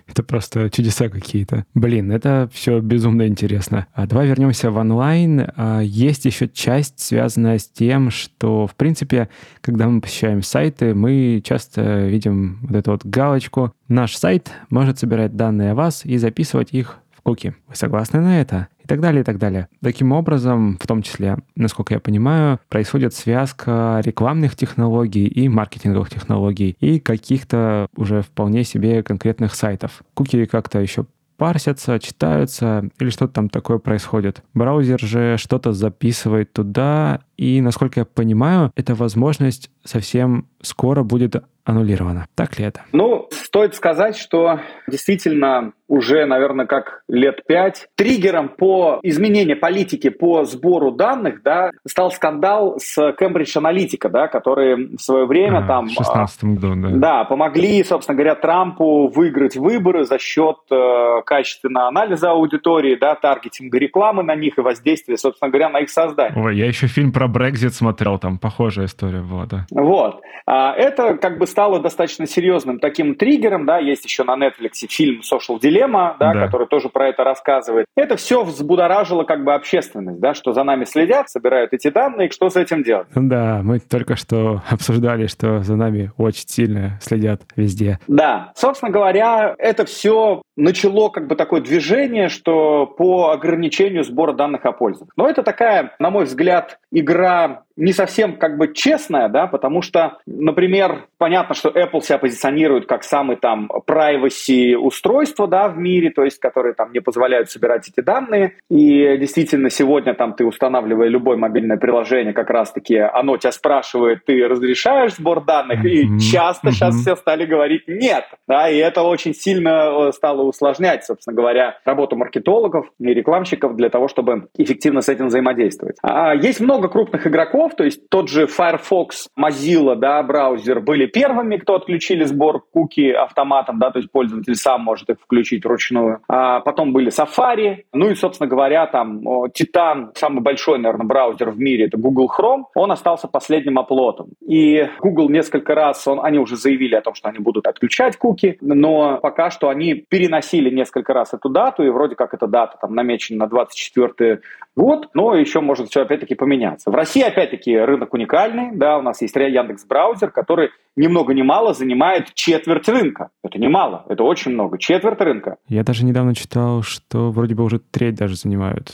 Это 0.08 0.24
просто 0.24 0.70
чудеса 0.70 1.08
какие-то. 1.10 1.66
Блин, 1.76 2.12
это 2.12 2.50
все 2.52 2.80
безумно 2.80 3.28
интересно. 3.28 3.88
А 3.94 4.08
давай 4.08 4.28
вернемся 4.28 4.72
в 4.72 4.78
онлайн. 4.78 5.48
А, 5.56 5.82
есть 5.82 6.26
еще 6.26 6.48
часть, 6.48 7.00
связанная 7.00 7.60
с 7.60 7.68
тем, 7.68 8.10
что, 8.10 8.66
в 8.66 8.76
принципе, 8.76 9.30
когда 9.62 9.88
мы 9.88 10.02
посещаем 10.02 10.42
сайты, 10.42 10.96
мы 10.96 11.42
часто 11.44 12.08
видим 12.08 12.60
вот 12.64 12.76
эту 12.76 12.92
вот 12.92 13.06
галочку. 13.06 13.72
Наш 13.88 14.16
сайт 14.16 14.52
может 14.70 15.00
собирать 15.00 15.36
данные 15.36 15.72
о 15.72 15.76
вас 15.76 16.06
и 16.06 16.18
записывать 16.18 16.74
их 16.74 17.00
в 17.30 17.36
куки. 17.36 17.54
Вы 17.68 17.76
согласны 17.76 18.22
на 18.22 18.42
это? 18.42 18.68
так 18.90 19.02
далее, 19.02 19.22
и 19.22 19.24
так 19.24 19.38
далее. 19.38 19.68
Таким 19.84 20.12
образом, 20.12 20.80
в 20.82 20.88
том 20.88 21.04
числе, 21.04 21.38
насколько 21.56 21.94
я 21.94 22.00
понимаю, 22.00 22.60
происходит 22.70 23.14
связка 23.14 24.02
рекламных 24.04 24.56
технологий 24.56 25.28
и 25.28 25.48
маркетинговых 25.48 26.10
технологий 26.10 26.76
и 26.80 27.00
каких-то 27.00 27.88
уже 27.96 28.24
вполне 28.24 28.64
себе 28.64 29.04
конкретных 29.04 29.54
сайтов. 29.54 30.02
Куки 30.16 30.44
как-то 30.46 30.80
еще 30.80 31.06
парсятся, 31.38 32.00
читаются 32.00 32.90
или 33.00 33.12
что-то 33.12 33.34
там 33.34 33.50
такое 33.50 33.78
происходит. 33.78 34.44
Браузер 34.56 35.00
же 35.00 35.38
что-то 35.38 35.72
записывает 35.72 36.52
туда, 36.52 37.22
и, 37.38 37.62
насколько 37.62 38.02
я 38.02 38.06
понимаю, 38.06 38.72
эта 38.76 38.96
возможность 38.96 39.70
совсем 39.86 40.48
скоро 40.62 41.04
будет 41.04 41.44
аннулировано. 41.70 42.28
Так 42.36 42.60
ли 42.60 42.66
это? 42.66 42.82
Ну, 42.92 43.28
стоит 43.32 43.76
сказать, 43.76 44.18
что 44.18 44.60
действительно 44.88 45.74
уже, 45.90 46.26
наверное, 46.26 46.68
как 46.68 47.02
лет 47.10 47.46
пять. 47.48 47.88
Триггером 47.96 48.48
по 48.48 49.00
изменению 49.02 49.60
политики 49.60 50.10
по 50.10 50.46
сбору 50.46 50.92
данных 50.92 51.42
да, 51.44 51.72
стал 51.86 52.12
скандал 52.12 52.80
с 52.80 52.98
Cambridge 53.20 53.58
Analytica, 53.58 54.08
да, 54.10 54.28
которые 54.28 54.96
в 54.96 55.02
свое 55.02 55.26
время 55.26 55.66
а, 55.66 55.68
там... 55.68 55.88
В 55.88 55.94
16 55.94 56.44
году, 56.44 56.76
да. 56.76 56.90
Да, 56.90 57.24
помогли, 57.24 57.84
собственно 57.84 58.16
говоря, 58.16 58.36
Трампу 58.36 59.08
выиграть 59.08 59.58
выборы 59.58 60.06
за 60.06 60.20
счет 60.20 60.58
э, 60.70 61.22
качественного 61.26 61.88
анализа 61.88 62.32
аудитории, 62.32 62.96
да, 62.96 63.16
таргетинга 63.16 63.80
рекламы 63.80 64.22
на 64.22 64.36
них 64.36 64.60
и 64.60 64.62
воздействия, 64.62 65.18
собственно 65.18 65.50
говоря, 65.50 65.70
на 65.70 65.80
их 65.80 65.90
создание. 65.90 66.40
Ой, 66.40 66.56
я 66.56 66.68
еще 66.68 66.86
фильм 66.86 67.12
про 67.12 67.28
Брекзит 67.28 67.74
смотрел, 67.74 68.20
там 68.20 68.38
похожая 68.38 68.86
история 68.86 69.22
была, 69.22 69.48
да. 69.48 69.66
Вот. 69.72 70.22
А 70.46 70.74
это 70.74 71.18
как 71.18 71.40
бы 71.40 71.48
стало 71.60 71.82
достаточно 71.82 72.26
серьезным 72.26 72.80
таким 72.80 73.16
триггером, 73.16 73.66
да, 73.66 73.80
есть 73.80 74.06
еще 74.06 74.24
на 74.24 74.38
Netflix 74.38 74.88
фильм 74.88 75.20
Social 75.20 75.60
Dilemma, 75.60 76.16
да, 76.18 76.34
да. 76.34 76.46
который 76.46 76.68
тоже 76.68 76.88
про 76.88 77.10
это 77.10 77.26
рассказывает. 77.26 77.86
Это 77.98 78.16
все 78.16 78.46
взбудоражило 78.46 79.26
как 79.26 79.44
бы 79.44 79.54
общественность, 79.54 80.22
да, 80.22 80.34
что 80.34 80.54
за 80.54 80.64
нами 80.64 80.86
следят, 80.86 81.30
собирают 81.30 81.74
эти 81.74 81.90
данные, 81.90 82.32
что 82.32 82.50
с 82.50 82.56
этим 82.56 82.82
делать. 82.82 83.08
Да, 83.14 83.60
мы 83.62 83.82
только 83.82 84.16
что 84.16 84.62
обсуждали, 84.70 85.28
что 85.28 85.62
за 85.62 85.76
нами 85.76 86.14
очень 86.16 86.48
сильно 86.48 86.98
следят 87.02 87.42
везде. 87.58 88.00
Да, 88.08 88.54
собственно 88.56 88.90
говоря, 88.90 89.54
это 89.58 89.84
все 89.84 90.42
начало 90.56 91.10
как 91.10 91.28
бы 91.28 91.36
такое 91.36 91.60
движение, 91.60 92.30
что 92.30 92.86
по 92.86 93.32
ограничению 93.32 94.06
сбора 94.06 94.32
данных 94.32 94.66
о 94.66 94.72
пользователях. 94.72 95.14
Но 95.18 95.30
это 95.30 95.44
такая, 95.44 95.94
на 96.00 96.10
мой 96.10 96.24
взгляд, 96.24 96.80
игра 96.92 97.64
не 97.80 97.94
совсем 97.94 98.38
как 98.38 98.58
бы 98.58 98.74
честная, 98.74 99.30
да, 99.30 99.48
потому 99.48 99.82
что, 99.82 100.20
например, 100.28 101.06
понятно, 101.18 101.56
что 101.56 101.70
Apple 101.70 102.02
себя 102.02 102.18
позиционирует 102.18 102.86
как 102.86 103.04
самый 103.04 103.38
там 103.38 103.72
privacy 103.88 104.76
устройство, 104.76 105.48
да, 105.48 105.70
в 105.70 105.78
мире, 105.78 106.12
то 106.12 106.24
есть, 106.24 106.40
которые 106.40 106.74
там 106.74 106.92
не 106.92 107.00
позволяют 107.00 107.50
собирать 107.50 107.88
эти 107.88 108.02
данные. 108.02 108.56
И 108.70 109.18
действительно, 109.18 109.70
сегодня 109.70 110.14
там 110.14 110.34
ты 110.34 110.46
устанавливая 110.46 111.08
любое 111.08 111.38
мобильное 111.38 111.78
приложение, 111.78 112.34
как 112.34 112.50
раз-таки 112.50 112.98
оно 112.98 113.38
тебя 113.38 113.54
спрашивает, 113.54 114.26
ты 114.26 114.46
разрешаешь 114.46 115.16
сбор 115.16 115.46
данных, 115.46 115.86
и 115.86 116.20
часто 116.20 116.72
сейчас 116.72 116.96
все 116.96 117.16
стали 117.16 117.46
говорить 117.46 117.84
нет, 117.88 118.26
да, 118.48 118.70
и 118.70 118.78
это 118.78 119.04
очень 119.04 119.34
сильно 119.34 120.10
э, 120.10 120.12
стало 120.12 120.44
усложнять, 120.44 121.06
собственно 121.06 121.36
говоря, 121.36 121.78
работу 121.86 122.18
маркетологов 122.18 122.88
и 123.00 123.14
рекламщиков 123.14 123.76
для 123.78 123.90
того, 123.90 124.10
чтобы 124.10 124.48
эффективно 124.58 125.02
с 125.02 125.08
этим 125.08 125.28
взаимодействовать. 125.28 125.98
А 126.04 126.36
есть 126.36 126.60
много 126.60 126.90
крупных 126.90 127.26
игроков, 127.26 127.69
то 127.76 127.84
есть 127.84 128.10
тот 128.10 128.30
же 128.30 128.48
Firefox, 128.48 129.28
Mozilla, 129.38 129.96
да, 129.96 130.22
браузер 130.24 130.80
были 130.80 131.06
первыми, 131.06 131.58
кто 131.58 131.76
отключили 131.76 132.24
сбор 132.24 132.64
куки 132.72 133.12
автоматом, 133.12 133.80
да, 133.80 133.92
то 133.92 134.00
есть 134.00 134.12
пользователь 134.12 134.56
сам 134.56 134.82
может 134.82 135.10
их 135.10 135.18
включить 135.20 135.66
вручную. 135.66 136.22
А 136.28 136.60
потом 136.62 136.94
были 136.94 137.12
Safari, 137.12 137.84
ну 137.94 138.10
и, 138.10 138.16
собственно 138.16 138.48
говоря, 138.48 138.86
там 138.88 139.22
Titan, 139.50 140.10
самый 140.16 140.42
большой, 140.42 140.80
наверное, 140.80 141.06
браузер 141.06 141.52
в 141.52 141.60
мире, 141.60 141.86
это 141.86 141.98
Google 141.98 142.30
Chrome, 142.36 142.64
он 142.76 142.92
остался 142.92 143.28
последним 143.28 143.80
оплотом. 143.80 144.30
И 144.46 144.88
Google 145.00 145.30
несколько 145.30 145.76
раз, 145.76 146.08
он, 146.08 146.20
они 146.24 146.40
уже 146.40 146.56
заявили 146.56 146.96
о 146.96 147.02
том, 147.02 147.14
что 147.14 147.30
они 147.30 147.40
будут 147.40 147.68
отключать 147.68 148.18
куки, 148.18 148.58
но 148.62 149.20
пока 149.22 149.50
что 149.50 149.70
они 149.70 149.94
переносили 149.94 150.70
несколько 150.70 151.14
раз 151.14 151.34
эту 151.34 151.50
дату, 151.50 151.84
и 151.84 151.90
вроде 151.90 152.16
как 152.16 152.34
эта 152.34 152.48
дата 152.48 152.78
там 152.82 152.94
намечена 152.96 153.40
на 153.40 153.48
24 153.48 154.42
год, 154.80 155.10
но 155.14 155.36
еще 155.36 155.60
может 155.60 155.90
все 155.90 156.02
опять-таки 156.04 156.36
поменяться. 156.36 156.90
В 156.90 156.96
России 156.96 157.22
опять-таки 157.22 157.78
рынок 157.78 158.14
уникальный, 158.14 158.70
да, 158.74 158.98
у 158.98 159.02
нас 159.02 159.22
есть 159.22 159.36
Яндекс 159.36 159.86
браузер, 159.86 160.32
который 160.32 160.70
ни 160.96 161.08
много 161.08 161.34
ни 161.34 161.42
мало 161.42 161.74
занимает 161.74 162.34
четверть 162.34 162.88
рынка. 162.88 163.30
Это 163.44 163.60
немало, 163.60 164.06
это 164.08 164.24
очень 164.24 164.52
много, 164.52 164.78
четверть 164.78 165.20
рынка. 165.20 165.58
Я 165.68 165.84
даже 165.84 166.06
недавно 166.06 166.34
читал, 166.34 166.82
что 166.82 167.30
вроде 167.32 167.56
бы 167.56 167.66
уже 167.66 167.80
треть 167.80 168.16
даже 168.16 168.36
занимают 168.38 168.94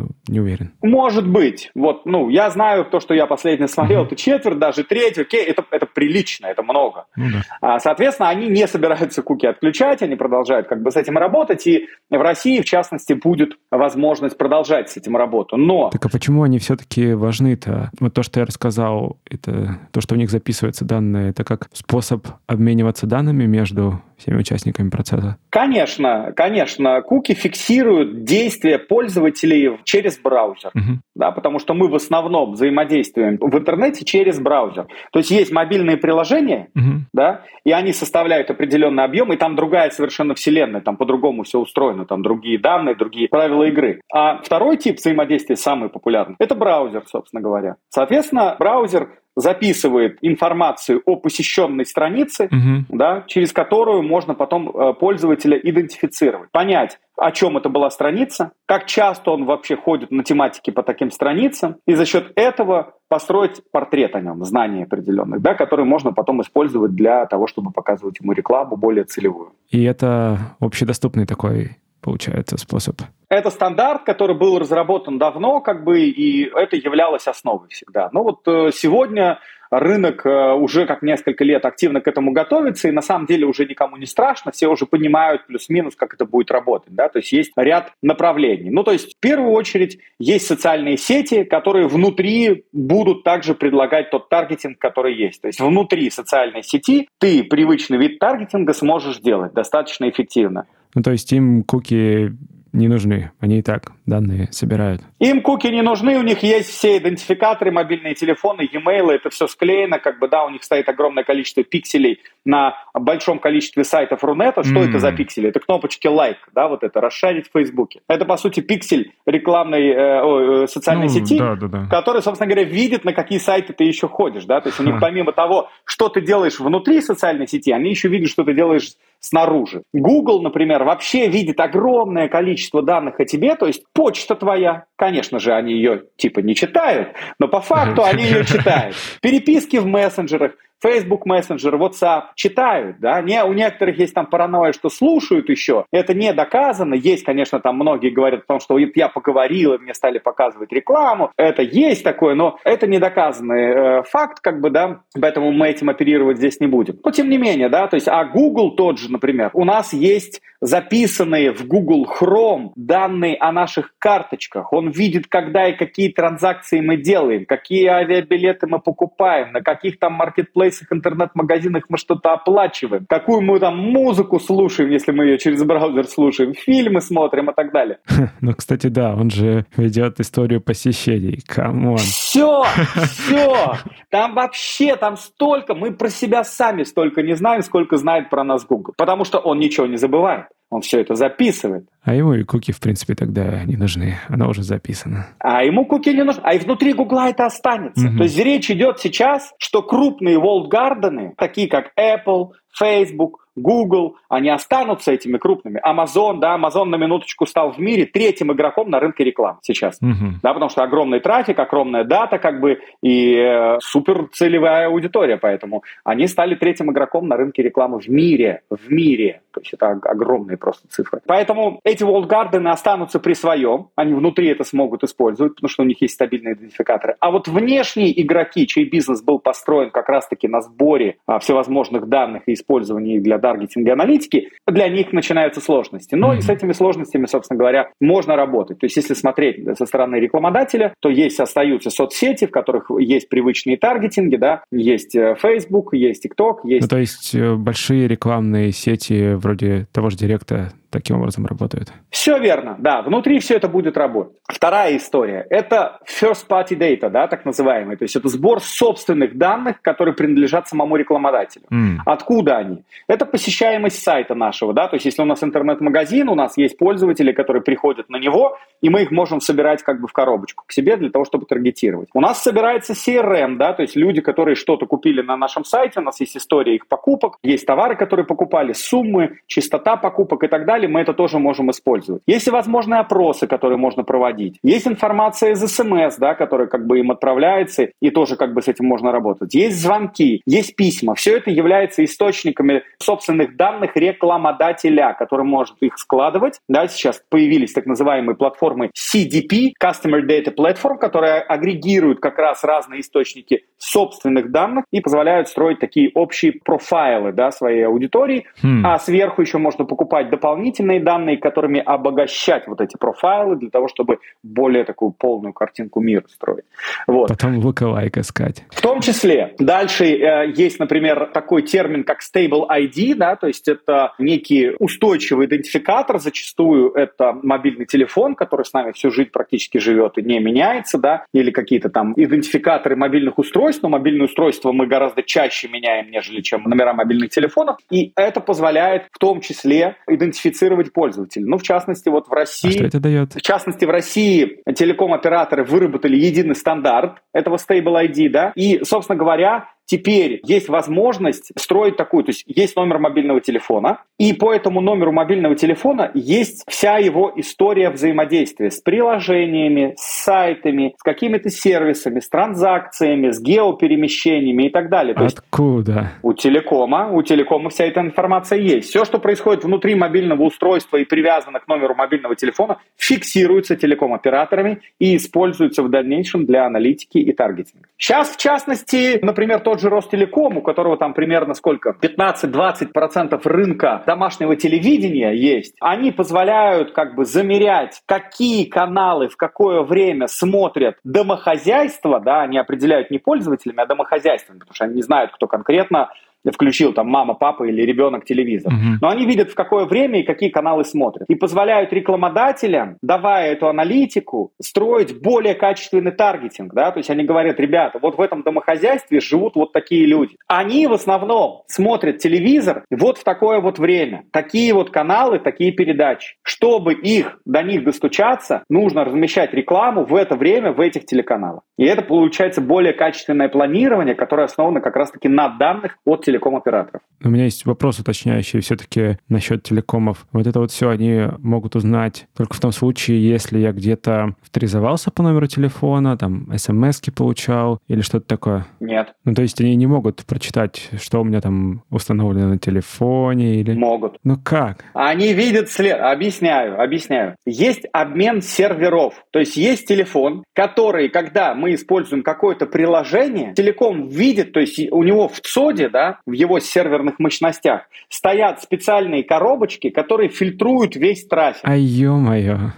ну, 0.00 0.08
не 0.28 0.40
уверен. 0.40 0.72
Может 0.82 1.28
быть. 1.28 1.70
Вот, 1.74 2.06
ну, 2.06 2.28
я 2.28 2.50
знаю 2.50 2.84
то, 2.84 3.00
что 3.00 3.14
я 3.14 3.26
последний 3.26 3.68
смотрел, 3.68 4.02
uh-huh. 4.02 4.06
это 4.06 4.16
четверть, 4.16 4.58
даже 4.58 4.84
треть, 4.84 5.18
окей, 5.18 5.44
это, 5.44 5.64
это 5.70 5.86
прилично, 5.86 6.46
это 6.46 6.62
много. 6.62 7.06
Ну, 7.16 7.26
да. 7.32 7.42
а, 7.60 7.78
соответственно, 7.78 8.28
они 8.28 8.48
не 8.48 8.66
собираются 8.66 9.22
куки 9.22 9.46
отключать, 9.46 10.02
они 10.02 10.16
продолжают 10.16 10.68
как 10.68 10.82
бы 10.82 10.90
с 10.90 10.96
этим 10.96 11.18
работать, 11.18 11.66
и 11.66 11.88
в 12.10 12.20
России, 12.20 12.60
в 12.60 12.64
частности, 12.64 13.12
будет 13.12 13.56
возможность 13.70 14.38
продолжать 14.38 14.90
с 14.90 14.96
этим 14.96 15.16
работу. 15.16 15.56
Но... 15.56 15.90
Так 15.90 16.04
а 16.06 16.08
почему 16.08 16.42
они 16.42 16.58
все-таки 16.58 17.12
важны-то? 17.12 17.90
Вот 18.00 18.14
то, 18.14 18.22
что 18.22 18.40
я 18.40 18.46
рассказал, 18.46 19.18
это 19.28 19.78
то, 19.92 20.00
что 20.00 20.14
у 20.14 20.18
них 20.18 20.30
записываются 20.30 20.84
данные, 20.84 21.30
это 21.30 21.44
как 21.44 21.68
способ 21.72 22.26
обмениваться 22.46 23.06
данными 23.06 23.44
между 23.44 24.00
всеми 24.20 24.38
участниками 24.38 24.90
процесса? 24.90 25.36
Конечно, 25.50 26.32
конечно. 26.36 27.00
Куки 27.02 27.34
фиксируют 27.34 28.24
действия 28.24 28.78
пользователей 28.78 29.78
через 29.90 30.20
браузер, 30.20 30.70
угу. 30.72 31.00
да, 31.16 31.32
потому 31.32 31.58
что 31.58 31.74
мы 31.74 31.88
в 31.88 31.96
основном 31.96 32.52
взаимодействуем 32.52 33.38
в 33.40 33.58
интернете 33.58 34.04
через 34.04 34.38
браузер. 34.38 34.86
То 35.12 35.18
есть 35.18 35.32
есть 35.32 35.50
мобильные 35.50 35.96
приложения, 35.96 36.68
угу. 36.76 37.06
да, 37.12 37.42
и 37.64 37.72
они 37.72 37.92
составляют 37.92 38.50
определенный 38.50 39.02
объем, 39.02 39.32
и 39.32 39.36
там 39.36 39.56
другая 39.56 39.90
совершенно 39.90 40.36
вселенная, 40.36 40.80
там 40.80 40.96
по-другому 40.96 41.42
все 41.42 41.58
устроено, 41.58 42.06
там 42.06 42.22
другие 42.22 42.56
данные, 42.56 42.94
другие 42.94 43.28
правила 43.28 43.64
игры. 43.64 44.00
А 44.14 44.40
второй 44.40 44.76
тип 44.76 44.98
взаимодействия 44.98 45.56
самый 45.56 45.88
популярный– 45.88 46.36
это 46.38 46.54
браузер, 46.54 47.02
собственно 47.06 47.42
говоря. 47.42 47.74
Соответственно, 47.88 48.54
браузер 48.60 49.08
записывает 49.40 50.18
информацию 50.22 51.02
о 51.04 51.16
посещенной 51.16 51.86
странице, 51.86 52.46
угу. 52.46 52.96
да, 52.96 53.24
через 53.26 53.52
которую 53.52 54.02
можно 54.02 54.34
потом 54.34 54.70
э, 54.70 54.94
пользователя 54.94 55.58
идентифицировать, 55.58 56.50
понять, 56.50 56.98
о 57.16 57.32
чем 57.32 57.56
это 57.56 57.68
была 57.68 57.90
страница, 57.90 58.52
как 58.66 58.86
часто 58.86 59.30
он 59.30 59.44
вообще 59.44 59.76
ходит 59.76 60.10
на 60.10 60.24
тематике 60.24 60.72
по 60.72 60.82
таким 60.82 61.10
страницам, 61.10 61.76
и 61.86 61.94
за 61.94 62.06
счет 62.06 62.32
этого 62.34 62.94
построить 63.08 63.60
портрет 63.72 64.14
о 64.14 64.20
нем, 64.20 64.44
знания 64.44 64.84
определенных, 64.84 65.42
да, 65.42 65.54
которые 65.54 65.84
можно 65.84 66.12
потом 66.12 66.40
использовать 66.42 66.94
для 66.94 67.26
того, 67.26 67.46
чтобы 67.46 67.72
показывать 67.72 68.20
ему 68.20 68.32
рекламу 68.32 68.76
более 68.76 69.04
целевую. 69.04 69.52
И 69.68 69.82
это 69.82 70.38
общедоступный 70.60 71.26
такой 71.26 71.76
получается, 72.00 72.56
способ? 72.56 73.00
Это 73.28 73.50
стандарт, 73.50 74.04
который 74.04 74.36
был 74.36 74.58
разработан 74.58 75.18
давно, 75.18 75.60
как 75.60 75.84
бы, 75.84 76.00
и 76.00 76.44
это 76.44 76.76
являлось 76.76 77.26
основой 77.28 77.68
всегда. 77.68 78.10
Но 78.12 78.22
вот 78.22 78.46
э, 78.46 78.70
сегодня 78.72 79.38
рынок 79.70 80.26
э, 80.26 80.52
уже 80.54 80.86
как 80.86 81.02
несколько 81.02 81.44
лет 81.44 81.64
активно 81.64 82.00
к 82.00 82.08
этому 82.08 82.32
готовится, 82.32 82.88
и 82.88 82.92
на 82.92 83.02
самом 83.02 83.26
деле 83.26 83.46
уже 83.46 83.64
никому 83.64 83.96
не 83.96 84.06
страшно, 84.06 84.52
все 84.52 84.68
уже 84.68 84.86
понимают 84.86 85.46
плюс-минус, 85.46 85.94
как 85.96 86.14
это 86.14 86.24
будет 86.24 86.50
работать, 86.50 86.94
да, 86.94 87.08
то 87.08 87.18
есть 87.18 87.32
есть 87.32 87.52
ряд 87.56 87.92
направлений. 88.02 88.70
Ну, 88.70 88.82
то 88.82 88.92
есть 88.92 89.16
в 89.16 89.20
первую 89.20 89.52
очередь 89.52 89.98
есть 90.18 90.46
социальные 90.46 90.96
сети, 90.96 91.44
которые 91.44 91.88
внутри 91.88 92.64
будут 92.72 93.22
также 93.24 93.54
предлагать 93.54 94.10
тот 94.10 94.28
таргетинг, 94.28 94.78
который 94.78 95.14
есть. 95.14 95.40
То 95.40 95.48
есть 95.48 95.60
внутри 95.60 96.10
социальной 96.10 96.62
сети 96.62 97.08
ты 97.18 97.44
привычный 97.44 97.98
вид 97.98 98.18
таргетинга 98.18 98.72
сможешь 98.72 99.18
делать 99.18 99.52
достаточно 99.52 100.08
эффективно. 100.08 100.66
Ну, 100.94 101.02
то 101.02 101.12
есть 101.12 101.32
им 101.32 101.62
куки 101.62 102.32
не 102.72 102.88
нужны. 102.88 103.32
Они 103.40 103.58
и 103.58 103.62
так 103.62 103.92
данные 104.06 104.48
собирают. 104.52 105.02
Им 105.18 105.42
куки 105.42 105.66
не 105.68 105.82
нужны, 105.82 106.18
у 106.18 106.22
них 106.22 106.42
есть 106.42 106.70
все 106.70 106.98
идентификаторы, 106.98 107.70
мобильные 107.70 108.14
телефоны, 108.14 108.68
e-mail, 108.72 109.10
это 109.10 109.30
все 109.30 109.46
склеено, 109.46 109.98
как 109.98 110.18
бы, 110.18 110.28
да, 110.28 110.44
у 110.44 110.50
них 110.50 110.62
стоит 110.62 110.88
огромное 110.88 111.24
количество 111.24 111.62
пикселей 111.62 112.20
на 112.44 112.74
большом 112.94 113.38
количестве 113.38 113.84
сайтов 113.84 114.24
Рунета. 114.24 114.62
Что 114.62 114.80
mm. 114.80 114.88
это 114.88 114.98
за 114.98 115.12
пиксели? 115.12 115.48
Это 115.48 115.60
кнопочки 115.60 116.06
лайк, 116.06 116.38
да, 116.54 116.68
вот 116.68 116.82
это, 116.82 117.00
расшарить 117.00 117.48
в 117.48 117.52
Фейсбуке. 117.52 118.00
Это, 118.08 118.24
по 118.24 118.36
сути, 118.36 118.60
пиксель 118.60 119.12
рекламной 119.26 119.88
э, 119.88 120.62
э, 120.62 120.66
социальной 120.66 121.08
ну, 121.08 121.12
сети, 121.12 121.38
да, 121.38 121.56
да, 121.56 121.66
да. 121.68 121.86
который, 121.86 122.22
собственно 122.22 122.50
говоря, 122.50 122.68
видит, 122.68 123.04
на 123.04 123.12
какие 123.12 123.38
сайты 123.38 123.72
ты 123.72 123.84
еще 123.84 124.08
ходишь, 124.08 124.44
да, 124.44 124.60
то 124.60 124.68
есть 124.68 124.80
у 124.80 124.84
них 124.84 124.98
помимо 125.00 125.32
того, 125.32 125.68
что 125.84 126.08
ты 126.08 126.20
делаешь 126.20 126.60
внутри 126.60 127.00
социальной 127.00 127.46
сети, 127.46 127.72
они 127.72 127.90
еще 127.90 128.08
видят, 128.08 128.30
что 128.30 128.44
ты 128.44 128.54
делаешь 128.54 128.94
снаружи. 129.20 129.82
Google, 129.92 130.42
например, 130.42 130.82
вообще 130.84 131.28
видит 131.28 131.60
огромное 131.60 132.28
количество 132.28 132.59
данных 132.82 133.20
о 133.20 133.24
тебе, 133.24 133.54
то 133.56 133.66
есть 133.66 133.84
почта 133.92 134.34
твоя, 134.34 134.84
конечно 134.96 135.38
же, 135.38 135.52
они 135.52 135.72
ее 135.74 136.04
типа 136.16 136.40
не 136.40 136.54
читают, 136.54 137.08
но 137.38 137.48
по 137.48 137.60
факту 137.60 138.04
они 138.04 138.24
ее 138.24 138.44
читают. 138.44 138.96
Переписки 139.22 139.76
в 139.76 139.86
мессенджерах, 139.86 140.52
Facebook 140.80 141.26
Messenger, 141.26 141.78
WhatsApp 141.78 142.22
читают, 142.34 143.00
да, 143.00 143.20
не, 143.20 143.42
у 143.44 143.52
некоторых 143.52 143.98
есть 143.98 144.14
там 144.14 144.26
паранойя, 144.26 144.72
что 144.72 144.88
слушают 144.88 145.48
еще, 145.48 145.84
это 145.92 146.14
не 146.14 146.32
доказано, 146.32 146.94
есть, 146.94 147.24
конечно, 147.24 147.60
там 147.60 147.76
многие 147.76 148.10
говорят 148.10 148.42
о 148.42 148.46
том, 148.46 148.60
что 148.60 148.78
я 148.78 149.08
поговорил, 149.08 149.74
и 149.74 149.78
мне 149.78 149.94
стали 149.94 150.18
показывать 150.18 150.72
рекламу, 150.72 151.32
это 151.36 151.62
есть 151.62 152.02
такое, 152.04 152.34
но 152.34 152.58
это 152.64 152.86
не 152.86 152.98
доказанный 152.98 153.62
э, 153.62 154.02
факт, 154.04 154.40
как 154.40 154.60
бы, 154.60 154.70
да, 154.70 155.00
поэтому 155.20 155.52
мы 155.52 155.68
этим 155.68 155.90
оперировать 155.90 156.38
здесь 156.38 156.60
не 156.60 156.66
будем. 156.66 156.98
Но 157.04 157.10
тем 157.10 157.28
не 157.28 157.38
менее, 157.38 157.68
да, 157.68 157.86
то 157.86 157.96
есть, 157.96 158.08
а 158.08 158.24
Google 158.24 158.76
тот 158.76 158.98
же, 158.98 159.10
например, 159.10 159.50
у 159.54 159.64
нас 159.64 159.92
есть 159.92 160.40
записанные 160.60 161.52
в 161.52 161.66
Google 161.66 162.06
Chrome 162.06 162.72
данные 162.76 163.36
о 163.36 163.50
наших 163.52 163.94
карточках, 163.98 164.72
он 164.72 164.90
видит, 164.90 165.26
когда 165.26 165.68
и 165.68 165.76
какие 165.76 166.12
транзакции 166.12 166.80
мы 166.80 166.96
делаем, 166.96 167.46
какие 167.46 167.86
авиабилеты 167.86 168.66
мы 168.66 168.78
покупаем, 168.78 169.52
на 169.52 169.62
каких 169.62 169.98
там 169.98 170.14
маркетплейсах 170.14 170.69
маркетплейсах, 170.70 170.92
интернет-магазинах 170.92 171.84
мы 171.88 171.98
что-то 171.98 172.32
оплачиваем, 172.32 173.06
какую 173.08 173.42
мы 173.42 173.58
там 173.58 173.76
музыку 173.76 174.38
слушаем, 174.38 174.90
если 174.90 175.12
мы 175.12 175.24
ее 175.24 175.38
через 175.38 175.62
браузер 175.64 176.06
слушаем, 176.06 176.54
фильмы 176.54 177.00
смотрим 177.00 177.50
и 177.50 177.54
так 177.54 177.72
далее. 177.72 177.98
Ну, 178.40 178.54
кстати, 178.54 178.86
да, 178.86 179.14
он 179.14 179.28
же 179.28 179.66
ведет 179.76 180.18
историю 180.20 180.60
посещений. 180.60 181.42
Come 181.46 181.76
on. 181.76 181.98
Все, 181.98 182.64
все. 183.02 183.74
Там 184.08 184.34
вообще, 184.34 184.96
там 184.96 185.16
столько, 185.16 185.74
мы 185.74 185.92
про 185.92 186.08
себя 186.08 186.42
сами 186.42 186.84
столько 186.84 187.22
не 187.22 187.34
знаем, 187.34 187.62
сколько 187.62 187.96
знает 187.96 188.30
про 188.30 188.44
нас 188.44 188.64
Google. 188.64 188.94
Потому 188.96 189.24
что 189.24 189.38
он 189.38 189.58
ничего 189.58 189.86
не 189.86 189.96
забывает. 189.96 190.46
Он 190.70 190.82
все 190.82 191.00
это 191.00 191.16
записывает. 191.16 191.84
А 192.04 192.14
ему 192.14 192.32
и 192.34 192.44
куки, 192.44 192.72
в 192.72 192.78
принципе, 192.78 193.14
тогда 193.14 193.64
не 193.64 193.76
нужны. 193.76 194.18
Оно 194.28 194.48
уже 194.48 194.62
записано. 194.62 195.26
А 195.40 195.64
ему 195.64 195.84
куки 195.84 196.10
не 196.10 196.22
нужны. 196.22 196.40
А 196.44 196.54
и 196.54 196.58
внутри 196.58 196.92
Гугла 196.92 197.28
это 197.28 197.46
останется. 197.46 198.06
Угу. 198.06 198.18
То 198.18 198.22
есть 198.22 198.38
речь 198.38 198.70
идет 198.70 199.00
сейчас, 199.00 199.52
что 199.58 199.82
крупные 199.82 200.38
волдгардены, 200.38 201.34
такие 201.36 201.68
как 201.68 201.90
Apple, 201.98 202.50
Facebook, 202.72 203.40
Google, 203.56 204.16
они 204.28 204.48
останутся 204.48 205.12
этими 205.12 205.38
крупными. 205.38 205.80
Amazon, 205.86 206.38
да, 206.38 206.56
Amazon 206.56 206.84
на 206.84 206.96
минуточку 206.96 207.46
стал 207.46 207.72
в 207.72 207.78
мире 207.78 208.06
третьим 208.06 208.52
игроком 208.52 208.90
на 208.90 209.00
рынке 209.00 209.24
рекламы 209.24 209.58
сейчас. 209.62 209.98
Угу. 210.00 210.40
Да, 210.42 210.52
потому 210.54 210.70
что 210.70 210.82
огромный 210.82 211.20
трафик, 211.20 211.58
огромная 211.58 212.04
дата, 212.04 212.38
как 212.38 212.60
бы, 212.60 212.80
и 213.02 213.34
э, 213.34 213.78
супер 213.80 214.28
целевая 214.32 214.86
аудитория, 214.86 215.36
поэтому 215.36 215.82
они 216.04 216.26
стали 216.26 216.54
третьим 216.54 216.90
игроком 216.90 217.28
на 217.28 217.36
рынке 217.36 217.62
рекламы 217.62 218.00
в 218.00 218.08
мире, 218.08 218.62
в 218.70 218.90
мире. 218.90 219.42
То 219.52 219.60
есть 219.60 219.74
это 219.74 219.90
огромные 219.90 220.56
просто 220.56 220.86
цифры. 220.88 221.20
Поэтому 221.26 221.80
эти 221.84 222.04
walled 222.04 222.30
останутся 222.68 223.18
при 223.18 223.34
своем, 223.34 223.88
они 223.96 224.14
внутри 224.14 224.48
это 224.48 224.62
смогут 224.62 225.02
использовать, 225.02 225.56
потому 225.56 225.68
что 225.68 225.82
у 225.82 225.86
них 225.86 226.00
есть 226.00 226.14
стабильные 226.14 226.54
идентификаторы. 226.54 227.16
А 227.18 227.30
вот 227.30 227.48
внешние 227.48 228.20
игроки, 228.22 228.66
чей 228.66 228.84
бизнес 228.84 229.22
был 229.22 229.40
построен 229.40 229.90
как 229.90 230.08
раз-таки 230.08 230.46
на 230.46 230.60
сборе 230.60 231.16
а, 231.26 231.40
всевозможных 231.40 232.08
данных 232.08 232.44
и 232.46 232.54
использовании 232.60 233.16
их 233.16 233.22
для 233.22 233.38
таргетинга 233.38 233.92
аналитики, 233.92 234.50
для 234.66 234.88
них 234.88 235.12
начинаются 235.12 235.60
сложности. 235.60 236.14
Но 236.14 236.34
и 236.34 236.40
с 236.40 236.48
этими 236.48 236.72
сложностями, 236.72 237.26
собственно 237.26 237.58
говоря, 237.58 237.90
можно 238.00 238.36
работать. 238.36 238.78
То 238.78 238.86
есть 238.86 238.96
если 238.96 239.14
смотреть 239.14 239.76
со 239.76 239.86
стороны 239.86 240.16
рекламодателя, 240.16 240.94
то 241.00 241.08
есть 241.08 241.40
остаются 241.40 241.90
соцсети, 241.90 242.46
в 242.46 242.50
которых 242.50 242.90
есть 242.98 243.28
привычные 243.28 243.76
таргетинги, 243.76 244.36
да, 244.36 244.64
есть 244.70 245.14
э, 245.14 245.36
Facebook, 245.40 245.94
есть 245.94 246.24
TikTok, 246.24 246.58
есть... 246.64 246.82
Ну, 246.82 246.88
то 246.88 246.98
есть 246.98 247.34
э, 247.34 247.54
большие 247.54 248.08
рекламные 248.08 248.72
сети 248.72 249.34
вроде 249.34 249.86
того 249.92 250.10
же 250.10 250.16
Директа 250.16 250.72
таким 250.90 251.16
образом 251.16 251.46
работают. 251.46 251.92
Все 252.10 252.38
верно, 252.38 252.76
да, 252.78 253.02
внутри 253.02 253.38
все 253.38 253.56
это 253.56 253.68
будет 253.68 253.96
работать. 253.96 254.36
Вторая 254.48 254.96
история– 254.96 255.46
это 255.50 256.00
first 256.06 256.46
party 256.48 256.76
data, 256.76 257.08
да, 257.08 257.28
так 257.28 257.44
называемый, 257.44 257.96
то 257.96 258.04
есть 258.04 258.16
это 258.16 258.28
сбор 258.28 258.60
собственных 258.60 259.36
данных, 259.38 259.80
которые 259.82 260.14
принадлежат 260.14 260.68
самому 260.68 260.96
рекламодателю. 260.96 261.64
Mm. 261.72 261.98
Откуда 262.04 262.58
они? 262.58 262.82
Это 263.06 263.26
посещаемость 263.26 264.02
сайта 264.02 264.34
нашего, 264.34 264.72
да, 264.72 264.88
то 264.88 264.96
есть 264.96 265.06
если 265.06 265.22
у 265.22 265.26
нас 265.26 265.42
интернет-магазин, 265.42 266.28
у 266.28 266.34
нас 266.34 266.56
есть 266.56 266.76
пользователи, 266.76 267.32
которые 267.32 267.62
приходят 267.62 268.08
на 268.08 268.16
него, 268.16 268.58
и 268.80 268.90
мы 268.90 269.02
их 269.02 269.10
можем 269.10 269.40
собирать 269.40 269.82
как 269.82 270.00
бы 270.00 270.08
в 270.08 270.12
коробочку 270.12 270.64
к 270.66 270.72
себе 270.72 270.96
для 270.96 271.10
того, 271.10 271.24
чтобы 271.24 271.46
таргетировать. 271.46 272.08
У 272.14 272.20
нас 272.20 272.42
собирается 272.42 272.94
CRM, 272.94 273.56
да, 273.56 273.72
то 273.72 273.82
есть 273.82 273.96
люди, 273.96 274.20
которые 274.20 274.54
что-то 274.54 274.86
купили 274.86 275.22
на 275.22 275.36
нашем 275.36 275.64
сайте, 275.64 276.00
у 276.00 276.02
нас 276.02 276.20
есть 276.20 276.36
история 276.36 276.74
их 276.74 276.86
покупок, 276.88 277.36
есть 277.42 277.66
товары, 277.66 277.96
которые 277.96 278.26
покупали, 278.26 278.72
суммы, 278.72 279.38
частота 279.46 279.96
покупок 279.96 280.44
и 280.44 280.48
так 280.48 280.66
далее, 280.66 280.79
мы 280.86 281.00
это 281.00 281.14
тоже 281.14 281.38
можем 281.38 281.70
использовать. 281.70 282.22
Есть 282.26 282.48
возможные 282.48 283.00
опросы, 283.00 283.46
которые 283.46 283.78
можно 283.78 284.02
проводить. 284.02 284.58
Есть 284.62 284.86
информация 284.86 285.52
из 285.52 285.60
СМС, 285.60 286.16
да, 286.16 286.34
которая 286.34 286.66
как 286.66 286.86
бы 286.86 286.98
им 287.00 287.10
отправляется, 287.10 287.88
и 288.00 288.10
тоже 288.10 288.36
как 288.36 288.54
бы 288.54 288.62
с 288.62 288.68
этим 288.68 288.86
можно 288.86 289.12
работать. 289.12 289.54
Есть 289.54 289.80
звонки, 289.80 290.42
есть 290.46 290.76
письма. 290.76 291.14
Все 291.14 291.36
это 291.36 291.50
является 291.50 292.04
источниками 292.04 292.82
собственных 292.98 293.56
данных 293.56 293.96
рекламодателя, 293.96 295.14
который 295.18 295.44
может 295.44 295.76
их 295.80 295.98
складывать. 295.98 296.60
Да, 296.68 296.88
сейчас 296.88 297.22
появились 297.28 297.72
так 297.72 297.86
называемые 297.86 298.36
платформы 298.36 298.90
CDP, 298.96 299.72
Customer 299.82 300.20
Data 300.20 300.54
Platform, 300.54 300.98
которые 300.98 301.40
агрегируют 301.40 302.20
как 302.20 302.38
раз 302.38 302.64
разные 302.64 303.00
источники 303.00 303.64
собственных 303.78 304.50
данных 304.50 304.84
и 304.90 305.00
позволяют 305.00 305.48
строить 305.48 305.78
такие 305.80 306.10
общие 306.14 306.52
профайлы 306.52 307.32
да, 307.32 307.50
своей 307.50 307.86
аудитории. 307.86 308.46
Hmm. 308.62 308.82
А 308.84 308.98
сверху 308.98 309.42
еще 309.42 309.58
можно 309.58 309.84
покупать 309.84 310.30
дополнительные 310.30 310.69
дополнительные 310.70 311.00
данные, 311.00 311.36
которыми 311.36 311.80
обогащать 311.80 312.66
вот 312.66 312.80
эти 312.80 312.96
профайлы 312.96 313.56
для 313.56 313.70
того, 313.70 313.88
чтобы 313.88 314.18
более 314.42 314.84
такую 314.84 315.12
полную 315.12 315.52
картинку 315.52 316.00
мира 316.00 316.24
строить. 316.28 316.64
Вот. 317.06 317.28
Потом 317.28 317.60
lookalike 317.60 318.20
искать. 318.20 318.64
В 318.70 318.80
том 318.80 319.00
числе. 319.00 319.54
Дальше 319.58 320.04
э, 320.04 320.52
есть, 320.54 320.78
например, 320.78 321.30
такой 321.32 321.62
термин, 321.62 322.04
как 322.04 322.18
stable 322.20 322.66
ID, 322.68 323.14
да, 323.14 323.36
то 323.36 323.46
есть 323.46 323.68
это 323.68 324.12
некий 324.18 324.72
устойчивый 324.78 325.46
идентификатор, 325.46 326.18
зачастую 326.18 326.92
это 326.92 327.32
мобильный 327.42 327.86
телефон, 327.86 328.34
который 328.34 328.64
с 328.64 328.72
нами 328.72 328.92
всю 328.92 329.10
жизнь 329.10 329.30
практически 329.30 329.78
живет 329.78 330.18
и 330.18 330.22
не 330.22 330.38
меняется, 330.40 330.98
да, 330.98 331.24
или 331.32 331.50
какие-то 331.50 331.88
там 331.88 332.14
идентификаторы 332.16 332.96
мобильных 332.96 333.38
устройств, 333.38 333.82
но 333.82 333.88
мобильные 333.88 334.24
устройства 334.24 334.72
мы 334.72 334.86
гораздо 334.86 335.22
чаще 335.22 335.68
меняем, 335.68 336.10
нежели 336.10 336.40
чем 336.40 336.62
номера 336.64 336.92
мобильных 336.92 337.30
телефонов, 337.30 337.78
и 337.90 338.12
это 338.16 338.40
позволяет 338.40 339.06
в 339.10 339.18
том 339.18 339.40
числе 339.40 339.96
идентифицировать 340.06 340.59
идентифицировать 340.60 340.92
пользователя. 340.92 341.46
Ну, 341.46 341.58
в 341.58 341.62
частности, 341.62 342.08
вот 342.08 342.28
в 342.28 342.32
России... 342.32 342.68
А 342.68 342.72
что 342.72 342.84
это 342.84 343.00
дает? 343.00 343.34
В 343.34 343.42
частности, 343.42 343.84
в 343.84 343.90
России 343.90 344.62
телеком-операторы 344.72 345.64
выработали 345.64 346.16
единый 346.16 346.54
стандарт 346.54 347.18
этого 347.32 347.56
Stable 347.56 348.08
ID, 348.08 348.28
да, 348.30 348.52
и, 348.54 348.82
собственно 348.84 349.18
говоря, 349.18 349.68
Теперь 349.90 350.40
есть 350.44 350.68
возможность 350.68 351.50
строить 351.58 351.96
такую, 351.96 352.22
то 352.22 352.30
есть 352.30 352.44
есть 352.46 352.76
номер 352.76 353.00
мобильного 353.00 353.40
телефона, 353.40 354.04
и 354.20 354.32
по 354.32 354.54
этому 354.54 354.80
номеру 354.80 355.10
мобильного 355.10 355.56
телефона 355.56 356.12
есть 356.14 356.62
вся 356.68 356.98
его 356.98 357.32
история 357.34 357.90
взаимодействия 357.90 358.70
с 358.70 358.80
приложениями, 358.80 359.94
с 359.96 360.22
сайтами, 360.22 360.94
с 360.96 361.02
какими-то 361.02 361.50
сервисами, 361.50 362.20
с 362.20 362.28
транзакциями, 362.28 363.32
с 363.32 363.40
геоперемещениями 363.40 364.66
и 364.66 364.70
так 364.70 364.90
далее. 364.90 365.16
То 365.16 365.24
Откуда? 365.24 366.12
у 366.22 366.34
телекома, 366.34 367.10
у 367.10 367.22
телекома 367.22 367.70
вся 367.70 367.84
эта 367.86 367.98
информация 367.98 368.60
есть. 368.60 368.90
Все, 368.90 369.04
что 369.04 369.18
происходит 369.18 369.64
внутри 369.64 369.96
мобильного 369.96 370.44
устройства 370.44 370.98
и 370.98 371.04
привязано 371.04 371.58
к 371.58 371.66
номеру 371.66 371.96
мобильного 371.96 372.36
телефона, 372.36 372.78
фиксируется 372.96 373.74
телеком-операторами 373.74 374.82
и 375.00 375.16
используется 375.16 375.82
в 375.82 375.90
дальнейшем 375.90 376.46
для 376.46 376.64
аналитики 376.64 377.18
и 377.18 377.32
таргетинга. 377.32 377.88
Сейчас, 377.98 378.28
в 378.28 378.36
частности, 378.36 379.18
например, 379.20 379.58
тот 379.58 379.79
же 379.80 379.88
Ростелеком, 379.88 380.58
у 380.58 380.62
которого 380.62 380.96
там 380.96 381.14
примерно 381.14 381.54
сколько? 381.54 381.96
15-20% 382.00 383.40
рынка 383.44 384.02
домашнего 384.06 384.56
телевидения 384.56 385.32
есть. 385.32 385.74
Они 385.80 386.12
позволяют 386.12 386.92
как 386.92 387.14
бы 387.14 387.24
замерять, 387.24 388.02
какие 388.06 388.64
каналы 388.64 389.28
в 389.28 389.36
какое 389.36 389.82
время 389.82 390.26
смотрят 390.28 390.96
домохозяйство, 391.04 392.20
да, 392.20 392.42
они 392.42 392.58
определяют 392.58 393.10
не 393.10 393.18
пользователями, 393.18 393.82
а 393.82 393.86
домохозяйствами, 393.86 394.58
потому 394.58 394.74
что 394.74 394.84
они 394.84 394.94
не 394.94 395.02
знают, 395.02 395.32
кто 395.32 395.46
конкретно 395.46 396.10
включил 396.48 396.92
там 396.92 397.08
мама, 397.08 397.34
папа 397.34 397.64
или 397.64 397.82
ребенок 397.82 398.24
телевизор. 398.24 398.72
Угу. 398.72 398.98
Но 399.02 399.08
они 399.08 399.26
видят, 399.26 399.50
в 399.50 399.54
какое 399.54 399.84
время 399.84 400.20
и 400.20 400.22
какие 400.22 400.50
каналы 400.50 400.84
смотрят. 400.84 401.28
И 401.28 401.34
позволяют 401.34 401.92
рекламодателям, 401.92 402.96
давая 403.02 403.52
эту 403.52 403.68
аналитику, 403.68 404.52
строить 404.60 405.20
более 405.20 405.54
качественный 405.54 406.12
таргетинг. 406.12 406.72
Да? 406.74 406.90
То 406.90 406.98
есть 406.98 407.10
они 407.10 407.24
говорят, 407.24 407.60
ребята, 407.60 407.98
вот 408.00 408.16
в 408.16 408.20
этом 408.20 408.42
домохозяйстве 408.42 409.20
живут 409.20 409.56
вот 409.56 409.72
такие 409.72 410.06
люди. 410.06 410.36
Они 410.48 410.86
в 410.86 410.92
основном 410.92 411.62
смотрят 411.66 412.18
телевизор 412.18 412.84
вот 412.90 413.18
в 413.18 413.24
такое 413.24 413.60
вот 413.60 413.78
время. 413.78 414.24
Такие 414.32 414.72
вот 414.74 414.90
каналы, 414.90 415.38
такие 415.38 415.72
передачи. 415.72 416.36
Чтобы 416.42 416.94
их, 416.94 417.40
до 417.44 417.62
них 417.62 417.84
достучаться, 417.84 418.64
нужно 418.68 419.04
размещать 419.04 419.52
рекламу 419.52 420.04
в 420.04 420.14
это 420.14 420.36
время 420.36 420.72
в 420.72 420.80
этих 420.80 421.06
телеканалах. 421.06 421.62
И 421.76 421.84
это 421.84 422.02
получается 422.02 422.60
более 422.60 422.92
качественное 422.92 423.48
планирование, 423.48 424.14
которое 424.14 424.44
основано 424.44 424.80
как 424.80 424.96
раз-таки 424.96 425.28
на 425.28 425.48
данных 425.48 425.96
от 426.04 426.28
телеком-операторов. 426.30 427.02
У 427.22 427.28
меня 427.28 427.44
есть 427.44 427.66
вопрос 427.66 427.98
уточняющий 427.98 428.60
все-таки 428.60 429.18
насчет 429.28 429.62
телекомов. 429.62 430.26
Вот 430.32 430.46
это 430.46 430.60
вот 430.60 430.70
все 430.70 430.88
они 430.88 431.24
могут 431.38 431.76
узнать 431.76 432.26
только 432.36 432.54
в 432.54 432.60
том 432.60 432.72
случае, 432.72 433.28
если 433.28 433.58
я 433.58 433.72
где-то 433.72 434.34
авторизовался 434.42 435.10
по 435.10 435.22
номеру 435.22 435.46
телефона, 435.46 436.16
там 436.16 436.48
смс 436.56 437.00
получал 437.14 437.80
или 437.88 438.00
что-то 438.00 438.26
такое? 438.26 438.66
Нет. 438.78 439.12
Ну, 439.24 439.34
то 439.34 439.42
есть 439.42 439.60
они 439.60 439.74
не 439.74 439.86
могут 439.86 440.24
прочитать, 440.24 440.88
что 441.00 441.20
у 441.20 441.24
меня 441.24 441.40
там 441.40 441.82
установлено 441.90 442.48
на 442.48 442.58
телефоне 442.58 443.56
или... 443.60 443.74
Могут. 443.74 444.18
Ну 444.24 444.38
как? 444.42 444.84
Они 444.94 445.32
видят 445.32 445.68
след... 445.70 445.98
Объясняю, 446.00 446.80
объясняю. 446.80 447.36
Есть 447.44 447.86
обмен 447.92 448.40
серверов. 448.40 449.24
То 449.32 449.40
есть 449.40 449.56
есть 449.56 449.86
телефон, 449.86 450.44
который, 450.54 451.08
когда 451.08 451.54
мы 451.54 451.74
используем 451.74 452.22
какое-то 452.22 452.66
приложение, 452.66 453.52
телеком 453.54 454.08
видит, 454.08 454.52
то 454.52 454.60
есть 454.60 454.78
у 454.90 455.02
него 455.02 455.28
в 455.28 455.40
ЦОДе, 455.40 455.88
да, 455.88 456.19
в 456.26 456.32
его 456.32 456.60
серверных 456.60 457.18
мощностях 457.18 457.82
стоят 458.08 458.62
специальные 458.62 459.24
коробочки, 459.24 459.90
которые 459.90 460.28
фильтруют 460.28 460.96
весь 460.96 461.26
трафик. 461.26 461.62
А 461.64 461.76
ё-моё. 461.76 462.72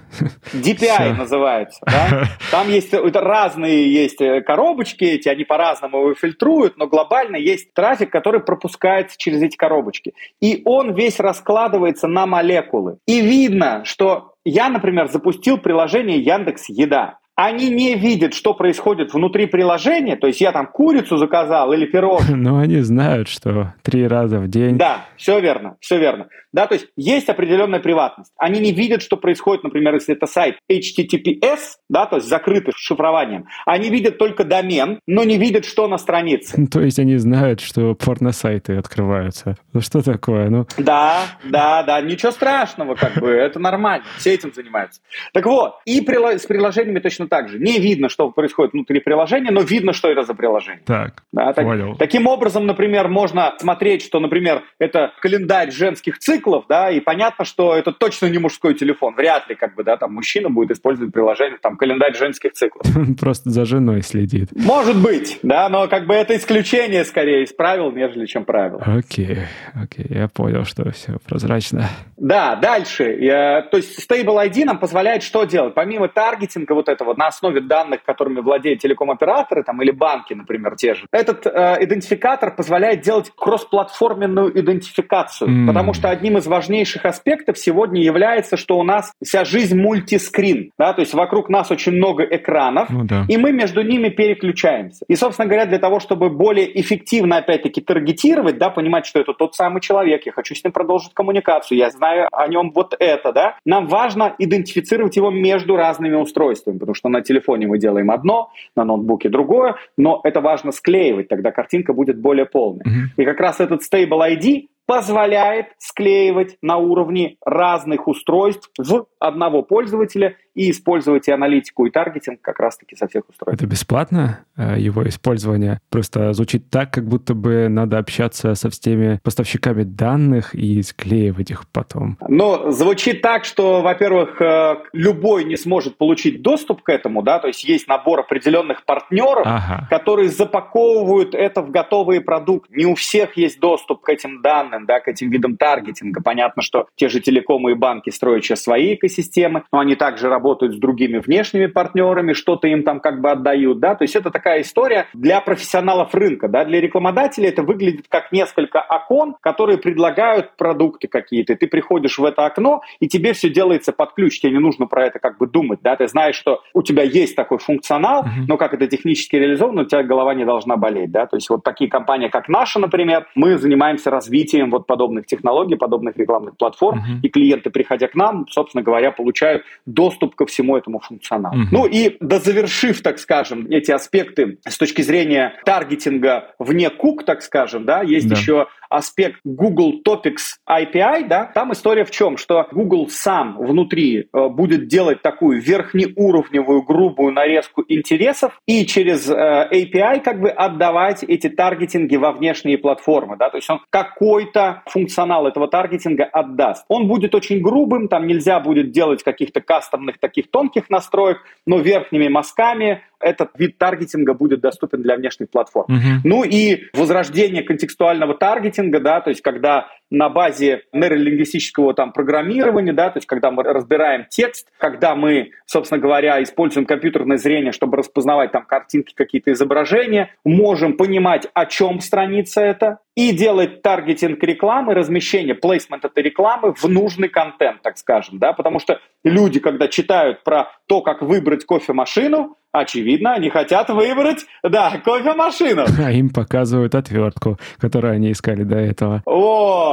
DPI 0.53 0.77
Все. 0.77 1.15
называется. 1.15 1.81
Да? 1.87 2.25
Там 2.51 2.69
есть 2.69 2.93
разные 2.93 3.93
есть 3.93 4.21
э, 4.21 4.43
коробочки 4.43 5.05
эти, 5.05 5.29
они 5.29 5.45
по-разному 5.45 5.99
его 5.99 6.15
фильтруют, 6.15 6.77
но 6.77 6.87
глобально 6.87 7.37
есть 7.37 7.73
трафик, 7.75 8.11
который 8.11 8.41
пропускается 8.41 9.17
через 9.19 9.43
эти 9.43 9.57
коробочки. 9.57 10.15
И 10.41 10.63
он 10.65 10.95
весь 10.95 11.19
раскладывается 11.21 12.09
на 12.09 12.27
молекулы. 12.27 12.99
И 13.07 13.21
видно, 13.21 13.85
что 13.85 14.35
я, 14.45 14.69
например, 14.69 15.09
запустил 15.09 15.59
приложение 15.59 16.19
Яндекс 16.19 16.69
Еда 16.69 17.19
они 17.35 17.71
не 17.71 17.95
видят, 17.95 18.35
что 18.35 18.55
происходит 18.55 19.15
внутри 19.15 19.47
приложения, 19.47 20.17
то 20.17 20.27
есть 20.27 20.41
я 20.41 20.53
там 20.53 20.67
курицу 20.67 21.17
заказал 21.17 21.73
или 21.73 21.87
пирог. 21.87 22.23
Но 22.29 22.59
они 22.59 22.81
знают, 22.81 23.29
что 23.29 23.75
три 23.83 24.07
раза 24.07 24.39
в 24.39 24.49
день. 24.49 24.77
Да, 24.77 25.07
все 25.17 25.41
верно, 25.41 25.77
все 25.81 25.99
верно. 25.99 26.29
Да, 26.53 26.67
то 26.67 26.75
есть 26.75 26.89
есть 26.97 27.29
определенная 27.31 27.81
приватность. 27.81 28.33
Они 28.37 28.61
не 28.61 28.73
видят, 28.73 29.01
что 29.03 29.17
происходит, 29.17 29.65
например, 29.65 29.95
если 29.95 30.15
это 30.15 30.27
сайт 30.27 30.57
HTTPS, 30.71 31.77
да, 31.89 32.05
то 32.07 32.17
есть 32.17 32.29
закрытый 32.29 32.75
шифрованием. 32.77 33.47
Они 33.65 33.89
видят 33.89 34.19
только 34.19 34.45
домен, 34.45 35.01
но 35.07 35.25
не 35.25 35.39
видят, 35.39 35.65
что 35.65 35.89
на 35.89 35.97
странице. 35.97 36.67
То 36.71 36.81
есть 36.83 36.99
они 36.99 37.17
знают, 37.17 37.61
что 37.61 37.95
порно-сайты 37.95 38.77
открываются. 38.77 39.57
Ну 39.73 39.81
что 39.81 40.03
такое? 40.03 40.51
Ну... 40.51 40.67
Да, 40.77 41.23
да, 41.45 41.83
да, 41.83 42.01
ничего 42.03 42.33
страшного, 42.33 42.95
как 42.95 43.15
бы, 43.15 43.29
это 43.31 43.59
нормально, 43.59 44.05
все 44.19 44.35
этим 44.35 44.53
занимаются. 44.53 45.01
Так 45.33 45.47
вот, 45.47 45.77
и 45.87 46.01
с 46.01 46.47
приложениями 46.47 46.99
точно 46.99 47.22
так 47.29 47.49
же. 47.49 47.59
Не 47.59 47.79
видно, 47.79 48.09
что 48.09 48.31
происходит 48.31 48.73
внутри 48.73 49.01
приложения, 49.01 49.51
но 49.51 49.61
видно, 49.61 49.93
что 49.93 50.09
это 50.09 50.23
за 50.23 50.35
приложение. 50.35 50.83
Так, 50.85 51.23
да, 51.33 51.53
так, 51.53 51.65
понял. 51.65 51.97
Таким 51.97 52.27
образом, 52.27 52.67
например, 52.67 53.09
можно 53.09 53.55
смотреть, 53.59 54.03
что, 54.03 54.21
например, 54.21 54.63
это 54.79 55.13
календарь 55.21 55.71
женских 55.71 56.19
циклов, 56.19 56.65
да, 56.69 56.91
и 56.91 57.01
понятно, 57.01 57.45
что 57.45 57.75
это 57.75 57.93
точно 57.93 58.27
не 58.27 58.39
мужской 58.39 58.75
телефон. 58.75 59.15
Вряд 59.15 59.49
ли, 59.49 59.55
как 59.55 59.75
бы, 59.75 59.85
да, 59.85 59.97
там 59.97 60.15
мужчина 60.15 60.51
будет 60.51 60.71
использовать 60.73 61.13
приложение, 61.13 61.59
там, 61.61 61.77
календарь 61.77 62.17
женских 62.17 62.53
циклов. 62.53 62.87
Просто 63.21 63.51
за 63.51 63.65
женой 63.65 64.03
следит. 64.03 64.51
Может 64.55 65.01
быть, 65.01 65.39
да, 65.43 65.69
но 65.69 65.89
как 65.89 66.07
бы 66.07 66.15
это 66.15 66.37
исключение 66.37 67.05
скорее 67.05 67.45
из 67.45 67.53
правил, 67.53 67.91
нежели 67.93 68.27
чем 68.27 68.45
правило. 68.45 68.83
Окей, 68.85 69.39
окей, 69.75 70.07
я 70.09 70.29
понял, 70.29 70.65
что 70.65 70.91
все 70.93 71.19
прозрачно. 71.27 71.89
Да, 72.17 72.57
дальше. 72.57 73.17
Я, 73.21 73.63
то 73.63 73.77
есть 73.77 73.99
Stable 73.99 74.49
ID 74.49 74.65
нам 74.65 74.79
позволяет 74.79 75.23
что 75.23 75.45
делать? 75.45 75.75
Помимо 75.75 76.09
таргетинга 76.09 76.73
вот 76.73 76.89
этого 76.89 77.12
на 77.17 77.29
основе 77.29 77.61
данных, 77.61 78.05
которыми 78.05 78.41
владеют 78.41 78.81
телеком-операторы 78.81 79.63
там, 79.63 79.83
или 79.83 79.91
банки, 79.91 80.35
например, 80.35 80.77
те 80.77 80.95
же, 80.95 81.07
этот 81.13 81.47
э, 81.47 81.79
идентификатор 81.81 82.55
позволяет 82.55 83.01
делать 83.03 83.31
кроссплатформенную 83.37 84.59
идентификацию. 84.59 85.51
Mm. 85.51 85.67
Потому 85.67 85.95
что 85.95 86.11
одним 86.11 86.39
из 86.39 86.47
важнейших 86.47 87.05
аспектов 87.05 87.59
сегодня 87.59 88.03
является, 88.03 88.57
что 88.57 88.79
у 88.79 88.83
нас 88.83 89.13
вся 89.23 89.45
жизнь 89.45 89.79
мультискрин. 89.79 90.71
Да? 90.79 90.93
То 90.93 91.01
есть 91.01 91.15
вокруг 91.15 91.49
нас 91.49 91.71
очень 91.71 91.93
много 91.93 92.25
экранов, 92.25 92.91
ну, 92.91 93.05
да. 93.05 93.25
и 93.29 93.37
мы 93.37 93.53
между 93.53 93.83
ними 93.83 94.09
переключаемся. 94.09 95.05
И, 95.09 95.17
собственно 95.17 95.47
говоря, 95.47 95.67
для 95.67 95.79
того, 95.79 96.01
чтобы 96.01 96.31
более 96.31 96.81
эффективно, 96.81 97.39
опять-таки, 97.39 97.81
таргетировать, 97.81 98.59
да, 98.59 98.71
понимать, 98.71 99.07
что 99.07 99.21
это 99.21 99.33
тот 99.35 99.55
самый 99.55 99.81
человек, 99.81 100.27
я 100.27 100.33
хочу 100.33 100.55
с 100.55 100.65
ним 100.65 100.73
продолжить 100.73 101.15
коммуникацию, 101.15 101.79
я 101.79 101.91
знаю 101.91 102.29
о 102.33 102.47
нем 102.49 102.73
вот 102.75 102.95
это, 102.99 103.33
да, 103.33 103.57
нам 103.65 103.87
важно 103.87 104.35
идентифицировать 104.39 105.17
его 105.17 105.31
между 105.31 105.77
разными 105.77 106.17
устройствами, 106.17 106.79
потому 106.79 106.95
что 106.95 107.02
на 107.09 107.23
телефоне 107.23 107.67
мы 107.67 107.79
делаем 107.79 108.11
одно, 108.11 108.51
на 108.77 108.85
ноутбуке 108.85 109.29
другое, 109.29 109.77
но 109.97 110.21
это 110.25 110.41
важно 110.41 110.73
склеивать, 110.73 111.29
тогда 111.29 111.51
картинка 111.51 111.93
будет 111.93 112.21
более 112.21 112.47
полной. 112.47 112.85
Mm-hmm. 112.85 113.23
И 113.23 113.25
как 113.25 113.41
раз 113.41 113.61
этот 113.61 113.81
Stable 113.83 114.37
ID 114.37 114.69
позволяет 114.87 115.67
склеивать 115.79 116.57
на 116.61 116.77
уровне 116.77 117.37
разных 117.45 118.09
устройств 118.09 118.71
в 118.77 119.07
одного 119.19 119.63
пользователя 119.63 120.37
и 120.55 120.71
использовать 120.71 121.29
и 121.29 121.33
аналитику, 121.33 121.87
и 121.87 121.91
таргетинг 121.91 122.41
как 122.41 122.61
раз-таки 122.61 122.97
со 122.97 123.09
всех 123.09 123.29
устройств. 123.29 123.63
Это 123.63 123.71
бесплатно, 123.71 124.45
э, 124.57 124.79
его 124.79 125.07
использование? 125.09 125.81
Просто 125.91 126.33
звучит 126.33 126.69
так, 126.71 126.93
как 126.93 127.07
будто 127.07 127.35
бы 127.35 127.69
надо 127.69 127.99
общаться 127.99 128.55
со 128.55 128.71
всеми 128.71 129.19
поставщиками 129.23 129.83
данных 129.83 130.55
и 130.55 130.83
склеивать 130.83 131.51
их 131.51 131.65
потом. 131.69 132.19
Но 132.29 132.71
звучит 132.71 133.23
так, 133.23 133.45
что, 133.45 133.83
во-первых, 133.83 134.41
э, 134.41 134.77
любой 134.93 135.45
не 135.45 135.57
сможет 135.57 135.97
получить 135.97 136.43
доступ 136.43 136.83
к 136.83 136.91
этому, 136.91 137.23
да, 137.23 137.39
то 137.39 137.49
есть 137.49 137.65
есть 137.65 137.89
набор 137.89 138.21
определенных 138.21 138.85
партнеров, 138.85 139.47
ага. 139.47 139.87
которые 139.89 140.29
запаковывают 140.29 141.35
это 141.35 141.63
в 141.63 141.71
готовые 141.71 142.21
продукты. 142.21 142.75
Не 142.77 142.87
у 142.87 142.95
всех 142.95 143.37
есть 143.37 143.59
доступ 143.61 144.03
к 144.03 144.09
этим 144.09 144.43
данным, 144.43 144.87
да, 144.87 145.01
к 145.01 145.09
этим 145.09 145.31
видам 145.31 145.57
таргетинга. 145.57 146.23
Понятно, 146.23 146.63
что 146.63 146.87
те 146.97 147.09
же 147.09 147.21
телекомы 147.21 147.73
и 147.73 147.75
банки 147.75 148.11
строят 148.11 148.45
сейчас 148.45 148.63
свои 148.63 148.95
экосистемы, 148.95 149.65
но 149.73 149.79
они 149.79 149.95
также 149.95 150.29
работают 150.29 150.42
работают 150.43 150.75
с 150.75 150.79
другими 150.79 151.19
внешними 151.19 151.67
партнерами, 151.67 152.33
что-то 152.33 152.67
им 152.67 152.83
там 152.83 152.99
как 152.99 153.21
бы 153.21 153.31
отдают, 153.31 153.79
да, 153.79 153.95
то 153.95 154.03
есть 154.03 154.17
это 154.17 154.31
такая 154.31 154.63
история 154.63 155.07
для 155.15 155.41
профессионалов 155.41 156.15
рынка, 156.15 156.49
да, 156.49 156.65
для 156.65 156.81
рекламодателей 156.81 157.49
это 157.49 157.63
выглядит 157.63 158.07
как 158.09 158.33
несколько 158.33 158.81
окон, 158.81 159.37
которые 159.41 159.79
предлагают 159.79 160.57
продукты 160.57 161.07
какие-то, 161.07 161.55
ты 161.55 161.69
приходишь 161.69 162.19
в 162.19 162.25
это 162.25 162.45
окно, 162.45 162.83
и 162.99 163.07
тебе 163.09 163.35
все 163.35 163.49
делается 163.51 163.93
под 163.93 164.15
ключ, 164.15 164.41
тебе 164.41 164.53
не 164.53 164.59
нужно 164.59 164.87
про 164.87 165.07
это 165.07 165.21
как 165.21 165.39
бы 165.39 165.47
думать, 165.47 165.79
да, 165.83 165.95
ты 165.95 166.09
знаешь, 166.09 166.35
что 166.35 166.61
у 166.75 166.83
тебя 166.83 167.05
есть 167.05 167.37
такой 167.37 167.59
функционал, 167.59 168.25
но 168.49 168.57
как 168.57 168.75
это 168.75 168.89
технически 168.89 169.37
реализовано, 169.37 169.83
у 169.83 169.85
тебя 169.85 170.03
голова 170.03 170.35
не 170.35 170.45
должна 170.45 170.77
болеть, 170.77 171.13
да, 171.13 171.27
то 171.27 171.37
есть 171.37 171.49
вот 171.51 171.63
такие 171.63 171.89
компании, 171.89 172.29
как 172.29 172.49
наша, 172.49 172.81
например, 172.81 173.27
мы 173.37 173.59
занимаемся 173.59 174.11
развитием 174.11 174.71
вот 174.71 174.89
подобных 174.89 175.27
технологий, 175.27 175.77
подобных 175.77 176.17
рекламных 176.17 176.57
платформ, 176.57 177.01
и 177.23 177.29
клиенты, 177.29 177.71
приходя 177.71 178.09
к 178.09 178.17
нам, 178.17 178.47
собственно 178.49 178.83
говоря, 178.83 179.13
получают 179.13 179.63
доступ 179.87 180.32
доступ 180.33 180.37
ко 180.37 180.47
всему 180.47 180.77
этому 180.77 181.01
функционалу. 181.01 181.63
Угу. 181.63 181.69
Ну 181.71 181.87
и 181.87 182.17
дозавершив, 182.21 183.03
так 183.03 183.19
скажем, 183.19 183.67
эти 183.71 183.91
аспекты 183.91 184.59
с 184.67 184.77
точки 184.79 185.03
зрения 185.03 185.55
таргетинга 185.65 186.55
вне 186.59 186.91
кук, 186.91 187.25
так 187.25 187.43
скажем, 187.43 187.85
да, 187.85 188.03
есть 188.03 188.29
да. 188.29 188.37
еще 188.37 188.67
аспект 188.93 189.41
Google 189.45 190.01
Topics 190.07 190.57
API, 190.69 191.27
да, 191.27 191.47
там 191.47 191.73
история 191.73 192.05
в 192.05 192.11
чем, 192.11 192.37
что 192.37 192.67
Google 192.73 193.09
сам 193.09 193.57
внутри 193.59 194.29
э, 194.33 194.49
будет 194.49 194.89
делать 194.89 195.23
такую 195.23 195.61
верхнеуровневую 195.61 196.83
грубую 196.83 197.33
нарезку 197.33 197.85
интересов 197.89 198.61
и 198.67 198.87
через 198.87 199.29
э, 199.29 199.69
API 199.73 200.21
как 200.21 200.41
бы 200.41 200.51
отдавать 200.51 201.23
эти 201.25 201.49
таргетинги 201.49 202.17
во 202.17 202.33
внешние 202.33 202.79
платформы, 202.79 203.37
да, 203.37 203.51
то 203.51 203.57
есть 203.57 203.71
он 203.71 203.81
какой-то 203.91 204.83
функционал 204.87 205.47
этого 205.47 205.69
таргетинга 205.69 206.25
отдаст. 206.25 206.85
Он 206.89 207.09
будет 207.09 207.35
очень 207.35 207.61
грубым, 207.61 208.09
там 208.09 208.27
нельзя 208.27 208.61
будет 208.61 208.91
делать 208.91 209.23
каких-то 209.23 209.61
кастомных 209.61 210.19
таких 210.19 210.51
тонких 210.51 210.91
настроек, 210.91 211.39
но 211.67 211.79
верхними 211.79 212.29
мазками 212.29 213.03
этот 213.23 213.51
вид 213.57 213.79
таргетинга 213.79 214.35
будет 214.35 214.61
доступен 214.61 215.03
для 215.03 215.17
внешних 215.17 215.51
платформ. 215.51 215.87
Uh-huh. 215.95 216.21
Ну 216.25 216.45
и 216.45 216.85
возрождение 216.95 217.63
контекстуального 217.63 218.35
таргетинга, 218.35 219.01
да, 219.01 219.21
то 219.21 219.31
есть 219.31 219.43
когда 219.43 219.87
на 220.13 220.29
базе 220.29 220.83
нейролингвистического 220.93 221.95
там 221.95 222.13
программирования, 222.13 222.93
да, 222.93 223.11
то 223.11 223.19
есть 223.19 223.27
когда 223.27 223.51
мы 223.51 223.63
разбираем 223.63 224.27
текст, 224.29 224.69
когда 224.79 225.17
мы, 225.17 225.53
собственно 225.65 226.01
говоря, 226.01 226.43
используем 226.43 226.87
компьютерное 226.87 227.39
зрение, 227.39 227.73
чтобы 227.73 227.97
распознавать 227.97 228.53
там 228.53 228.65
картинки, 228.65 229.15
какие-то 229.15 229.53
изображения, 229.53 230.35
можем 230.45 230.99
понимать, 230.99 231.49
о 231.55 231.65
чем 231.65 232.01
страница 232.01 232.61
это, 232.61 232.99
и 233.15 233.33
делать 233.33 233.83
таргетинг 233.83 234.43
рекламы, 234.43 234.95
размещение, 234.95 235.55
плейсмент 235.55 236.05
этой 236.05 236.23
рекламы 236.23 236.75
в 236.75 236.85
нужный 236.85 237.29
контент, 237.29 237.83
так 237.83 237.99
скажем, 237.99 238.39
да, 238.39 238.53
потому 238.53 238.79
что 238.79 239.01
люди, 239.25 239.61
когда 239.61 239.89
читают 239.89 240.45
про 240.45 240.71
то, 240.87 241.03
как 241.03 241.23
выбрать 241.23 241.65
кофемашину, 241.65 242.57
очевидно, 242.73 243.35
они 243.35 243.51
хотят 243.51 243.91
выбрать, 243.91 244.47
да, 244.63 244.99
кофемашину. 245.05 245.85
А 246.05 246.11
им 246.11 246.31
показывают 246.31 246.95
отвертку, 246.95 247.59
которую 247.79 248.15
они 248.15 248.33
искали 248.33 248.65
до 248.65 248.77
этого. 248.77 249.23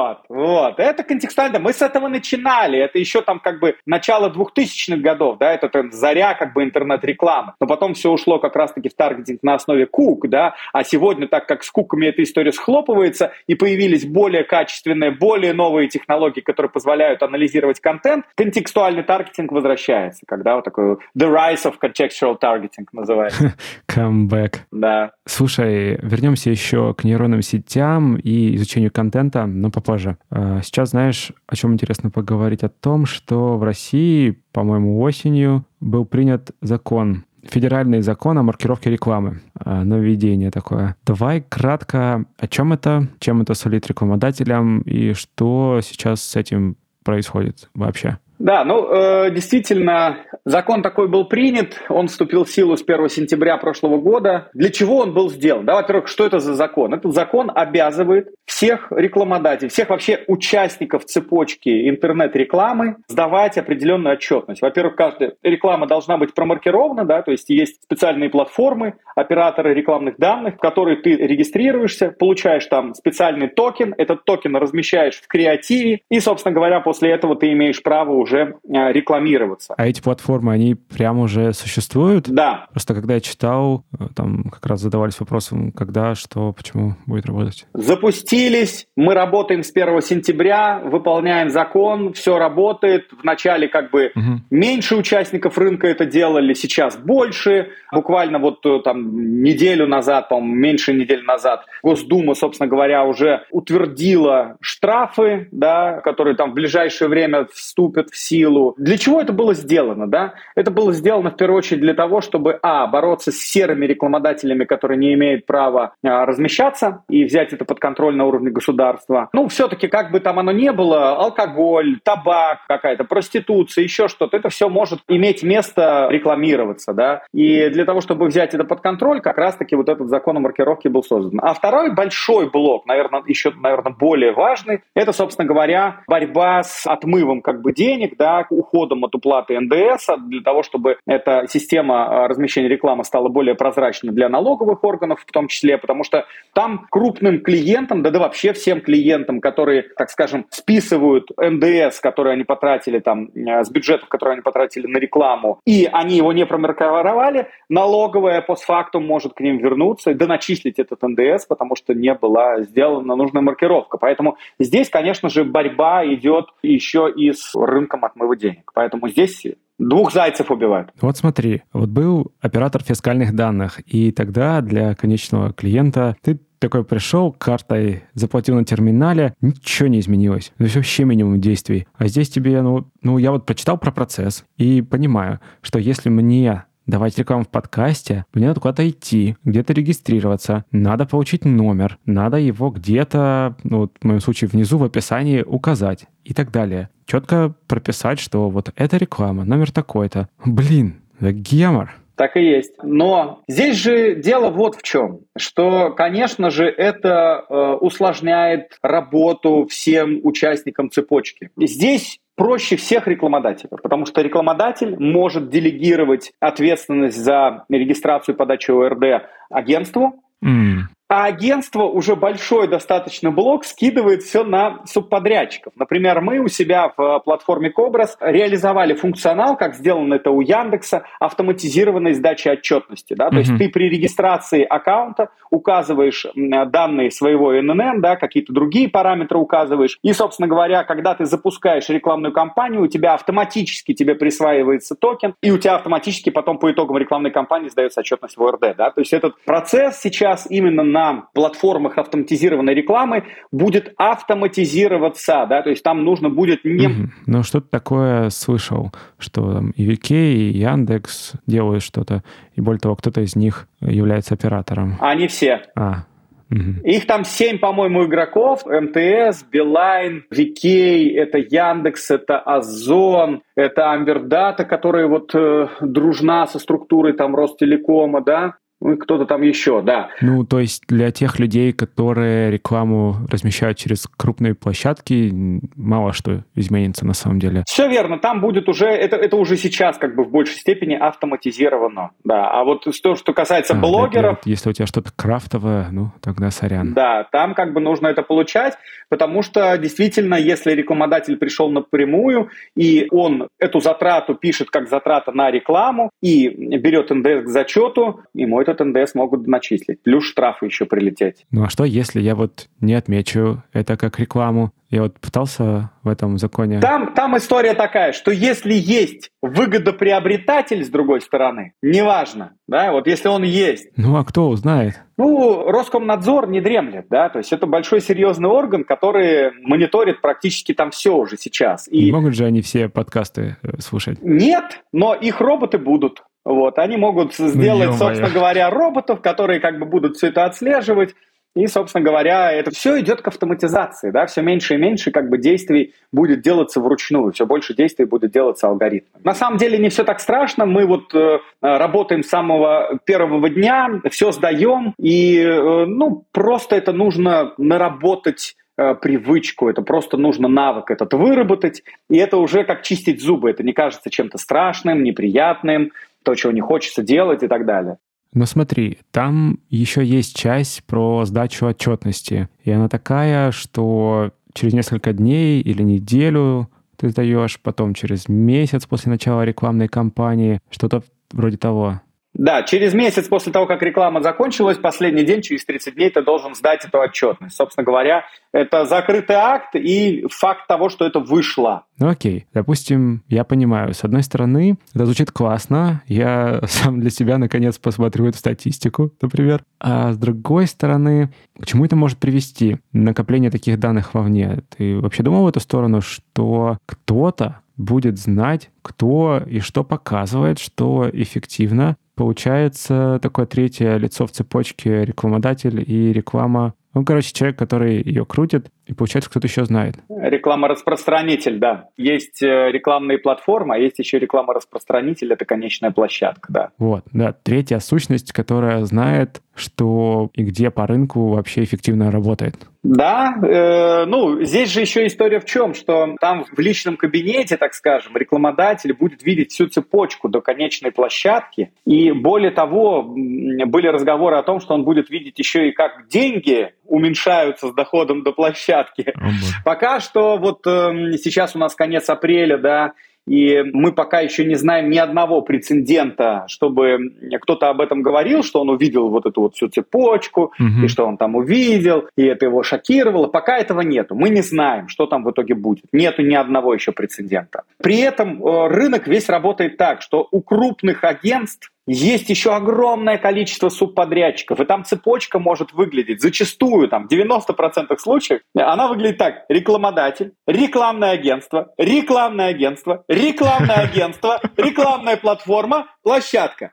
Вот, 0.09 0.25
вот. 0.29 0.79
Это 0.79 1.03
контекстуально. 1.03 1.59
Мы 1.59 1.73
с 1.73 1.81
этого 1.81 2.07
начинали. 2.07 2.79
Это 2.79 2.99
еще 2.99 3.21
там 3.21 3.39
как 3.39 3.59
бы 3.59 3.75
начало 3.85 4.29
2000-х 4.29 4.97
годов, 4.97 5.37
да, 5.39 5.53
это 5.53 5.69
там, 5.69 5.91
заря 5.91 6.33
как 6.33 6.53
бы 6.53 6.63
интернет-рекламы. 6.63 7.53
Но 7.59 7.67
потом 7.67 7.93
все 7.93 8.11
ушло 8.11 8.39
как 8.39 8.55
раз-таки 8.55 8.89
в 8.89 8.93
таргетинг 8.93 9.43
на 9.43 9.55
основе 9.55 9.85
кук, 9.85 10.27
да, 10.29 10.55
а 10.73 10.83
сегодня, 10.83 11.27
так 11.27 11.47
как 11.47 11.63
с 11.63 11.71
куками 11.71 12.07
эта 12.07 12.23
история 12.23 12.51
схлопывается, 12.51 13.33
и 13.47 13.55
появились 13.55 14.05
более 14.05 14.43
качественные, 14.43 15.11
более 15.11 15.53
новые 15.53 15.87
технологии, 15.89 16.41
которые 16.41 16.71
позволяют 16.71 17.23
анализировать 17.23 17.79
контент, 17.79 18.25
контекстуальный 18.35 19.03
таргетинг 19.03 19.51
возвращается, 19.51 20.21
когда 20.27 20.55
вот 20.55 20.65
такой 20.65 20.97
the 21.17 21.31
rise 21.31 21.65
of 21.65 21.75
contextual 21.81 22.37
targeting 22.39 22.87
называется. 22.91 23.55
Камбэк. 23.85 24.65
Да. 24.71 25.11
Слушай, 25.25 25.99
вернемся 26.01 26.49
еще 26.49 26.93
к 26.93 27.03
нейронным 27.03 27.41
сетям 27.41 28.15
и 28.15 28.55
изучению 28.55 28.91
контента, 28.91 29.45
но 29.45 29.69
попозже. 29.69 29.98
А, 30.29 30.61
сейчас 30.61 30.89
знаешь, 30.89 31.31
о 31.47 31.55
чем 31.55 31.73
интересно 31.73 32.09
поговорить? 32.09 32.63
О 32.63 32.69
том, 32.69 33.05
что 33.05 33.57
в 33.57 33.63
России, 33.63 34.41
по-моему, 34.51 34.99
осенью 35.01 35.65
был 35.79 36.05
принят 36.05 36.51
закон 36.61 37.23
федеральный 37.43 38.01
закон 38.01 38.37
о 38.37 38.43
маркировке 38.43 38.89
рекламы, 38.89 39.41
а, 39.55 39.83
нововведение 39.83 40.51
такое. 40.51 40.95
Давай 41.05 41.41
кратко, 41.41 42.25
о 42.37 42.47
чем 42.47 42.73
это, 42.73 43.07
чем 43.19 43.41
это 43.41 43.53
сулит 43.53 43.87
рекламодателям 43.87 44.81
и 44.81 45.13
что 45.13 45.79
сейчас 45.83 46.21
с 46.21 46.35
этим 46.35 46.77
происходит 47.03 47.69
вообще? 47.73 48.17
Да, 48.39 48.63
ну, 48.63 48.87
э, 48.89 49.31
действительно, 49.31 50.19
закон 50.45 50.81
такой 50.81 51.09
был 51.09 51.25
принят, 51.25 51.81
он 51.89 52.07
вступил 52.07 52.45
в 52.45 52.49
силу 52.49 52.77
с 52.77 52.81
1 52.81 53.09
сентября 53.09 53.57
прошлого 53.57 53.97
года. 53.97 54.49
Для 54.53 54.69
чего 54.69 54.99
он 54.99 55.13
был 55.13 55.29
сделан? 55.29 55.65
Да, 55.65 55.75
во-первых, 55.75 56.07
что 56.07 56.25
это 56.25 56.39
за 56.39 56.53
закон? 56.53 56.93
Этот 56.93 57.13
закон 57.13 57.51
обязывает 57.53 58.29
всех 58.45 58.91
рекламодателей, 58.91 59.69
всех 59.69 59.89
вообще 59.89 60.23
участников 60.27 61.03
цепочки 61.03 61.89
интернет-рекламы 61.89 62.95
сдавать 63.09 63.57
определенную 63.57 64.13
отчетность. 64.13 64.61
Во-первых, 64.61 64.95
каждая 64.95 65.33
реклама 65.43 65.85
должна 65.85 66.17
быть 66.17 66.33
промаркирована, 66.33 67.03
да, 67.03 67.21
то 67.21 67.31
есть 67.31 67.49
есть 67.49 67.83
специальные 67.83 68.29
платформы, 68.29 68.93
операторы 69.15 69.73
рекламных 69.73 70.17
данных, 70.17 70.55
в 70.55 70.59
которые 70.59 70.95
ты 70.95 71.13
регистрируешься, 71.15 72.15
получаешь 72.17 72.65
там 72.67 72.93
специальный 72.93 73.49
токен, 73.49 73.93
этот 73.97 74.23
токен 74.23 74.55
размещаешь 74.55 75.19
в 75.21 75.27
креативе, 75.27 76.01
и, 76.09 76.21
собственно 76.21 76.55
говоря, 76.55 76.79
после 76.79 77.11
этого 77.11 77.35
ты 77.35 77.51
имеешь 77.51 77.83
право 77.83 78.13
уже 78.13 78.28
уже 78.29 78.55
э, 78.63 78.91
рекламироваться. 78.91 79.73
А 79.77 79.87
эти 79.87 80.01
платформы, 80.01 80.53
они 80.53 80.75
прямо 80.75 81.23
уже 81.23 81.53
существуют? 81.53 82.29
Да. 82.29 82.67
Просто 82.71 82.93
когда 82.93 83.15
я 83.15 83.21
читал, 83.21 83.83
э, 83.99 84.05
там 84.15 84.43
как 84.43 84.65
раз 84.65 84.81
задавались 84.81 85.19
вопросом, 85.19 85.71
когда, 85.71 86.15
что, 86.15 86.53
почему 86.53 86.95
будет 87.05 87.25
работать. 87.25 87.65
Запустились, 87.73 88.87
мы 88.95 89.13
работаем 89.13 89.63
с 89.63 89.71
1 89.71 90.01
сентября, 90.01 90.81
выполняем 90.83 91.49
закон, 91.49 92.13
все 92.13 92.37
работает. 92.37 93.09
Вначале 93.21 93.67
как 93.67 93.91
бы 93.91 94.11
угу. 94.15 94.41
меньше 94.49 94.95
участников 94.95 95.57
рынка 95.57 95.87
это 95.87 96.05
делали, 96.05 96.53
сейчас 96.53 96.97
больше. 96.97 97.69
Буквально 97.91 98.39
вот 98.39 98.65
э, 98.65 98.79
там 98.83 99.41
неделю 99.43 99.87
назад, 99.87 100.29
по-моему, 100.29 100.55
меньше 100.55 100.93
недели 100.93 101.21
назад, 101.21 101.65
Госдума, 101.81 102.35
собственно 102.35 102.69
говоря, 102.69 103.03
уже 103.05 103.43
утвердила 103.51 104.57
штрафы, 104.61 105.47
да, 105.51 106.01
которые 106.01 106.35
там 106.35 106.51
в 106.51 106.53
ближайшее 106.53 107.07
время 107.07 107.47
вступят 107.53 108.09
в 108.09 108.17
силу. 108.19 108.75
Для 108.77 108.97
чего 108.97 109.21
это 109.21 109.33
было 109.33 109.53
сделано? 109.53 110.07
Да? 110.07 110.33
Это 110.55 110.71
было 110.71 110.93
сделано 110.93 111.31
в 111.31 111.37
первую 111.37 111.59
очередь 111.59 111.81
для 111.81 111.93
того, 111.93 112.21
чтобы, 112.21 112.59
а, 112.61 112.87
бороться 112.87 113.31
с 113.31 113.37
серыми 113.37 113.85
рекламодателями, 113.85 114.65
которые 114.65 114.97
не 114.97 115.13
имеют 115.13 115.45
права 115.45 115.93
а, 116.03 116.25
размещаться 116.25 117.03
и 117.09 117.23
взять 117.23 117.53
это 117.53 117.65
под 117.65 117.79
контроль 117.79 118.15
на 118.15 118.25
уровне 118.25 118.51
государства. 118.51 119.29
Ну, 119.33 119.47
все-таки, 119.47 119.87
как 119.87 120.11
бы 120.11 120.19
там 120.19 120.39
оно 120.39 120.51
ни 120.51 120.69
было, 120.69 121.15
алкоголь, 121.17 121.99
табак, 122.03 122.59
какая-то 122.67 123.03
проституция, 123.03 123.83
еще 123.83 124.07
что-то, 124.07 124.37
это 124.37 124.49
все 124.49 124.69
может 124.69 124.99
иметь 125.07 125.43
место 125.43 126.07
рекламироваться. 126.09 126.93
Да? 126.93 127.23
И 127.33 127.69
для 127.69 127.85
того, 127.85 128.01
чтобы 128.01 128.25
взять 128.27 128.53
это 128.53 128.63
под 128.63 128.81
контроль, 128.81 129.21
как 129.21 129.37
раз-таки 129.37 129.75
вот 129.75 129.89
этот 129.89 130.09
закон 130.09 130.37
о 130.37 130.39
маркировке 130.39 130.89
был 130.89 131.03
создан. 131.03 131.39
А 131.41 131.53
второй 131.53 131.93
большой 131.93 132.49
блок, 132.49 132.85
наверное, 132.85 133.23
еще, 133.25 133.51
наверное, 133.51 133.93
более 133.93 134.31
важный, 134.33 134.81
это, 134.95 135.13
собственно 135.13 135.47
говоря, 135.47 136.01
борьба 136.07 136.63
с 136.63 136.85
отмывом 136.85 137.41
как 137.41 137.61
бы 137.61 137.73
денег, 137.73 138.08
денег, 138.09 138.17
да, 138.17 138.45
уходом 138.49 139.03
от 139.05 139.15
уплаты 139.15 139.59
НДС, 139.59 140.07
для 140.27 140.41
того, 140.41 140.63
чтобы 140.63 140.97
эта 141.05 141.45
система 141.49 142.23
а, 142.23 142.27
размещения 142.27 142.67
рекламы 142.67 143.03
стала 143.03 143.29
более 143.29 143.55
прозрачной 143.55 144.13
для 144.13 144.29
налоговых 144.29 144.83
органов 144.83 145.21
в 145.25 145.31
том 145.31 145.47
числе, 145.47 145.77
потому 145.77 146.03
что 146.03 146.25
там 146.53 146.87
крупным 146.89 147.41
клиентам, 147.41 148.01
да 148.01 148.11
да 148.11 148.19
вообще 148.19 148.53
всем 148.53 148.81
клиентам, 148.81 149.39
которые, 149.41 149.83
так 149.97 150.09
скажем, 150.09 150.45
списывают 150.49 151.29
НДС, 151.37 151.99
который 151.99 152.33
они 152.33 152.43
потратили 152.43 152.99
там, 152.99 153.29
а, 153.47 153.63
с 153.63 153.69
бюджетов, 153.69 154.09
которые 154.09 154.33
они 154.33 154.41
потратили 154.41 154.87
на 154.87 154.97
рекламу, 154.97 155.59
и 155.65 155.87
они 155.91 156.17
его 156.17 156.33
не 156.33 156.45
промаркировали, 156.45 157.47
налоговая 157.69 158.41
постфактум 158.41 159.05
может 159.05 159.33
к 159.33 159.41
ним 159.41 159.57
вернуться 159.57 160.11
и 160.11 160.13
доначислить 160.13 160.79
этот 160.79 161.01
НДС, 161.01 161.45
потому 161.45 161.75
что 161.75 161.93
не 161.93 162.13
была 162.13 162.61
сделана 162.61 163.15
нужная 163.15 163.41
маркировка. 163.41 163.97
Поэтому 163.97 164.37
здесь, 164.59 164.89
конечно 164.89 165.29
же, 165.29 165.43
борьба 165.43 166.05
идет 166.05 166.45
еще 166.61 167.11
и 167.15 167.31
с 167.31 167.55
рынком 167.55 167.98
риском 167.99 168.05
отмыва 168.05 168.35
денег. 168.35 168.71
Поэтому 168.73 169.09
здесь 169.09 169.43
двух 169.77 170.13
зайцев 170.13 170.51
убивают. 170.51 170.89
Вот 171.01 171.17
смотри, 171.17 171.63
вот 171.73 171.89
был 171.89 172.31
оператор 172.41 172.83
фискальных 172.83 173.35
данных, 173.35 173.81
и 173.85 174.11
тогда 174.11 174.61
для 174.61 174.95
конечного 174.95 175.53
клиента 175.53 176.15
ты 176.21 176.39
такой 176.59 176.83
пришел, 176.83 177.31
картой 177.31 178.03
заплатил 178.13 178.55
на 178.55 178.65
терминале, 178.65 179.33
ничего 179.39 179.87
не 179.87 179.99
изменилось. 179.99 180.51
То 180.57 180.65
есть 180.65 180.75
вообще 180.75 181.05
минимум 181.05 181.39
действий. 181.39 181.87
А 181.95 182.07
здесь 182.07 182.29
тебе, 182.29 182.61
ну, 182.61 182.91
ну, 183.01 183.17
я 183.17 183.31
вот 183.31 183.45
прочитал 183.45 183.77
про 183.77 183.91
процесс 183.91 184.43
и 184.57 184.81
понимаю, 184.81 185.39
что 185.61 185.79
если 185.79 186.09
мне 186.09 186.65
давать 186.89 187.17
рекламу 187.17 187.43
в 187.43 187.49
подкасте, 187.49 188.25
мне 188.33 188.47
надо 188.47 188.59
куда-то 188.59 188.87
идти, 188.87 189.35
где-то 189.43 189.73
регистрироваться, 189.73 190.65
надо 190.71 191.05
получить 191.05 191.45
номер, 191.45 191.97
надо 192.05 192.37
его 192.37 192.69
где-то, 192.69 193.55
ну, 193.63 193.79
вот 193.79 193.93
в 194.01 194.05
моем 194.05 194.19
случае 194.21 194.49
внизу 194.49 194.77
в 194.77 194.83
описании 194.83 195.41
указать 195.41 196.05
и 196.23 196.33
так 196.33 196.51
далее. 196.51 196.89
Четко 197.05 197.53
прописать, 197.67 198.19
что 198.19 198.49
вот 198.49 198.71
эта 198.75 198.97
реклама, 198.97 199.43
номер 199.45 199.71
такой-то. 199.71 200.29
Блин, 200.45 201.01
это 201.19 201.31
гемор. 201.31 201.91
Так 202.19 202.35
и 202.35 202.41
есть. 202.41 202.73
Но 202.83 203.43
здесь 203.47 203.77
же 203.77 204.15
дело 204.15 204.49
вот 204.49 204.75
в 204.75 204.83
чем, 204.83 205.21
что, 205.37 205.91
конечно 205.91 206.49
же, 206.49 206.65
это 206.65 207.45
э, 207.47 207.77
усложняет 207.79 208.77
работу 208.81 209.65
всем 209.69 210.19
участникам 210.23 210.91
цепочки. 210.91 211.49
Здесь 211.55 212.19
проще 212.39 212.77
всех 212.77 213.07
рекламодателей, 213.07 213.77
потому 213.83 214.05
что 214.05 214.21
рекламодатель 214.21 214.95
может 214.97 215.49
делегировать 215.49 216.31
ответственность 216.39 217.17
за 217.17 217.65
регистрацию 217.69 218.33
и 218.33 218.37
подачу 218.37 218.79
ОРД 218.79 219.27
агентству, 219.49 220.23
mm. 220.43 220.83
А 221.09 221.25
агентство 221.25 221.85
уже 221.85 222.15
большой 222.15 222.67
достаточно 222.67 223.31
блок 223.31 223.65
скидывает 223.65 224.21
все 224.21 224.43
на 224.43 224.81
субподрядчиков. 224.85 225.73
Например, 225.75 226.21
мы 226.21 226.37
у 226.37 226.47
себя 226.47 226.93
в 226.95 227.01
э, 227.01 227.19
платформе 227.21 227.73
Cobras 227.75 228.11
реализовали 228.21 228.93
функционал, 228.93 229.57
как 229.57 229.73
сделано 229.73 230.13
это 230.13 230.29
у 230.29 230.41
Яндекса, 230.41 231.05
автоматизированной 231.19 232.13
сдачи 232.13 232.47
отчетности. 232.47 233.15
Да? 233.15 233.31
То 233.31 233.37
mm-hmm. 233.37 233.39
есть 233.39 233.57
ты 233.57 233.69
при 233.69 233.89
регистрации 233.89 234.61
аккаунта 234.63 235.29
указываешь 235.49 236.27
данные 236.35 237.09
своего 237.09 237.53
ННН, 237.53 238.01
да, 238.01 238.15
какие-то 238.15 238.53
другие 238.53 238.87
параметры 238.87 239.39
указываешь. 239.39 239.97
И, 240.03 240.13
собственно 240.13 240.47
говоря, 240.47 240.83
когда 240.83 241.15
ты 241.15 241.25
запускаешь 241.25 241.89
рекламную 241.89 242.33
кампанию, 242.33 242.83
у 242.83 242.87
тебя 242.87 243.15
автоматически 243.15 243.93
тебе 243.93 244.13
присваивается 244.13 244.93
токен, 244.93 245.33
и 245.41 245.49
у 245.49 245.57
тебя 245.57 245.73
автоматически 245.77 246.29
потом 246.29 246.59
по 246.59 246.71
итогам 246.71 246.99
рекламной 246.99 247.31
кампании 247.31 247.69
сдается 247.69 248.01
отчетность 248.01 248.37
в 248.37 248.43
ОРД. 248.43 248.75
Да? 248.77 248.91
То 248.91 249.01
есть 249.01 249.11
этот 249.11 249.33
процесс 249.43 249.99
сейчас 249.99 250.45
именно 250.51 250.83
на 250.83 250.98
на 250.99 251.29
платформах 251.33 251.97
автоматизированной 251.97 252.73
рекламы 252.73 253.23
будет 253.51 253.93
автоматизироваться, 253.97 255.45
да, 255.49 255.61
то 255.61 255.69
есть 255.69 255.81
там 255.81 256.03
нужно 256.03 256.29
будет 256.29 256.65
не... 256.65 256.87
Угу. 256.87 257.09
Ну, 257.25 257.43
что-то 257.43 257.69
такое 257.69 258.29
слышал, 258.29 258.91
что 259.17 259.53
там 259.53 259.71
и 259.71 259.89
VK, 259.89 260.33
и 260.33 260.57
Яндекс 260.57 261.33
делают 261.47 261.83
что-то, 261.83 262.23
и 262.55 262.61
более 262.61 262.79
того, 262.79 262.95
кто-то 262.95 263.21
из 263.21 263.35
них 263.35 263.67
является 263.79 264.33
оператором. 264.33 264.97
Они 264.99 265.27
все. 265.27 265.61
А, 265.75 266.03
Угу. 266.51 266.83
Их 266.83 267.05
там 267.05 267.25
семь, 267.25 267.59
по-моему, 267.59 268.05
игроков. 268.05 268.65
МТС, 268.65 269.43
Билайн, 269.51 270.25
Викей, 270.31 271.15
это 271.15 271.37
Яндекс, 271.37 272.09
это 272.09 272.39
Озон, 272.39 273.43
это 273.55 273.91
Амбердата, 273.91 274.65
которая 274.65 275.05
вот 275.05 275.29
э, 275.35 275.67
дружна 275.79 276.47
со 276.47 276.57
структурой 276.57 277.13
там 277.13 277.35
Ростелекома, 277.35 278.21
да. 278.21 278.55
Ну 278.81 278.97
кто-то 278.97 279.25
там 279.25 279.41
еще, 279.41 279.81
да. 279.81 280.09
Ну, 280.21 280.45
то 280.45 280.59
есть 280.59 280.83
для 280.87 281.11
тех 281.11 281.37
людей, 281.39 281.73
которые 281.73 282.49
рекламу 282.49 283.15
размещают 283.29 283.77
через 283.77 284.07
крупные 284.07 284.55
площадки, 284.55 285.31
мало 285.75 286.13
что 286.13 286.43
изменится 286.55 287.05
на 287.05 287.13
самом 287.13 287.39
деле. 287.39 287.63
Все 287.67 287.89
верно, 287.89 288.19
там 288.19 288.39
будет 288.39 288.69
уже, 288.69 288.85
это, 288.85 289.17
это 289.17 289.35
уже 289.35 289.57
сейчас 289.57 289.97
как 289.97 290.15
бы 290.15 290.23
в 290.23 290.31
большей 290.31 290.55
степени 290.55 290.95
автоматизировано, 290.95 292.11
да. 292.23 292.49
А 292.49 292.63
вот 292.63 292.85
то, 293.03 293.15
что 293.15 293.33
касается 293.33 293.73
а, 293.73 293.77
блогеров... 293.77 294.35
Да, 294.35 294.41
если 294.49 294.69
у 294.69 294.73
тебя 294.73 294.85
что-то 294.85 295.11
крафтовое, 295.13 295.89
ну, 295.91 296.11
тогда 296.21 296.49
сорян. 296.49 296.93
Да, 296.93 297.27
там 297.31 297.53
как 297.55 297.73
бы 297.73 297.81
нужно 297.81 298.07
это 298.07 298.23
получать, 298.23 298.75
потому 299.09 299.41
что 299.41 299.77
действительно, 299.77 300.35
если 300.35 300.71
рекламодатель 300.71 301.35
пришел 301.37 301.69
напрямую, 301.69 302.49
и 302.75 303.07
он 303.11 303.49
эту 303.59 303.81
затрату 303.81 304.35
пишет 304.35 304.69
как 304.69 304.87
затрата 304.87 305.31
на 305.33 305.51
рекламу, 305.51 306.11
и 306.21 306.47
берет 306.77 307.11
индекс 307.11 307.45
к 307.45 307.47
зачету, 307.49 308.21
ему 308.33 308.61
это 308.61 308.68
этот 308.69 308.87
НДС 308.87 309.15
могут 309.15 309.47
начислить. 309.47 310.01
Плюс 310.01 310.23
штрафы 310.25 310.67
еще 310.67 310.85
прилететь. 310.85 311.45
Ну 311.51 311.63
а 311.63 311.69
что, 311.69 311.83
если 311.83 312.21
я 312.21 312.35
вот 312.35 312.69
не 312.79 312.93
отмечу 312.93 313.63
это 313.73 313.97
как 313.97 314.19
рекламу? 314.19 314.71
Я 314.89 315.03
вот 315.03 315.19
пытался 315.19 315.91
в 316.03 316.07
этом 316.07 316.39
законе... 316.39 316.79
Там, 316.79 317.13
там 317.13 317.37
история 317.37 317.75
такая, 317.75 318.11
что 318.11 318.31
если 318.31 318.73
есть 318.73 319.29
выгодоприобретатель 319.41 320.83
с 320.83 320.89
другой 320.89 321.21
стороны, 321.21 321.73
неважно, 321.83 322.53
да, 322.67 322.91
вот 322.91 323.05
если 323.05 323.27
он 323.27 323.43
есть. 323.43 323.91
Ну 323.97 324.17
а 324.17 324.25
кто 324.25 324.49
узнает? 324.49 324.95
Ну, 325.17 325.69
Роскомнадзор 325.69 326.49
не 326.49 326.61
дремлет, 326.61 327.05
да, 327.09 327.29
то 327.29 327.37
есть 327.39 327.51
это 327.51 327.67
большой 327.67 328.01
серьезный 328.01 328.49
орган, 328.49 328.83
который 328.83 329.51
мониторит 329.61 330.21
практически 330.21 330.73
там 330.73 330.89
все 330.89 331.15
уже 331.15 331.37
сейчас. 331.37 331.87
И... 331.87 332.05
Не 332.05 332.11
могут 332.11 332.33
же 332.33 332.45
они 332.45 332.61
все 332.61 332.89
подкасты 332.89 333.57
э, 333.61 333.79
слушать? 333.81 334.17
Нет, 334.23 334.81
но 334.91 335.13
их 335.13 335.39
роботы 335.39 335.77
будут. 335.77 336.23
Вот, 336.49 336.79
они 336.79 336.97
могут 336.97 337.35
сделать, 337.35 337.93
собственно 337.95 338.31
говоря, 338.31 338.71
роботов, 338.71 339.21
которые 339.21 339.59
как 339.59 339.77
бы 339.77 339.85
будут 339.85 340.17
все 340.17 340.29
это 340.29 340.45
отслеживать, 340.45 341.13
и, 341.55 341.67
собственно 341.67 342.03
говоря, 342.03 342.51
это 342.51 342.71
все 342.71 342.99
идет 342.99 343.21
к 343.21 343.27
автоматизации, 343.27 344.09
да, 344.09 344.25
все 344.25 344.41
меньше 344.41 344.73
и 344.73 344.77
меньше 344.77 345.11
как 345.11 345.29
бы 345.29 345.37
действий 345.37 345.93
будет 346.11 346.41
делаться 346.41 346.81
вручную, 346.81 347.33
все 347.33 347.45
больше 347.45 347.75
действий 347.75 348.05
будет 348.05 348.31
делаться 348.31 348.67
алгоритмом. 348.67 349.21
На 349.23 349.35
самом 349.35 349.59
деле 349.59 349.77
не 349.77 349.89
все 349.89 350.03
так 350.03 350.19
страшно, 350.19 350.65
мы 350.65 350.87
вот 350.87 351.13
э, 351.13 351.37
работаем 351.61 352.23
с 352.23 352.29
самого 352.29 352.97
первого 353.05 353.47
дня, 353.49 354.01
все 354.09 354.31
сдаем, 354.31 354.95
и, 354.97 355.37
э, 355.37 355.85
ну, 355.85 356.25
просто 356.31 356.75
это 356.75 356.93
нужно 356.93 357.53
наработать 357.59 358.55
э, 358.75 358.95
привычку, 358.95 359.69
это 359.69 359.83
просто 359.83 360.17
нужно 360.17 360.47
навык 360.47 360.89
этот 360.89 361.13
выработать, 361.13 361.83
и 362.09 362.17
это 362.17 362.37
уже 362.37 362.63
как 362.63 362.81
чистить 362.81 363.21
зубы, 363.21 363.51
это 363.51 363.61
не 363.61 363.73
кажется 363.73 364.09
чем-то 364.09 364.39
страшным, 364.39 365.03
неприятным, 365.03 365.91
то, 366.23 366.35
чего 366.35 366.51
не 366.51 366.61
хочется 366.61 367.03
делать 367.03 367.43
и 367.43 367.47
так 367.47 367.65
далее. 367.65 367.97
Но 368.33 368.45
смотри, 368.45 368.99
там 369.11 369.59
еще 369.69 370.03
есть 370.03 370.35
часть 370.35 370.83
про 370.85 371.25
сдачу 371.25 371.65
отчетности. 371.65 372.47
И 372.63 372.71
она 372.71 372.87
такая, 372.87 373.51
что 373.51 374.31
через 374.53 374.73
несколько 374.73 375.13
дней 375.13 375.61
или 375.61 375.81
неделю 375.81 376.69
ты 376.95 377.09
сдаешь, 377.09 377.59
потом 377.59 377.93
через 377.93 378.27
месяц 378.27 378.85
после 378.85 379.11
начала 379.11 379.43
рекламной 379.43 379.87
кампании, 379.87 380.59
что-то 380.69 381.01
вроде 381.31 381.57
того. 381.57 382.01
Да, 382.39 382.63
через 382.63 382.93
месяц 382.93 383.27
после 383.27 383.51
того, 383.51 383.67
как 383.67 383.83
реклама 383.83 384.21
закончилась, 384.21 384.77
последний 384.77 385.23
день, 385.23 385.41
через 385.41 385.65
30 385.65 385.95
дней 385.95 386.09
ты 386.09 386.21
должен 386.21 386.55
сдать 386.55 386.85
эту 386.85 386.97
отчетность. 386.97 387.53
Собственно 387.53 387.83
говоря, 387.83 388.23
это 388.53 388.85
закрытый 388.85 389.35
акт 389.35 389.75
и 389.75 390.25
факт 390.29 390.65
того, 390.65 390.87
что 390.87 391.05
это 391.05 391.19
вышло. 391.19 391.83
Ну 391.99 392.07
окей, 392.07 392.47
допустим, 392.53 393.23
я 393.27 393.43
понимаю, 393.43 393.93
с 393.93 394.05
одной 394.05 394.23
стороны, 394.23 394.77
это 394.95 395.05
звучит 395.05 395.31
классно, 395.33 396.01
я 396.07 396.61
сам 396.65 397.01
для 397.01 397.09
себя 397.09 397.37
наконец 397.37 397.77
посмотрю 397.77 398.27
эту 398.27 398.37
статистику, 398.37 399.11
например, 399.21 399.61
а 399.81 400.13
с 400.13 400.17
другой 400.17 400.67
стороны, 400.67 401.33
к 401.59 401.65
чему 401.65 401.83
это 401.83 401.97
может 401.97 402.19
привести, 402.19 402.77
накопление 402.93 403.51
таких 403.51 403.77
данных 403.81 404.13
вовне? 404.13 404.63
Ты 404.77 404.97
вообще 405.01 405.23
думал 405.23 405.43
в 405.43 405.49
эту 405.49 405.59
сторону, 405.59 405.99
что 405.99 406.77
кто-то 406.85 407.59
будет 407.79 408.19
знать, 408.19 408.69
кто 408.81 409.41
и 409.45 409.59
что 409.59 409.83
показывает, 409.83 410.59
что 410.59 411.09
эффективно, 411.11 411.95
получается 412.19 413.17
такое 413.21 413.45
третье 413.45 413.95
лицо 413.95 414.27
в 414.27 414.31
цепочке 414.31 415.05
рекламодатель 415.05 415.81
и 415.89 416.11
реклама 416.11 416.73
ну, 416.95 417.05
короче, 417.05 417.31
человек, 417.31 417.57
который 417.57 418.01
ее 418.01 418.25
крутит, 418.25 418.71
и 418.87 418.93
получается, 418.93 419.29
кто-то 419.29 419.45
еще 419.45 419.63
знает. 419.63 419.95
Реклама-распространитель, 420.09 421.59
да. 421.59 421.89
Есть 421.97 422.41
э, 422.41 422.71
рекламные 422.71 423.19
платформы, 423.19 423.75
а 423.75 423.77
есть 423.77 423.99
еще 423.99 424.17
реклама-распространитель, 424.17 425.31
это 425.31 425.45
конечная 425.45 425.91
площадка, 425.91 426.51
да. 426.51 426.69
Вот, 426.79 427.05
да. 427.13 427.31
Третья 427.31 427.77
сущность, 427.77 428.31
которая 428.31 428.83
знает, 428.85 429.43
что 429.53 430.31
и 430.33 430.43
где 430.43 430.71
по 430.71 430.87
рынку 430.87 431.27
вообще 431.29 431.63
эффективно 431.63 432.09
работает. 432.09 432.55
Да, 432.81 433.35
э, 433.43 434.05
ну, 434.05 434.41
здесь 434.41 434.71
же 434.71 434.79
еще 434.79 435.05
история 435.05 435.41
в 435.41 435.45
чем, 435.45 435.73
что 435.73 436.15
там 436.21 436.45
в 436.49 436.59
личном 436.59 436.95
кабинете, 436.95 437.57
так 437.57 437.73
скажем, 437.73 438.15
рекламодатель 438.15 438.93
будет 438.93 439.21
видеть 439.21 439.51
всю 439.51 439.67
цепочку 439.67 440.29
до 440.29 440.39
конечной 440.39 440.91
площадки. 440.91 441.73
И 441.85 442.13
более 442.13 442.51
того, 442.51 443.03
были 443.03 443.87
разговоры 443.87 444.37
о 444.37 444.43
том, 444.43 444.61
что 444.61 444.75
он 444.75 444.85
будет 444.85 445.09
видеть 445.09 445.37
еще 445.39 445.67
и 445.67 445.73
как 445.73 446.07
деньги 446.07 446.71
уменьшаются 446.85 447.67
с 447.67 447.73
доходом 447.73 448.23
до 448.23 448.31
площадки. 448.31 449.13
Oh, 449.15 449.29
Пока 449.65 449.99
что 449.99 450.37
вот 450.37 450.65
э, 450.65 451.17
сейчас 451.17 451.55
у 451.55 451.59
нас 451.59 451.75
конец 451.75 452.09
апреля, 452.09 452.57
да, 452.57 452.93
и 453.29 453.63
мы 453.73 453.91
пока 453.91 454.21
еще 454.21 454.43
не 454.43 454.55
знаем 454.55 454.89
ни 454.89 454.97
одного 454.97 455.41
прецедента, 455.41 456.45
чтобы 456.47 456.97
кто-то 457.41 457.69
об 457.69 457.79
этом 457.79 458.01
говорил, 458.01 458.41
что 458.41 458.61
он 458.61 458.69
увидел 458.69 459.09
вот 459.09 459.27
эту 459.27 459.41
вот 459.41 459.55
всю 459.55 459.67
цепочку, 459.67 460.51
угу. 460.59 460.85
и 460.85 460.87
что 460.87 461.05
он 461.05 461.15
там 461.15 461.35
увидел, 461.35 462.07
и 462.17 462.23
это 462.23 462.45
его 462.45 462.63
шокировало. 462.63 463.27
Пока 463.27 463.59
этого 463.59 463.81
нету. 463.81 464.15
Мы 464.15 464.29
не 464.29 464.41
знаем, 464.41 464.87
что 464.87 465.05
там 465.05 465.23
в 465.23 465.29
итоге 465.29 465.53
будет. 465.53 465.85
Нету 465.91 466.23
ни 466.23 466.33
одного 466.33 466.73
еще 466.73 466.91
прецедента. 466.91 467.63
При 467.77 467.99
этом 467.99 468.43
э, 468.43 468.67
рынок 468.67 469.07
весь 469.07 469.29
работает 469.29 469.77
так, 469.77 470.01
что 470.01 470.27
у 470.31 470.41
крупных 470.41 471.03
агентств 471.03 471.71
есть 471.91 472.29
еще 472.29 472.53
огромное 472.53 473.17
количество 473.17 473.69
субподрядчиков, 473.69 474.59
и 474.59 474.65
там 474.65 474.85
цепочка 474.85 475.39
может 475.39 475.73
выглядеть 475.73 476.21
зачастую, 476.21 476.87
там, 476.87 477.07
в 477.07 477.11
90% 477.11 477.97
случаев, 477.97 478.41
она 478.55 478.87
выглядит 478.87 479.17
так. 479.17 479.45
Рекламодатель, 479.49 480.33
рекламное 480.45 481.11
агентство, 481.11 481.73
рекламное 481.77 482.49
агентство, 482.49 483.03
рекламное 483.07 483.75
агентство, 483.89 484.39
рекламная 484.55 485.17
платформа, 485.17 485.87
площадка. 486.03 486.71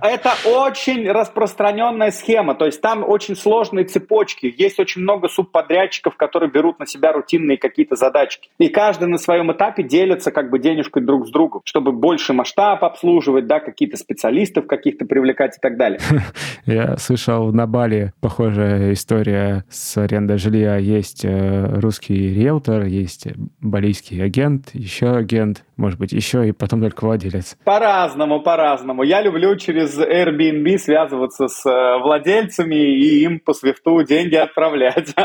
Это 0.00 0.34
очень 0.44 1.10
распространенная 1.10 2.10
схема, 2.10 2.54
то 2.54 2.66
есть 2.66 2.80
там 2.80 3.04
очень 3.06 3.36
сложные 3.36 3.84
цепочки, 3.84 4.52
есть 4.56 4.78
очень 4.78 5.02
много 5.02 5.28
субподрядчиков, 5.28 6.16
которые 6.16 6.50
берут 6.50 6.78
на 6.78 6.86
себя 6.86 7.12
рутинные 7.12 7.58
какие-то 7.58 7.96
задачки. 7.96 8.50
И 8.58 8.68
каждый 8.68 9.08
на 9.08 9.18
своем 9.18 9.52
этапе 9.52 9.82
делится 9.82 10.30
как 10.30 10.50
бы 10.50 10.58
денежкой 10.58 11.02
друг 11.02 11.26
с 11.26 11.30
другом, 11.30 11.62
чтобы 11.64 11.92
больше 11.92 12.32
масштаб 12.32 12.84
обслуживать, 12.84 13.46
да, 13.46 13.60
какие-то 13.60 13.96
специалистов 14.04 14.66
каких-то 14.66 15.06
привлекать 15.06 15.56
и 15.56 15.60
так 15.60 15.76
далее. 15.76 15.98
Я 16.66 16.96
слышал 16.98 17.52
на 17.52 17.66
Бали 17.66 18.12
похожая 18.20 18.92
история 18.92 19.64
с 19.68 19.96
арендой 19.96 20.38
жилья. 20.38 20.76
Есть 20.76 21.24
э, 21.24 21.80
русский 21.80 22.34
риэлтор, 22.34 22.84
есть 22.84 23.28
балийский 23.60 24.22
агент, 24.22 24.70
еще 24.72 25.16
агент, 25.16 25.64
может 25.76 25.98
быть, 25.98 26.12
еще 26.12 26.48
и 26.48 26.52
потом 26.52 26.80
только 26.80 27.04
владелец. 27.04 27.56
По-разному, 27.64 28.40
по-разному. 28.40 29.02
Я 29.02 29.22
люблю 29.22 29.56
через 29.56 29.98
Airbnb 29.98 30.78
связываться 30.78 31.48
с 31.48 31.66
э, 31.66 32.02
владельцами 32.02 32.74
и 32.74 33.24
им 33.24 33.40
по 33.40 33.52
свифту 33.52 34.02
деньги 34.04 34.36
отправлять. 34.36 35.14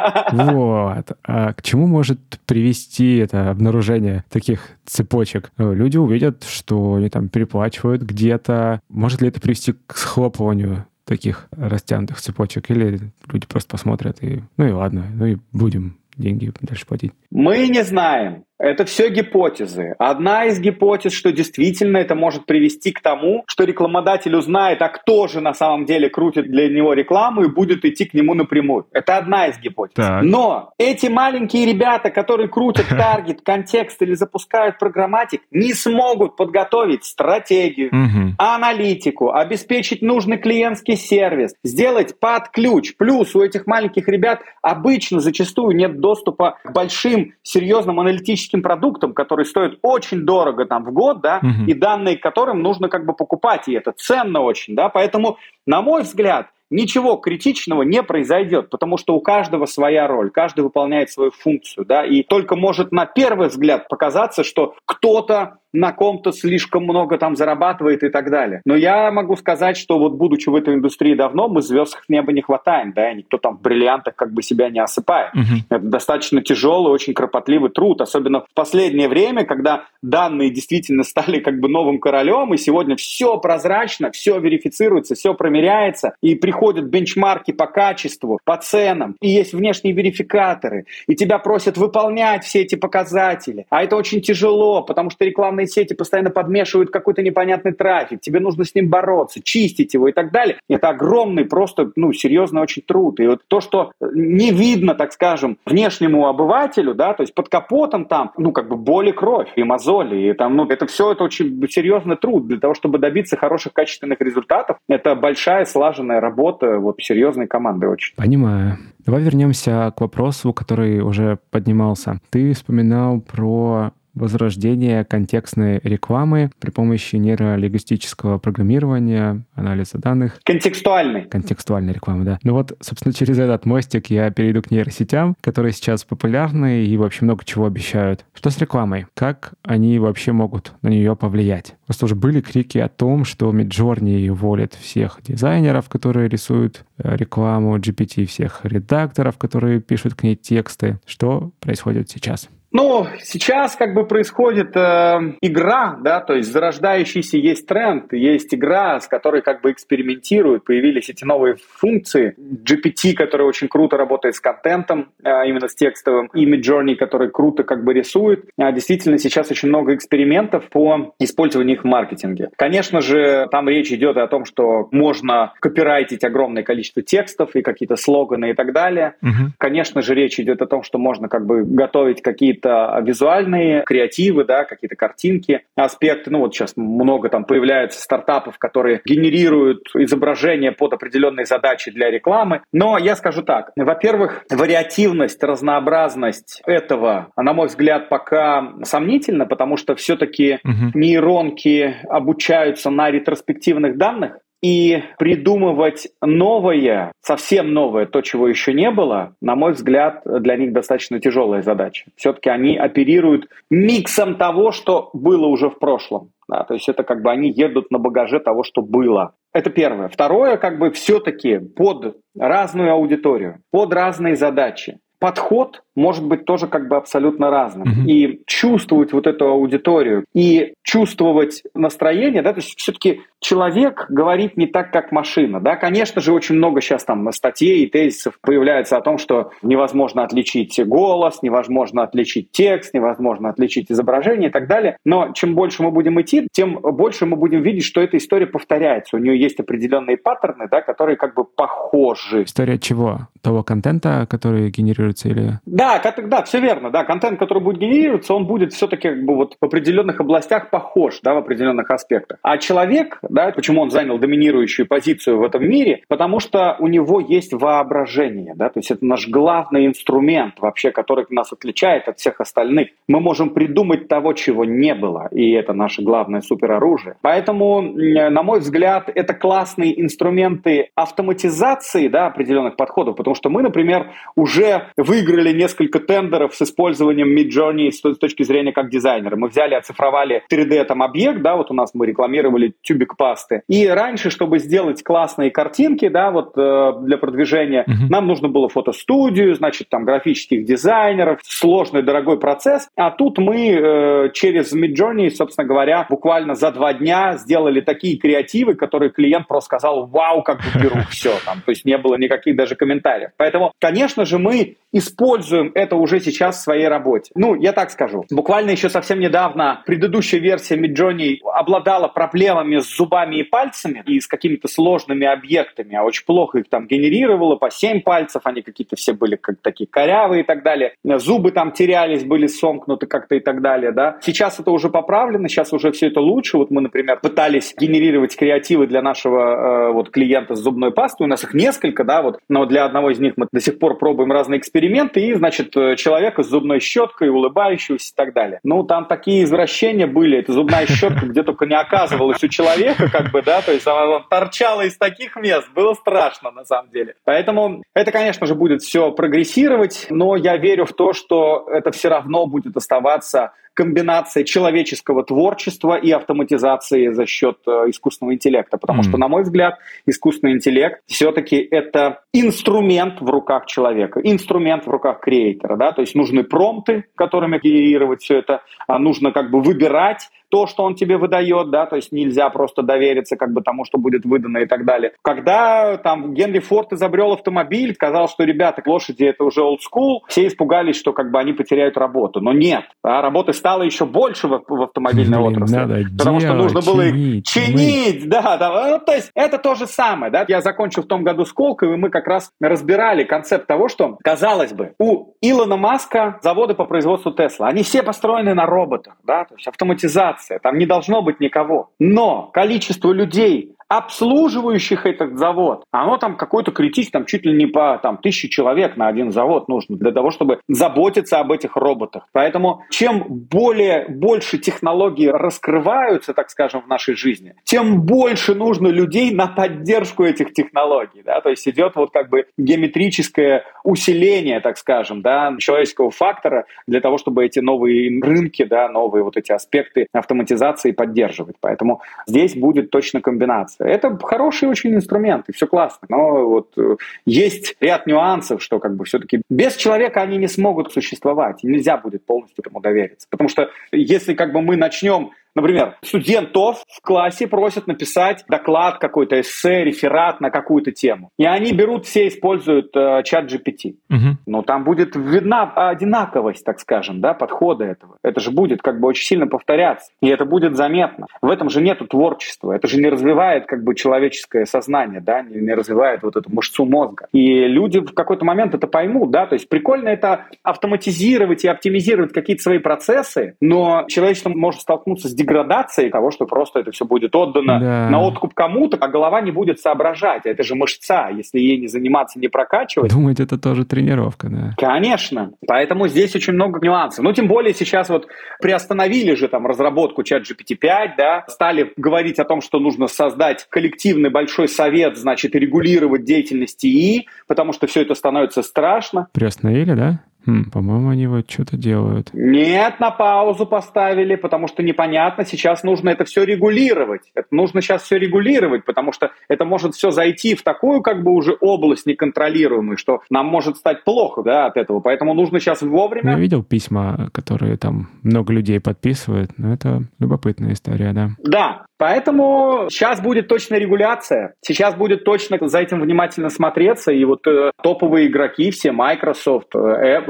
Вот. 0.59 1.05
А 1.27 1.53
к 1.53 1.61
чему 1.61 1.87
может 1.87 2.19
привести 2.45 3.17
это 3.17 3.49
обнаружение 3.49 4.23
таких 4.29 4.61
цепочек? 4.85 5.51
Люди 5.57 5.97
увидят, 5.97 6.43
что 6.43 6.95
они 6.95 7.09
там 7.09 7.29
переплачивают 7.29 8.01
где-то, 8.01 8.58
может 8.89 9.21
ли 9.21 9.27
это 9.27 9.39
привести 9.39 9.73
к 9.73 9.97
схлопыванию 9.97 10.85
таких 11.05 11.47
растянутых 11.51 12.19
цепочек? 12.19 12.69
Или 12.71 13.11
люди 13.31 13.47
просто 13.47 13.69
посмотрят 13.69 14.21
и, 14.23 14.43
ну 14.57 14.67
и 14.67 14.71
ладно, 14.71 15.05
ну 15.13 15.25
и 15.25 15.37
будем 15.51 15.97
деньги 16.17 16.51
дальше 16.61 16.85
платить? 16.85 17.13
Мы 17.31 17.67
не 17.69 17.83
знаем. 17.83 18.43
Это 18.59 18.83
все 18.83 19.09
гипотезы. 19.09 19.95
Одна 19.99 20.45
из 20.45 20.59
гипотез, 20.59 21.13
что 21.13 21.31
действительно 21.31 21.97
это 21.97 22.13
может 22.13 22.45
привести 22.45 22.91
к 22.91 23.01
тому, 23.01 23.43
что 23.47 23.63
рекламодатель 23.63 24.35
узнает, 24.35 24.81
а 24.81 24.89
кто 24.89 25.27
же 25.27 25.39
на 25.39 25.53
самом 25.53 25.85
деле 25.85 26.09
крутит 26.09 26.51
для 26.51 26.67
него 26.67 26.91
рекламу 26.91 27.43
и 27.43 27.47
будет 27.47 27.85
идти 27.85 28.03
к 28.03 28.13
нему 28.13 28.33
напрямую. 28.33 28.85
Это 28.91 29.15
одна 29.15 29.47
из 29.47 29.57
гипотез. 29.59 29.95
Так. 29.95 30.23
Но 30.23 30.73
эти 30.77 31.07
маленькие 31.07 31.65
ребята, 31.65 32.09
которые 32.11 32.49
крутят 32.49 32.87
таргет, 32.89 33.41
контекст 33.41 34.01
или 34.01 34.13
запускают 34.13 34.77
программатик, 34.77 35.41
не 35.51 35.73
смогут 35.73 36.35
подготовить 36.35 37.05
стратегию, 37.05 37.91
аналитику, 38.37 39.31
обеспечить 39.31 40.01
нужный 40.01 40.37
клиентский 40.37 40.97
сервис, 40.97 41.55
сделать 41.63 42.19
под 42.19 42.49
ключ. 42.49 42.95
Плюс 42.97 43.33
у 43.35 43.41
этих 43.41 43.67
маленьких 43.67 44.09
ребят 44.09 44.41
обычно 44.61 45.21
зачастую 45.21 45.77
нет 45.77 46.01
доступа 46.01 46.57
к 46.65 46.73
большим 46.73 47.33
серьезным 47.41 48.01
аналитическим 48.01 48.48
техническим 48.49 48.61
продуктом, 48.61 49.13
который 49.13 49.45
стоит 49.45 49.79
очень 49.81 50.25
дорого 50.25 50.65
там 50.65 50.83
в 50.83 50.91
год, 50.91 51.21
да, 51.21 51.39
угу. 51.41 51.65
и 51.67 51.73
данные 51.73 52.17
которым 52.17 52.61
нужно 52.61 52.89
как 52.89 53.05
бы 53.05 53.13
покупать, 53.13 53.67
и 53.67 53.73
это 53.73 53.93
ценно 53.95 54.41
очень, 54.41 54.75
да, 54.75 54.89
поэтому, 54.89 55.37
на 55.65 55.81
мой 55.81 56.01
взгляд, 56.01 56.47
ничего 56.71 57.15
критичного 57.15 57.83
не 57.83 58.03
произойдет, 58.03 58.69
потому 58.69 58.97
что 58.97 59.15
у 59.15 59.21
каждого 59.21 59.65
своя 59.65 60.07
роль, 60.07 60.29
каждый 60.29 60.61
выполняет 60.61 61.09
свою 61.09 61.31
функцию, 61.31 61.85
да, 61.85 62.05
и 62.05 62.23
только 62.23 62.55
может 62.55 62.91
на 62.91 63.05
первый 63.05 63.47
взгляд 63.47 63.87
показаться, 63.87 64.43
что 64.43 64.75
кто-то 64.85 65.57
на 65.73 65.91
ком-то 65.91 66.31
слишком 66.31 66.83
много 66.83 67.17
там 67.17 67.35
зарабатывает 67.35 68.03
и 68.03 68.09
так 68.09 68.29
далее. 68.29 68.61
Но 68.65 68.75
я 68.75 69.11
могу 69.11 69.35
сказать, 69.35 69.77
что 69.77 69.99
вот 69.99 70.13
будучи 70.13 70.49
в 70.49 70.55
этой 70.55 70.75
индустрии 70.75 71.13
давно, 71.13 71.47
мы 71.47 71.61
звезд 71.61 71.93
с 71.93 72.09
неба 72.09 72.31
не 72.31 72.41
хватаем, 72.41 72.93
да, 72.93 73.11
и 73.11 73.17
никто 73.17 73.37
там 73.37 73.57
в 73.57 73.61
бриллиантах 73.61 74.15
как 74.15 74.33
бы 74.33 74.41
себя 74.41 74.69
не 74.69 74.79
осыпает. 74.79 75.33
Uh-huh. 75.35 75.65
Это 75.69 75.85
достаточно 75.85 76.41
тяжелый, 76.41 76.91
очень 76.91 77.13
кропотливый 77.13 77.69
труд, 77.69 78.01
особенно 78.01 78.41
в 78.41 78.53
последнее 78.53 79.07
время, 79.07 79.45
когда 79.45 79.85
данные 80.01 80.49
действительно 80.49 81.03
стали 81.03 81.39
как 81.39 81.59
бы 81.59 81.69
новым 81.69 81.99
королем, 81.99 82.53
и 82.53 82.57
сегодня 82.57 82.95
все 82.95 83.37
прозрачно, 83.37 84.11
все 84.11 84.39
верифицируется, 84.39 85.15
все 85.15 85.33
промеряется, 85.33 86.15
и 86.21 86.35
приходят 86.35 86.85
бенчмарки 86.85 87.51
по 87.51 87.67
качеству, 87.67 88.39
по 88.43 88.57
ценам, 88.57 89.15
и 89.21 89.29
есть 89.29 89.53
внешние 89.53 89.93
верификаторы, 89.93 90.85
и 91.07 91.15
тебя 91.15 91.39
просят 91.39 91.77
выполнять 91.77 92.43
все 92.43 92.61
эти 92.61 92.75
показатели. 92.75 93.65
А 93.69 93.83
это 93.83 93.95
очень 93.95 94.21
тяжело, 94.21 94.81
потому 94.81 95.09
что 95.09 95.25
рекламные 95.25 95.58
рекламные 95.59 95.67
сети 95.67 95.93
постоянно 95.93 96.29
подмешивают 96.29 96.91
какой-то 96.91 97.21
непонятный 97.21 97.73
трафик, 97.73 98.21
тебе 98.21 98.39
нужно 98.39 98.63
с 98.63 98.75
ним 98.75 98.89
бороться, 98.89 99.41
чистить 99.43 99.93
его 99.93 100.07
и 100.07 100.11
так 100.11 100.31
далее. 100.31 100.57
Это 100.69 100.89
огромный 100.89 101.45
просто, 101.45 101.91
ну, 101.95 102.13
серьезный 102.13 102.61
очень 102.61 102.81
труд. 102.81 103.19
И 103.19 103.27
вот 103.27 103.41
то, 103.47 103.61
что 103.61 103.91
не 104.13 104.51
видно, 104.51 104.95
так 104.95 105.11
скажем, 105.13 105.57
внешнему 105.65 106.27
обывателю, 106.27 106.93
да, 106.93 107.13
то 107.13 107.23
есть 107.23 107.33
под 107.33 107.49
капотом 107.49 108.05
там, 108.05 108.31
ну, 108.37 108.51
как 108.51 108.69
бы 108.69 108.75
боли, 108.75 109.11
кровь 109.11 109.49
и 109.55 109.63
мозоли, 109.63 110.29
и 110.29 110.33
там, 110.33 110.55
ну, 110.55 110.65
это 110.65 110.85
все 110.85 111.11
это 111.11 111.23
очень 111.23 111.67
серьезный 111.69 112.15
труд 112.15 112.47
для 112.47 112.59
того, 112.59 112.73
чтобы 112.73 112.99
добиться 112.99 113.37
хороших 113.37 113.73
качественных 113.73 114.21
результатов. 114.21 114.77
Это 114.87 115.15
большая 115.15 115.65
слаженная 115.65 116.19
работа 116.19 116.79
вот 116.79 116.95
серьезной 116.99 117.47
команды 117.47 117.87
очень. 117.87 118.15
Понимаю. 118.15 118.77
Давай 119.05 119.23
вернемся 119.23 119.91
к 119.95 120.01
вопросу, 120.01 120.53
который 120.53 120.99
уже 121.01 121.39
поднимался. 121.51 122.19
Ты 122.29 122.53
вспоминал 122.53 123.21
про 123.21 123.91
возрождение 124.19 125.03
контекстной 125.05 125.79
рекламы 125.83 126.51
при 126.59 126.69
помощи 126.69 127.15
нейролингвистического 127.15 128.37
программирования, 128.37 129.45
анализа 129.55 129.97
данных. 129.97 130.39
Контекстуальной. 130.43 131.25
Контекстуальной 131.25 131.93
рекламы, 131.93 132.25
да. 132.25 132.39
Ну 132.43 132.53
вот, 132.53 132.77
собственно, 132.81 133.13
через 133.13 133.39
этот 133.39 133.65
мостик 133.65 134.07
я 134.07 134.29
перейду 134.29 134.61
к 134.61 134.71
нейросетям, 134.71 135.35
которые 135.41 135.73
сейчас 135.73 136.03
популярны 136.03 136.85
и 136.85 136.97
вообще 136.97 137.25
много 137.25 137.43
чего 137.45 137.65
обещают. 137.65 138.25
Что 138.33 138.49
с 138.49 138.57
рекламой? 138.57 139.07
Как 139.15 139.53
они 139.63 139.97
вообще 139.99 140.31
могут 140.31 140.73
на 140.81 140.89
нее 140.89 141.15
повлиять? 141.15 141.75
Просто 141.85 142.05
уже 142.05 142.15
были 142.15 142.41
крики 142.41 142.77
о 142.77 142.89
том, 142.89 143.25
что 143.25 143.51
Midjourney 143.51 144.29
уволит 144.29 144.75
всех 144.75 145.19
дизайнеров, 145.23 145.89
которые 145.89 146.29
рисуют 146.29 146.85
э, 146.97 147.15
рекламу, 147.15 147.77
GPT 147.77 148.25
всех 148.25 148.61
редакторов, 148.63 149.37
которые 149.37 149.81
пишут 149.81 150.15
к 150.15 150.23
ней 150.23 150.35
тексты. 150.35 150.99
Что 151.05 151.51
происходит 151.59 152.09
сейчас? 152.09 152.49
Ну, 152.71 153.07
сейчас 153.23 153.75
как 153.75 153.93
бы 153.93 154.05
происходит 154.05 154.75
э, 154.75 155.19
игра, 155.41 155.97
да, 156.01 156.19
то 156.21 156.35
есть 156.35 156.51
зарождающийся 156.51 157.37
есть 157.37 157.67
тренд, 157.67 158.13
есть 158.13 158.53
игра, 158.53 158.99
с 158.99 159.07
которой 159.07 159.41
как 159.41 159.61
бы 159.61 159.71
экспериментируют, 159.71 160.65
появились 160.65 161.09
эти 161.09 161.23
новые 161.23 161.55
функции. 161.55 162.35
GPT, 162.37 163.13
который 163.13 163.47
очень 163.47 163.67
круто 163.67 163.97
работает 163.97 164.35
с 164.35 164.39
контентом, 164.39 165.09
э, 165.23 165.47
именно 165.47 165.67
с 165.67 165.73
текстовым, 165.73 166.27
и 166.27 166.45
Midjourney, 166.45 166.95
который 166.95 167.31
круто 167.31 167.63
как 167.63 167.83
бы 167.83 167.93
рисует. 167.93 168.45
А 168.57 168.71
действительно, 168.71 169.17
сейчас 169.17 169.49
очень 169.49 169.69
много 169.69 169.95
экспериментов 169.95 170.69
по 170.69 171.15
использованию 171.19 171.77
их 171.77 171.83
в 171.83 171.87
маркетинге. 171.87 172.49
Конечно 172.55 173.01
же, 173.01 173.47
там 173.49 173.67
речь 173.67 173.91
идет 173.91 174.17
о 174.17 174.27
том, 174.27 174.45
что 174.45 174.87
можно 174.91 175.53
копирайтить 175.59 176.23
огромное 176.23 176.63
количество 176.63 177.01
текстов 177.01 177.55
и 177.55 177.63
какие-то 177.63 177.95
слоганы 177.95 178.51
и 178.51 178.53
так 178.53 178.73
далее. 178.73 179.15
Угу. 179.23 179.53
Конечно 179.57 180.01
же, 180.03 180.13
речь 180.13 180.39
идет 180.39 180.61
о 180.61 180.67
том, 180.67 180.83
что 180.83 180.99
можно 180.99 181.29
как 181.29 181.47
бы 181.47 181.63
готовить 181.63 182.21
какие-то 182.21 182.58
какие-то 182.59 182.99
визуальные 183.01 183.83
креативы, 183.85 184.43
да, 184.45 184.65
какие-то 184.65 184.95
картинки, 184.95 185.61
аспекты. 185.75 186.31
Ну 186.31 186.39
вот 186.39 186.53
сейчас 186.53 186.75
много 186.75 187.29
там 187.29 187.45
появляется 187.45 188.01
стартапов, 188.01 188.57
которые 188.57 189.01
генерируют 189.05 189.89
изображения 189.95 190.71
под 190.71 190.93
определенные 190.93 191.45
задачи 191.45 191.91
для 191.91 192.09
рекламы. 192.11 192.61
Но 192.71 192.97
я 192.97 193.15
скажу 193.15 193.41
так. 193.41 193.71
Во-первых, 193.75 194.43
вариативность, 194.49 195.41
разнообразность 195.43 196.61
этого, 196.65 197.29
на 197.35 197.53
мой 197.53 197.67
взгляд, 197.67 198.09
пока 198.09 198.73
сомнительна, 198.83 199.45
потому 199.45 199.77
что 199.77 199.95
все-таки 199.95 200.59
угу. 200.63 200.97
нейронки 200.97 201.95
обучаются 202.09 202.89
на 202.89 203.09
ретроспективных 203.11 203.97
данных, 203.97 204.37
и 204.61 205.03
придумывать 205.17 206.09
новое, 206.21 207.11
совсем 207.21 207.73
новое, 207.73 208.05
то, 208.05 208.21
чего 208.21 208.47
еще 208.47 208.73
не 208.73 208.91
было, 208.91 209.35
на 209.41 209.55
мой 209.55 209.73
взгляд, 209.73 210.21
для 210.25 210.57
них 210.57 210.73
достаточно 210.73 211.19
тяжелая 211.19 211.61
задача. 211.61 212.05
Все-таки 212.15 212.49
они 212.49 212.77
оперируют 212.77 213.47
миксом 213.69 214.35
того, 214.35 214.71
что 214.71 215.09
было 215.13 215.47
уже 215.47 215.69
в 215.69 215.79
прошлом. 215.79 216.31
Да, 216.47 216.63
то 216.63 216.73
есть 216.73 216.89
это 216.89 217.03
как 217.03 217.21
бы 217.21 217.29
они 217.29 217.51
едут 217.51 217.91
на 217.91 217.99
багаже 217.99 218.39
того, 218.39 218.63
что 218.63 218.81
было. 218.81 219.35
Это 219.53 219.69
первое. 219.69 220.07
Второе, 220.09 220.57
как 220.57 220.79
бы 220.79 220.89
все-таки 220.91 221.59
под 221.59 222.17
разную 222.37 222.91
аудиторию, 222.91 223.59
под 223.71 223.93
разные 223.93 224.35
задачи 224.35 224.97
подход 225.19 225.81
может 225.99 226.25
быть 226.25 226.45
тоже 226.45 226.67
как 226.67 226.87
бы 226.87 226.95
абсолютно 226.95 227.49
разным. 227.49 227.87
Mm-hmm. 227.87 228.07
И 228.07 228.41
чувствовать 228.45 229.11
вот 229.11 229.27
эту 229.27 229.47
аудиторию 229.49 230.23
и 230.33 230.73
чувствовать 230.81 231.61
настроение, 231.73 232.41
да, 232.41 232.53
то 232.53 232.59
есть 232.59 232.79
все-таки 232.79 233.21
человек 233.41 234.05
говорит 234.09 234.55
не 234.55 234.65
так, 234.65 234.91
как 234.91 235.11
машина, 235.11 235.59
да, 235.59 235.75
конечно 235.75 236.21
же, 236.21 236.31
очень 236.31 236.55
много 236.55 236.81
сейчас 236.81 237.03
там 237.03 237.29
статей 237.31 237.83
и 237.83 237.87
тезисов 237.87 238.39
появляется 238.41 238.97
о 238.97 239.01
том, 239.01 239.17
что 239.17 239.51
невозможно 239.61 240.23
отличить 240.23 240.79
голос, 240.85 241.41
невозможно 241.41 242.03
отличить 242.03 242.51
текст, 242.51 242.93
невозможно 242.93 243.49
отличить 243.49 243.91
изображение 243.91 244.49
и 244.49 244.51
так 244.51 244.67
далее, 244.67 244.97
но 245.03 245.33
чем 245.33 245.53
больше 245.53 245.83
мы 245.83 245.91
будем 245.91 246.19
идти, 246.21 246.47
тем 246.51 246.79
больше 246.81 247.25
мы 247.25 247.35
будем 247.35 247.61
видеть, 247.61 247.83
что 247.83 247.99
эта 248.01 248.17
история 248.17 248.47
повторяется, 248.47 249.17
у 249.17 249.19
нее 249.19 249.39
есть 249.39 249.59
определенные 249.59 250.17
паттерны, 250.17 250.67
да, 250.71 250.81
которые 250.81 251.17
как 251.17 251.35
бы 251.35 251.43
похожи. 251.43 252.43
История 252.43 252.77
чего? 252.77 253.27
Того 253.41 253.63
контента, 253.63 254.25
который 254.29 254.71
генерируется 255.09 255.29
или... 255.29 255.59
Да, 255.65 256.01
да, 256.27 256.43
все 256.43 256.59
верно, 256.59 256.91
да, 256.91 257.03
контент, 257.03 257.39
который 257.39 257.61
будет 257.63 257.77
генерироваться, 257.77 258.33
он 258.33 258.45
будет 258.45 258.73
все-таки 258.73 259.09
как 259.09 259.23
бы 259.23 259.35
вот 259.35 259.55
в 259.59 259.65
определенных 259.65 260.19
областях 260.19 260.69
похож, 260.69 261.19
да, 261.23 261.33
в 261.33 261.37
определенных 261.37 261.89
аспектах. 261.91 262.39
А 262.41 262.57
человек, 262.57 263.19
да, 263.21 263.51
почему 263.51 263.81
он 263.81 263.91
занял 263.91 264.17
доминирующую 264.17 264.87
позицию 264.87 265.39
в 265.39 265.43
этом 265.43 265.67
мире? 265.67 266.03
Потому 266.07 266.39
что 266.39 266.75
у 266.79 266.87
него 266.87 267.19
есть 267.19 267.53
воображение, 267.53 268.53
да, 268.55 268.69
то 268.69 268.79
есть 268.79 268.91
это 268.91 269.05
наш 269.05 269.27
главный 269.27 269.85
инструмент 269.85 270.55
вообще, 270.59 270.91
который 270.91 271.25
нас 271.29 271.51
отличает 271.51 272.07
от 272.07 272.19
всех 272.19 272.39
остальных. 272.39 272.89
Мы 273.07 273.19
можем 273.19 273.51
придумать 273.51 274.07
того, 274.07 274.33
чего 274.33 274.65
не 274.65 274.95
было, 274.95 275.27
и 275.31 275.51
это 275.51 275.73
наше 275.73 276.01
главное 276.01 276.41
супероружие. 276.41 277.15
Поэтому, 277.21 277.81
на 277.81 278.43
мой 278.43 278.59
взгляд, 278.59 279.09
это 279.13 279.33
классные 279.33 279.99
инструменты 280.01 280.89
автоматизации, 280.95 282.07
да, 282.07 282.27
определенных 282.27 282.75
подходов, 282.75 283.15
потому 283.15 283.35
что 283.35 283.49
мы, 283.49 283.61
например, 283.61 284.11
уже 284.35 284.87
выиграли 285.03 285.51
несколько 285.53 285.99
тендеров 285.99 286.55
с 286.55 286.61
использованием 286.61 287.35
Midjourney 287.35 287.91
с 287.91 288.17
точки 288.17 288.43
зрения 288.43 288.71
как 288.71 288.89
дизайнера. 288.89 289.35
Мы 289.35 289.47
взяли, 289.47 289.75
оцифровали 289.75 290.43
3D 290.51 290.83
там 290.85 291.01
объект, 291.01 291.41
да, 291.41 291.55
вот 291.55 291.71
у 291.71 291.73
нас 291.73 291.91
мы 291.93 292.05
рекламировали 292.05 292.73
тюбик 292.81 293.17
пасты. 293.17 293.63
И 293.67 293.87
раньше, 293.87 294.29
чтобы 294.29 294.59
сделать 294.59 295.03
классные 295.03 295.51
картинки, 295.51 296.07
да, 296.07 296.31
вот 296.31 296.57
э, 296.57 296.93
для 297.01 297.17
продвижения, 297.17 297.85
uh-huh. 297.87 298.09
нам 298.09 298.27
нужно 298.27 298.49
было 298.49 298.69
фотостудию, 298.69 299.55
значит, 299.55 299.89
там 299.89 300.05
графических 300.05 300.65
дизайнеров, 300.65 301.39
сложный 301.43 302.01
дорогой 302.01 302.39
процесс. 302.39 302.87
А 302.95 303.11
тут 303.11 303.37
мы 303.37 303.69
э, 303.69 304.29
через 304.33 304.73
Midjourney, 304.73 305.29
собственно 305.29 305.67
говоря, 305.67 306.05
буквально 306.09 306.55
за 306.55 306.71
два 306.71 306.93
дня 306.93 307.37
сделали 307.37 307.81
такие 307.81 308.17
креативы, 308.17 308.75
которые 308.75 309.11
клиент 309.11 309.47
просто 309.47 309.65
сказал, 309.65 310.07
вау, 310.07 310.43
как 310.43 310.59
беру 310.81 310.97
все 311.09 311.33
там. 311.45 311.61
То 311.65 311.71
есть 311.71 311.85
не 311.85 311.97
было 311.97 312.15
никаких 312.15 312.55
даже 312.55 312.75
комментариев. 312.75 313.31
Поэтому, 313.37 313.71
конечно 313.79 314.25
же, 314.25 314.37
мы 314.39 314.75
используем 314.91 315.71
это 315.75 315.95
уже 315.95 316.19
сейчас 316.19 316.57
в 316.57 316.61
своей 316.61 316.87
работе. 316.87 317.31
Ну, 317.35 317.55
я 317.55 317.73
так 317.73 317.91
скажу. 317.91 318.25
Буквально 318.31 318.71
еще 318.71 318.89
совсем 318.89 319.19
недавно 319.19 319.83
предыдущая 319.85 320.39
версия 320.39 320.75
Midjourney 320.75 321.37
обладала 321.53 322.07
проблемами 322.07 322.79
с 322.79 322.95
зубами 322.95 323.37
и 323.37 323.43
пальцами 323.43 324.03
и 324.05 324.19
с 324.19 324.27
какими-то 324.27 324.67
сложными 324.67 325.27
объектами, 325.27 325.95
а 325.95 326.03
очень 326.03 326.25
плохо 326.25 326.59
их 326.59 326.69
там 326.69 326.87
генерировала, 326.87 327.55
по 327.55 327.69
7 327.69 328.01
пальцев, 328.01 328.41
они 328.45 328.61
какие-то 328.61 328.95
все 328.95 329.13
были 329.13 329.35
как 329.35 329.57
такие 329.61 329.87
корявые 329.87 330.43
и 330.43 330.45
так 330.45 330.63
далее. 330.63 330.93
Зубы 331.03 331.51
там 331.51 331.71
терялись, 331.71 332.23
были 332.23 332.47
сомкнуты 332.47 333.05
как-то 333.07 333.35
и 333.35 333.39
так 333.39 333.61
далее, 333.61 333.91
да. 333.91 334.17
Сейчас 334.21 334.59
это 334.59 334.71
уже 334.71 334.89
поправлено, 334.89 335.47
сейчас 335.49 335.73
уже 335.73 335.91
все 335.91 336.07
это 336.07 336.21
лучше. 336.21 336.57
Вот 336.57 336.71
мы, 336.71 336.81
например, 336.81 337.19
пытались 337.19 337.73
генерировать 337.77 338.35
креативы 338.35 338.87
для 338.87 339.01
нашего 339.01 339.89
э, 339.89 339.91
вот 339.91 340.09
клиента 340.09 340.55
с 340.55 340.59
зубной 340.59 340.91
пастой, 340.91 341.25
у 341.25 341.27
нас 341.27 341.43
их 341.43 341.53
несколько, 341.53 342.03
да, 342.03 342.21
вот, 342.21 342.39
но 342.49 342.65
для 342.65 342.85
одного 342.85 343.11
из 343.11 343.19
них 343.19 343.33
мы 343.37 343.47
до 343.51 343.59
сих 343.61 343.79
пор 343.79 343.97
пробуем 343.97 344.31
разные 344.31 344.59
эксперименты, 344.59 344.78
и, 344.87 345.33
значит, 345.33 345.75
э, 345.75 345.95
человека 345.95 346.43
с 346.43 346.47
зубной 346.47 346.79
щеткой, 346.79 347.29
улыбающегося 347.29 348.11
и 348.11 348.15
так 348.15 348.33
далее. 348.33 348.59
Ну, 348.63 348.83
там 348.83 349.05
такие 349.05 349.43
извращения 349.43 350.07
были, 350.07 350.39
эта 350.39 350.53
зубная 350.53 350.85
щетка 350.87 351.25
где 351.25 351.43
только 351.43 351.65
не 351.65 351.75
оказывалась 351.75 352.43
у 352.43 352.47
человека, 352.47 353.09
как 353.11 353.31
бы, 353.31 353.41
да, 353.41 353.61
то 353.61 353.71
есть 353.71 353.87
она 353.87 354.19
торчала 354.29 354.81
из 354.81 354.97
таких 354.97 355.35
мест, 355.35 355.67
было 355.73 355.93
страшно 355.93 356.51
на 356.51 356.65
самом 356.65 356.91
деле. 356.91 357.15
Поэтому 357.23 357.83
это, 357.93 358.11
конечно 358.11 358.45
же, 358.45 358.55
будет 358.55 358.81
все 358.81 359.11
прогрессировать, 359.11 360.07
но 360.09 360.35
я 360.35 360.57
верю 360.57 360.85
в 360.85 360.93
то, 360.93 361.13
что 361.13 361.67
это 361.71 361.91
все 361.91 362.09
равно 362.09 362.45
будет 362.45 362.75
оставаться 362.75 363.53
комбинация 363.79 364.43
человеческого 364.43 365.23
творчества 365.23 365.95
и 365.95 366.11
автоматизации 366.11 367.13
за 367.13 367.25
счет 367.25 367.59
э, 367.65 367.71
искусственного 367.87 368.33
интеллекта. 368.33 368.77
Потому 368.77 369.03
mm. 369.03 369.03
что, 369.05 369.17
на 369.17 369.29
мой 369.29 369.43
взгляд, 369.43 369.79
искусственный 370.05 370.51
интеллект 370.51 370.99
все-таки 371.07 371.55
это 371.55 372.19
инструмент 372.33 373.21
в 373.21 373.29
руках 373.29 373.67
человека, 373.67 374.19
инструмент 374.21 374.85
в 374.85 374.89
руках 374.89 375.21
креатора. 375.21 375.77
Да? 375.77 375.93
То 375.93 376.01
есть 376.01 376.13
нужны 376.13 376.43
промпты, 376.43 377.05
которыми 377.15 377.57
генерировать 377.57 378.21
все 378.21 378.39
это, 378.39 378.63
а 378.85 378.99
нужно 378.99 379.31
как 379.31 379.49
бы 379.49 379.61
выбирать, 379.61 380.29
то, 380.49 380.67
что 380.67 380.83
он 380.83 380.95
тебе 380.95 381.17
выдает, 381.17 381.69
да, 381.69 381.85
то 381.85 381.95
есть 381.95 382.11
нельзя 382.11 382.49
просто 382.49 382.81
довериться 382.81 383.37
как 383.37 383.53
бы 383.53 383.61
тому, 383.61 383.85
что 383.85 383.97
будет 383.97 384.25
выдано 384.25 384.59
и 384.59 384.65
так 384.65 384.85
далее. 384.85 385.13
Когда 385.21 385.97
там 385.97 386.33
Генри 386.33 386.59
Форд 386.59 386.93
изобрел 386.93 387.33
автомобиль, 387.33 387.93
сказал, 387.93 388.27
что, 388.27 388.43
ребята, 388.43 388.81
лошади 388.85 389.25
это 389.25 389.43
уже 389.43 389.61
old 389.61 389.77
school, 389.77 390.19
все 390.27 390.47
испугались, 390.47 390.97
что 390.97 391.13
как 391.13 391.31
бы 391.31 391.39
они 391.39 391.53
потеряют 391.53 391.97
работу. 391.97 392.41
Но 392.41 392.53
нет, 392.53 392.85
а 393.03 393.21
работы 393.21 393.53
стало 393.53 393.83
еще 393.83 394.05
больше 394.05 394.47
в, 394.47 394.63
в 394.67 394.81
автомобильной 394.83 395.37
Блин, 395.37 395.47
отрасли. 395.47 395.75
Надо 395.75 396.03
потому 396.17 396.39
делать, 396.39 396.43
что 396.43 396.53
нужно 396.53 396.91
было 396.91 397.01
их 397.01 397.43
чинить, 397.45 398.23
мы... 398.23 398.29
да, 398.29 398.57
да. 398.57 398.87
Ну, 398.89 399.05
то 399.05 399.13
есть 399.13 399.31
это 399.35 399.57
то 399.57 399.75
же 399.75 399.87
самое, 399.87 400.31
да. 400.31 400.45
Я 400.47 400.61
закончил 400.61 401.03
в 401.03 401.07
том 401.07 401.23
году 401.23 401.45
с 401.45 401.53
и 401.81 401.85
мы 401.85 402.09
как 402.09 402.27
раз 402.27 402.51
разбирали 402.59 403.23
концепт 403.23 403.67
того, 403.67 403.89
что, 403.89 404.17
казалось 404.23 404.73
бы, 404.73 404.93
у 404.99 405.33
Илона 405.41 405.77
Маска 405.77 406.39
заводы 406.41 406.73
по 406.73 406.85
производству 406.85 407.31
Тесла, 407.31 407.67
они 407.67 407.83
все 407.83 408.01
построены 408.01 408.53
на 408.53 408.65
роботах, 408.65 409.15
да, 409.23 409.45
то 409.45 409.55
есть 409.55 409.67
автоматизация, 409.67 410.38
там 410.61 410.77
не 410.77 410.85
должно 410.85 411.21
быть 411.21 411.39
никого. 411.39 411.91
Но 411.99 412.49
количество 412.53 413.11
людей, 413.11 413.75
обслуживающих 413.89 415.05
этот 415.07 415.37
завод, 415.37 415.83
оно 415.91 416.17
там 416.17 416.37
какой-то 416.37 416.71
критический, 416.71 417.11
там 417.11 417.25
чуть 417.25 417.43
ли 417.43 417.53
не 417.53 417.65
по 417.65 417.99
там, 418.01 418.17
тысяче 418.17 418.47
человек 418.47 418.95
на 418.97 419.07
один 419.07 419.31
завод 419.31 419.67
нужно 419.67 419.97
для 419.97 420.11
того, 420.11 420.29
чтобы 420.29 420.59
заботиться 420.67 421.39
об 421.39 421.51
этих 421.51 421.75
роботах. 421.75 422.27
Поэтому 422.31 422.83
чем 422.91 423.25
более, 423.27 424.05
больше 424.07 424.59
технологии 424.59 425.27
раскрываются, 425.27 426.35
так 426.35 426.51
скажем, 426.51 426.81
в 426.81 426.87
нашей 426.87 427.15
жизни, 427.15 427.55
тем 427.63 428.03
больше 428.03 428.53
нужно 428.53 428.87
людей 428.87 429.33
на 429.33 429.47
поддержку 429.47 430.23
этих 430.23 430.53
технологий. 430.53 431.23
Да? 431.25 431.41
То 431.41 431.49
есть 431.49 431.67
идет 431.67 431.95
вот 431.95 432.11
как 432.11 432.29
бы 432.29 432.45
геометрическое 432.57 433.63
усиление, 433.83 434.59
так 434.59 434.77
скажем, 434.77 435.23
да, 435.23 435.55
человеческого 435.57 436.11
фактора 436.11 436.65
для 436.85 437.01
того, 437.01 437.17
чтобы 437.17 437.43
эти 437.43 437.59
новые 437.59 438.21
рынки, 438.21 438.63
да, 438.63 438.87
новые 438.87 439.23
вот 439.23 439.35
эти 439.35 439.51
аспекты 439.51 440.07
автоматизации 440.13 440.91
поддерживать. 440.91 441.55
Поэтому 441.59 442.01
здесь 442.27 442.55
будет 442.55 442.91
точно 442.91 443.21
комбинация. 443.21 443.78
Это 443.79 444.17
хороший 444.17 444.67
очень 444.67 444.93
инструмент, 444.93 445.47
и 445.47 445.53
все 445.53 445.65
классно. 445.67 446.07
Но 446.09 446.47
вот 446.47 446.77
э, 446.77 446.97
есть 447.25 447.75
ряд 447.79 448.07
нюансов, 448.07 448.61
что 448.61 448.79
как 448.79 448.95
бы 448.95 449.05
все-таки 449.05 449.41
без 449.49 449.75
человека 449.75 450.21
они 450.21 450.37
не 450.37 450.47
смогут 450.47 450.91
существовать, 450.91 451.63
и 451.63 451.67
нельзя 451.67 451.97
будет 451.97 452.25
полностью 452.25 452.61
этому 452.61 452.81
довериться. 452.81 453.27
Потому 453.29 453.49
что 453.49 453.69
если 453.91 454.33
как 454.33 454.51
бы 454.51 454.61
мы 454.61 454.75
начнем 454.75 455.31
Например, 455.55 455.97
студентов 456.03 456.83
в 456.87 457.01
классе 457.01 457.47
просят 457.47 457.87
написать 457.87 458.43
доклад 458.47 458.99
какой-то, 458.99 459.41
эссе, 459.41 459.83
реферат 459.83 460.41
на 460.41 460.51
какую-то 460.51 460.91
тему. 460.91 461.31
И 461.37 461.45
они 461.45 461.73
берут, 461.73 462.05
все 462.05 462.27
используют 462.27 462.95
э, 462.95 463.23
чат 463.23 463.51
GPT. 463.51 463.95
Угу. 464.09 464.37
Но 464.45 464.61
там 464.61 464.83
будет 464.83 465.15
видна 465.15 465.71
одинаковость, 465.73 466.63
так 466.63 466.79
скажем, 466.79 467.21
да, 467.21 467.33
подхода 467.33 467.85
этого. 467.85 468.17
Это 468.23 468.39
же 468.39 468.51
будет 468.51 468.81
как 468.81 468.99
бы 468.99 469.07
очень 469.07 469.25
сильно 469.25 469.47
повторяться. 469.47 470.11
И 470.21 470.27
это 470.27 470.45
будет 470.45 470.75
заметно. 470.75 471.27
В 471.41 471.49
этом 471.49 471.69
же 471.69 471.81
нету 471.81 472.05
творчества. 472.05 472.71
Это 472.71 472.87
же 472.87 472.99
не 472.99 473.09
развивает 473.09 473.65
как 473.65 473.83
бы 473.83 473.95
человеческое 473.95 474.65
сознание, 474.65 475.21
да, 475.21 475.41
не, 475.41 475.59
не 475.59 475.73
развивает 475.73 476.23
вот 476.23 476.35
эту 476.35 476.51
мышцу 476.51 476.85
мозга. 476.85 477.27
И 477.31 477.65
люди 477.67 477.99
в 477.99 478.13
какой-то 478.13 478.45
момент 478.45 478.73
это 478.73 478.87
поймут, 478.87 479.31
да, 479.31 479.45
то 479.45 479.53
есть 479.53 479.69
прикольно 479.69 480.09
это 480.09 480.45
автоматизировать 480.63 481.63
и 481.63 481.67
оптимизировать 481.67 482.33
какие-то 482.33 482.63
свои 482.63 482.79
процессы, 482.79 483.55
но 483.61 484.05
человечество 484.07 484.49
может 484.49 484.81
столкнуться 484.81 485.27
с 485.27 485.33
деградацией 485.39 486.09
того, 486.09 486.31
что 486.31 486.45
просто 486.45 486.79
это 486.79 486.91
все 486.91 487.05
будет 487.05 487.35
отдано 487.35 487.79
да. 487.79 488.09
на 488.09 488.21
откуп 488.21 488.53
кому-то, 488.53 488.97
а 488.99 489.07
голова 489.07 489.41
не 489.41 489.51
будет 489.51 489.79
соображать. 489.79 490.45
Это 490.45 490.63
же 490.63 490.75
мышца, 490.75 491.29
если 491.29 491.59
ей 491.59 491.77
не 491.79 491.87
заниматься, 491.87 492.39
не 492.39 492.49
прокачивать. 492.49 493.11
Думать, 493.11 493.39
это 493.39 493.57
тоже 493.57 493.85
тренировка, 493.85 494.49
да. 494.49 494.73
Конечно. 494.77 495.51
Поэтому 495.65 496.07
здесь 496.07 496.35
очень 496.35 496.53
много 496.53 496.79
нюансов. 496.85 497.23
Ну, 497.23 497.31
тем 497.33 497.47
более 497.47 497.73
сейчас 497.73 498.09
вот 498.09 498.27
приостановили 498.61 499.35
же 499.35 499.47
там 499.47 499.65
разработку 499.65 500.23
чат 500.23 500.43
GPT-5, 500.43 501.11
да, 501.17 501.45
стали 501.47 501.93
говорить 501.97 502.39
о 502.39 502.45
том, 502.45 502.61
что 502.61 502.79
нужно 502.79 503.07
создать 503.07 503.67
коллективный 503.69 504.29
большой 504.29 504.67
совет, 504.67 505.17
значит, 505.17 505.55
регулировать 505.55 506.25
деятельность 506.25 506.83
ИИ, 506.85 507.27
потому 507.47 507.73
что 507.73 507.87
все 507.87 508.01
это 508.01 508.15
становится 508.15 508.61
страшно. 508.61 509.27
Приостановили, 509.33 509.93
да? 509.93 510.19
Хм, 510.49 510.71
по-моему, 510.71 511.09
они 511.09 511.27
вот 511.27 511.49
что-то 511.49 511.77
делают. 511.77 512.29
Нет, 512.33 512.99
на 512.99 513.11
паузу 513.11 513.65
поставили, 513.67 514.35
потому 514.35 514.67
что 514.67 514.81
непонятно. 514.81 515.45
Сейчас 515.45 515.83
нужно 515.83 516.09
это 516.09 516.25
все 516.25 516.43
регулировать. 516.43 517.21
Это 517.35 517.47
нужно 517.51 517.81
сейчас 517.81 518.03
все 518.03 518.17
регулировать, 518.17 518.83
потому 518.83 519.11
что 519.11 519.31
это 519.47 519.65
может 519.65 519.93
все 519.93 520.09
зайти 520.09 520.55
в 520.55 520.63
такую 520.63 521.01
как 521.01 521.23
бы 521.23 521.31
уже 521.31 521.55
область 521.59 522.07
неконтролируемую, 522.07 522.97
что 522.97 523.21
нам 523.29 523.45
может 523.45 523.77
стать 523.77 524.03
плохо 524.03 524.41
да, 524.41 524.65
от 524.65 524.77
этого. 524.77 525.01
Поэтому 525.01 525.33
нужно 525.35 525.59
сейчас 525.59 525.81
вовремя... 525.83 526.31
Я 526.31 526.39
видел 526.39 526.63
письма, 526.63 527.29
которые 527.31 527.77
там 527.77 528.09
много 528.23 528.51
людей 528.51 528.79
подписывают, 528.79 529.51
но 529.57 529.73
это 529.73 530.03
любопытная 530.19 530.73
история, 530.73 531.13
да. 531.13 531.29
Да, 531.43 531.85
Поэтому 531.99 532.87
сейчас 532.89 533.19
будет 533.19 533.49
точно 533.49 533.75
регуляция, 533.75 534.53
сейчас 534.61 534.95
будет 534.95 535.25
точно 535.25 535.59
за 535.67 535.79
этим 535.79 535.99
внимательно 535.99 536.49
смотреться, 536.49 537.11
и 537.11 537.25
вот 537.25 537.45
э, 537.45 537.71
топовые 537.83 538.27
игроки 538.27 538.71
все, 538.71 538.93
Microsoft, 538.93 539.75
э, 539.75 539.79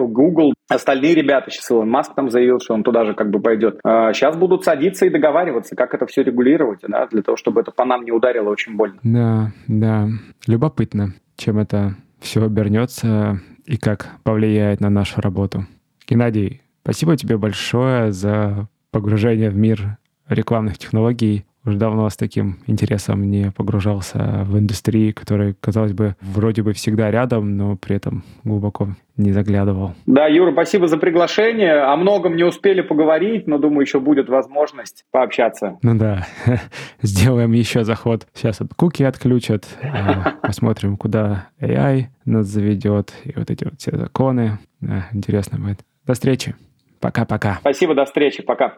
Google, 0.10 0.54
остальные 0.68 1.16
ребята, 1.16 1.50
сейчас 1.50 1.72
Илон 1.72 1.90
Маск 1.90 2.14
там 2.16 2.30
заявил, 2.30 2.60
что 2.60 2.74
он 2.74 2.84
туда 2.84 3.06
же 3.06 3.14
как 3.14 3.30
бы 3.30 3.40
пойдет, 3.40 3.80
сейчас 3.84 4.36
будут 4.36 4.64
садиться 4.64 5.06
и 5.06 5.10
договариваться, 5.10 5.76
как 5.76 5.94
это 5.94 6.06
все 6.06 6.24
регулировать, 6.24 6.80
да, 6.88 7.08
для 7.08 7.22
того, 7.22 7.38
чтобы 7.38 7.62
это 7.62 7.72
по 7.72 7.86
нам 7.86 8.04
не 8.04 8.12
ударило 8.12 8.50
очень 8.50 8.76
больно. 8.76 9.00
Да, 9.04 9.52
да, 9.68 10.08
любопытно, 10.48 11.14
чем 11.38 11.60
это 11.60 11.96
все 12.20 12.44
обернется 12.44 13.40
и 13.66 13.78
как 13.78 14.10
повлияет 14.24 14.82
на 14.82 14.90
нашу 14.90 15.22
работу. 15.22 15.66
Геннадий, 16.08 16.62
спасибо 16.84 17.16
тебе 17.16 17.38
большое 17.38 18.12
за 18.12 18.68
погружение 18.92 19.50
в 19.50 19.56
мир 19.56 19.98
рекламных 20.28 20.78
технологий 20.78 21.46
уже 21.66 21.78
давно 21.78 22.10
с 22.10 22.18
таким 22.18 22.60
интересом 22.68 23.30
не 23.30 23.52
погружался 23.52 24.44
в 24.46 24.58
индустрии, 24.58 25.12
которая, 25.12 25.56
казалось 25.60 25.94
бы, 25.94 26.16
вроде 26.22 26.64
бы 26.64 26.74
всегда 26.74 27.12
рядом, 27.12 27.58
но 27.58 27.76
при 27.76 27.96
этом 27.96 28.24
глубоко 28.44 28.90
не 29.18 29.32
заглядывал. 29.32 29.94
Да, 30.06 30.28
Юра, 30.28 30.52
спасибо 30.54 30.88
за 30.88 30.98
приглашение. 30.98 31.82
О 31.82 31.96
многом 31.98 32.36
не 32.36 32.44
успели 32.44 32.82
поговорить, 32.82 33.48
но 33.48 33.58
думаю, 33.58 33.82
еще 33.82 34.00
будет 34.00 34.30
возможность 34.30 35.04
пообщаться. 35.12 35.78
Ну 35.82 35.98
да, 35.98 36.26
сделаем 37.02 37.52
еще 37.52 37.84
заход. 37.84 38.28
Сейчас 38.34 38.62
от 38.62 38.74
куки 38.74 39.04
отключат, 39.04 39.66
а, 39.84 40.36
посмотрим, 40.42 40.96
куда 40.96 41.50
AI 41.60 42.06
нас 42.26 42.48
заведет, 42.48 43.14
и 43.26 43.34
вот 43.36 43.52
эти 43.52 43.66
вот 43.66 43.74
все 43.78 43.96
законы. 43.98 44.60
Да, 44.80 45.08
интересно 45.12 45.60
будет. 45.60 45.82
До 46.08 46.14
встречи. 46.14 46.56
Пока-пока. 47.02 47.58
Спасибо, 47.62 47.96
до 47.96 48.06
встречи. 48.06 48.44
Пока. 48.44 48.76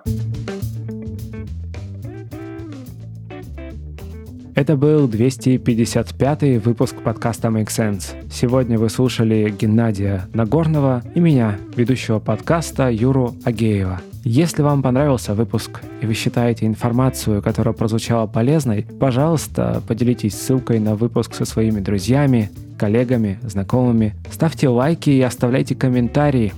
Это 4.53 4.75
был 4.75 5.07
255 5.07 6.63
выпуск 6.65 6.97
подкаста 7.01 7.47
Make 7.47 7.67
Sense. 7.67 8.29
Сегодня 8.29 8.77
вы 8.77 8.89
слушали 8.89 9.49
Геннадия 9.57 10.27
Нагорного 10.33 11.03
и 11.15 11.21
меня, 11.21 11.57
ведущего 11.77 12.19
подкаста 12.19 12.91
Юру 12.91 13.33
Агеева. 13.45 14.01
Если 14.25 14.61
вам 14.61 14.83
понравился 14.83 15.33
выпуск 15.33 15.81
и 16.01 16.05
вы 16.05 16.13
считаете 16.13 16.65
информацию, 16.65 17.41
которая 17.41 17.73
прозвучала 17.73 18.27
полезной, 18.27 18.85
пожалуйста, 18.99 19.81
поделитесь 19.87 20.37
ссылкой 20.37 20.79
на 20.79 20.95
выпуск 20.95 21.33
со 21.33 21.45
своими 21.45 21.79
друзьями, 21.79 22.51
коллегами, 22.77 23.39
знакомыми. 23.43 24.15
Ставьте 24.29 24.67
лайки 24.67 25.11
и 25.11 25.21
оставляйте 25.21 25.75
комментарии 25.75 26.53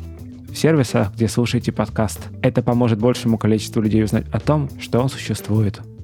в 0.52 0.58
сервисах, 0.58 1.14
где 1.14 1.28
слушаете 1.28 1.72
подкаст. 1.72 2.22
Это 2.42 2.64
поможет 2.64 2.98
большему 2.98 3.38
количеству 3.38 3.84
людей 3.84 4.04
узнать 4.04 4.26
о 4.32 4.40
том, 4.40 4.70
что 4.80 5.00
он 5.00 5.10
существует. 5.10 5.80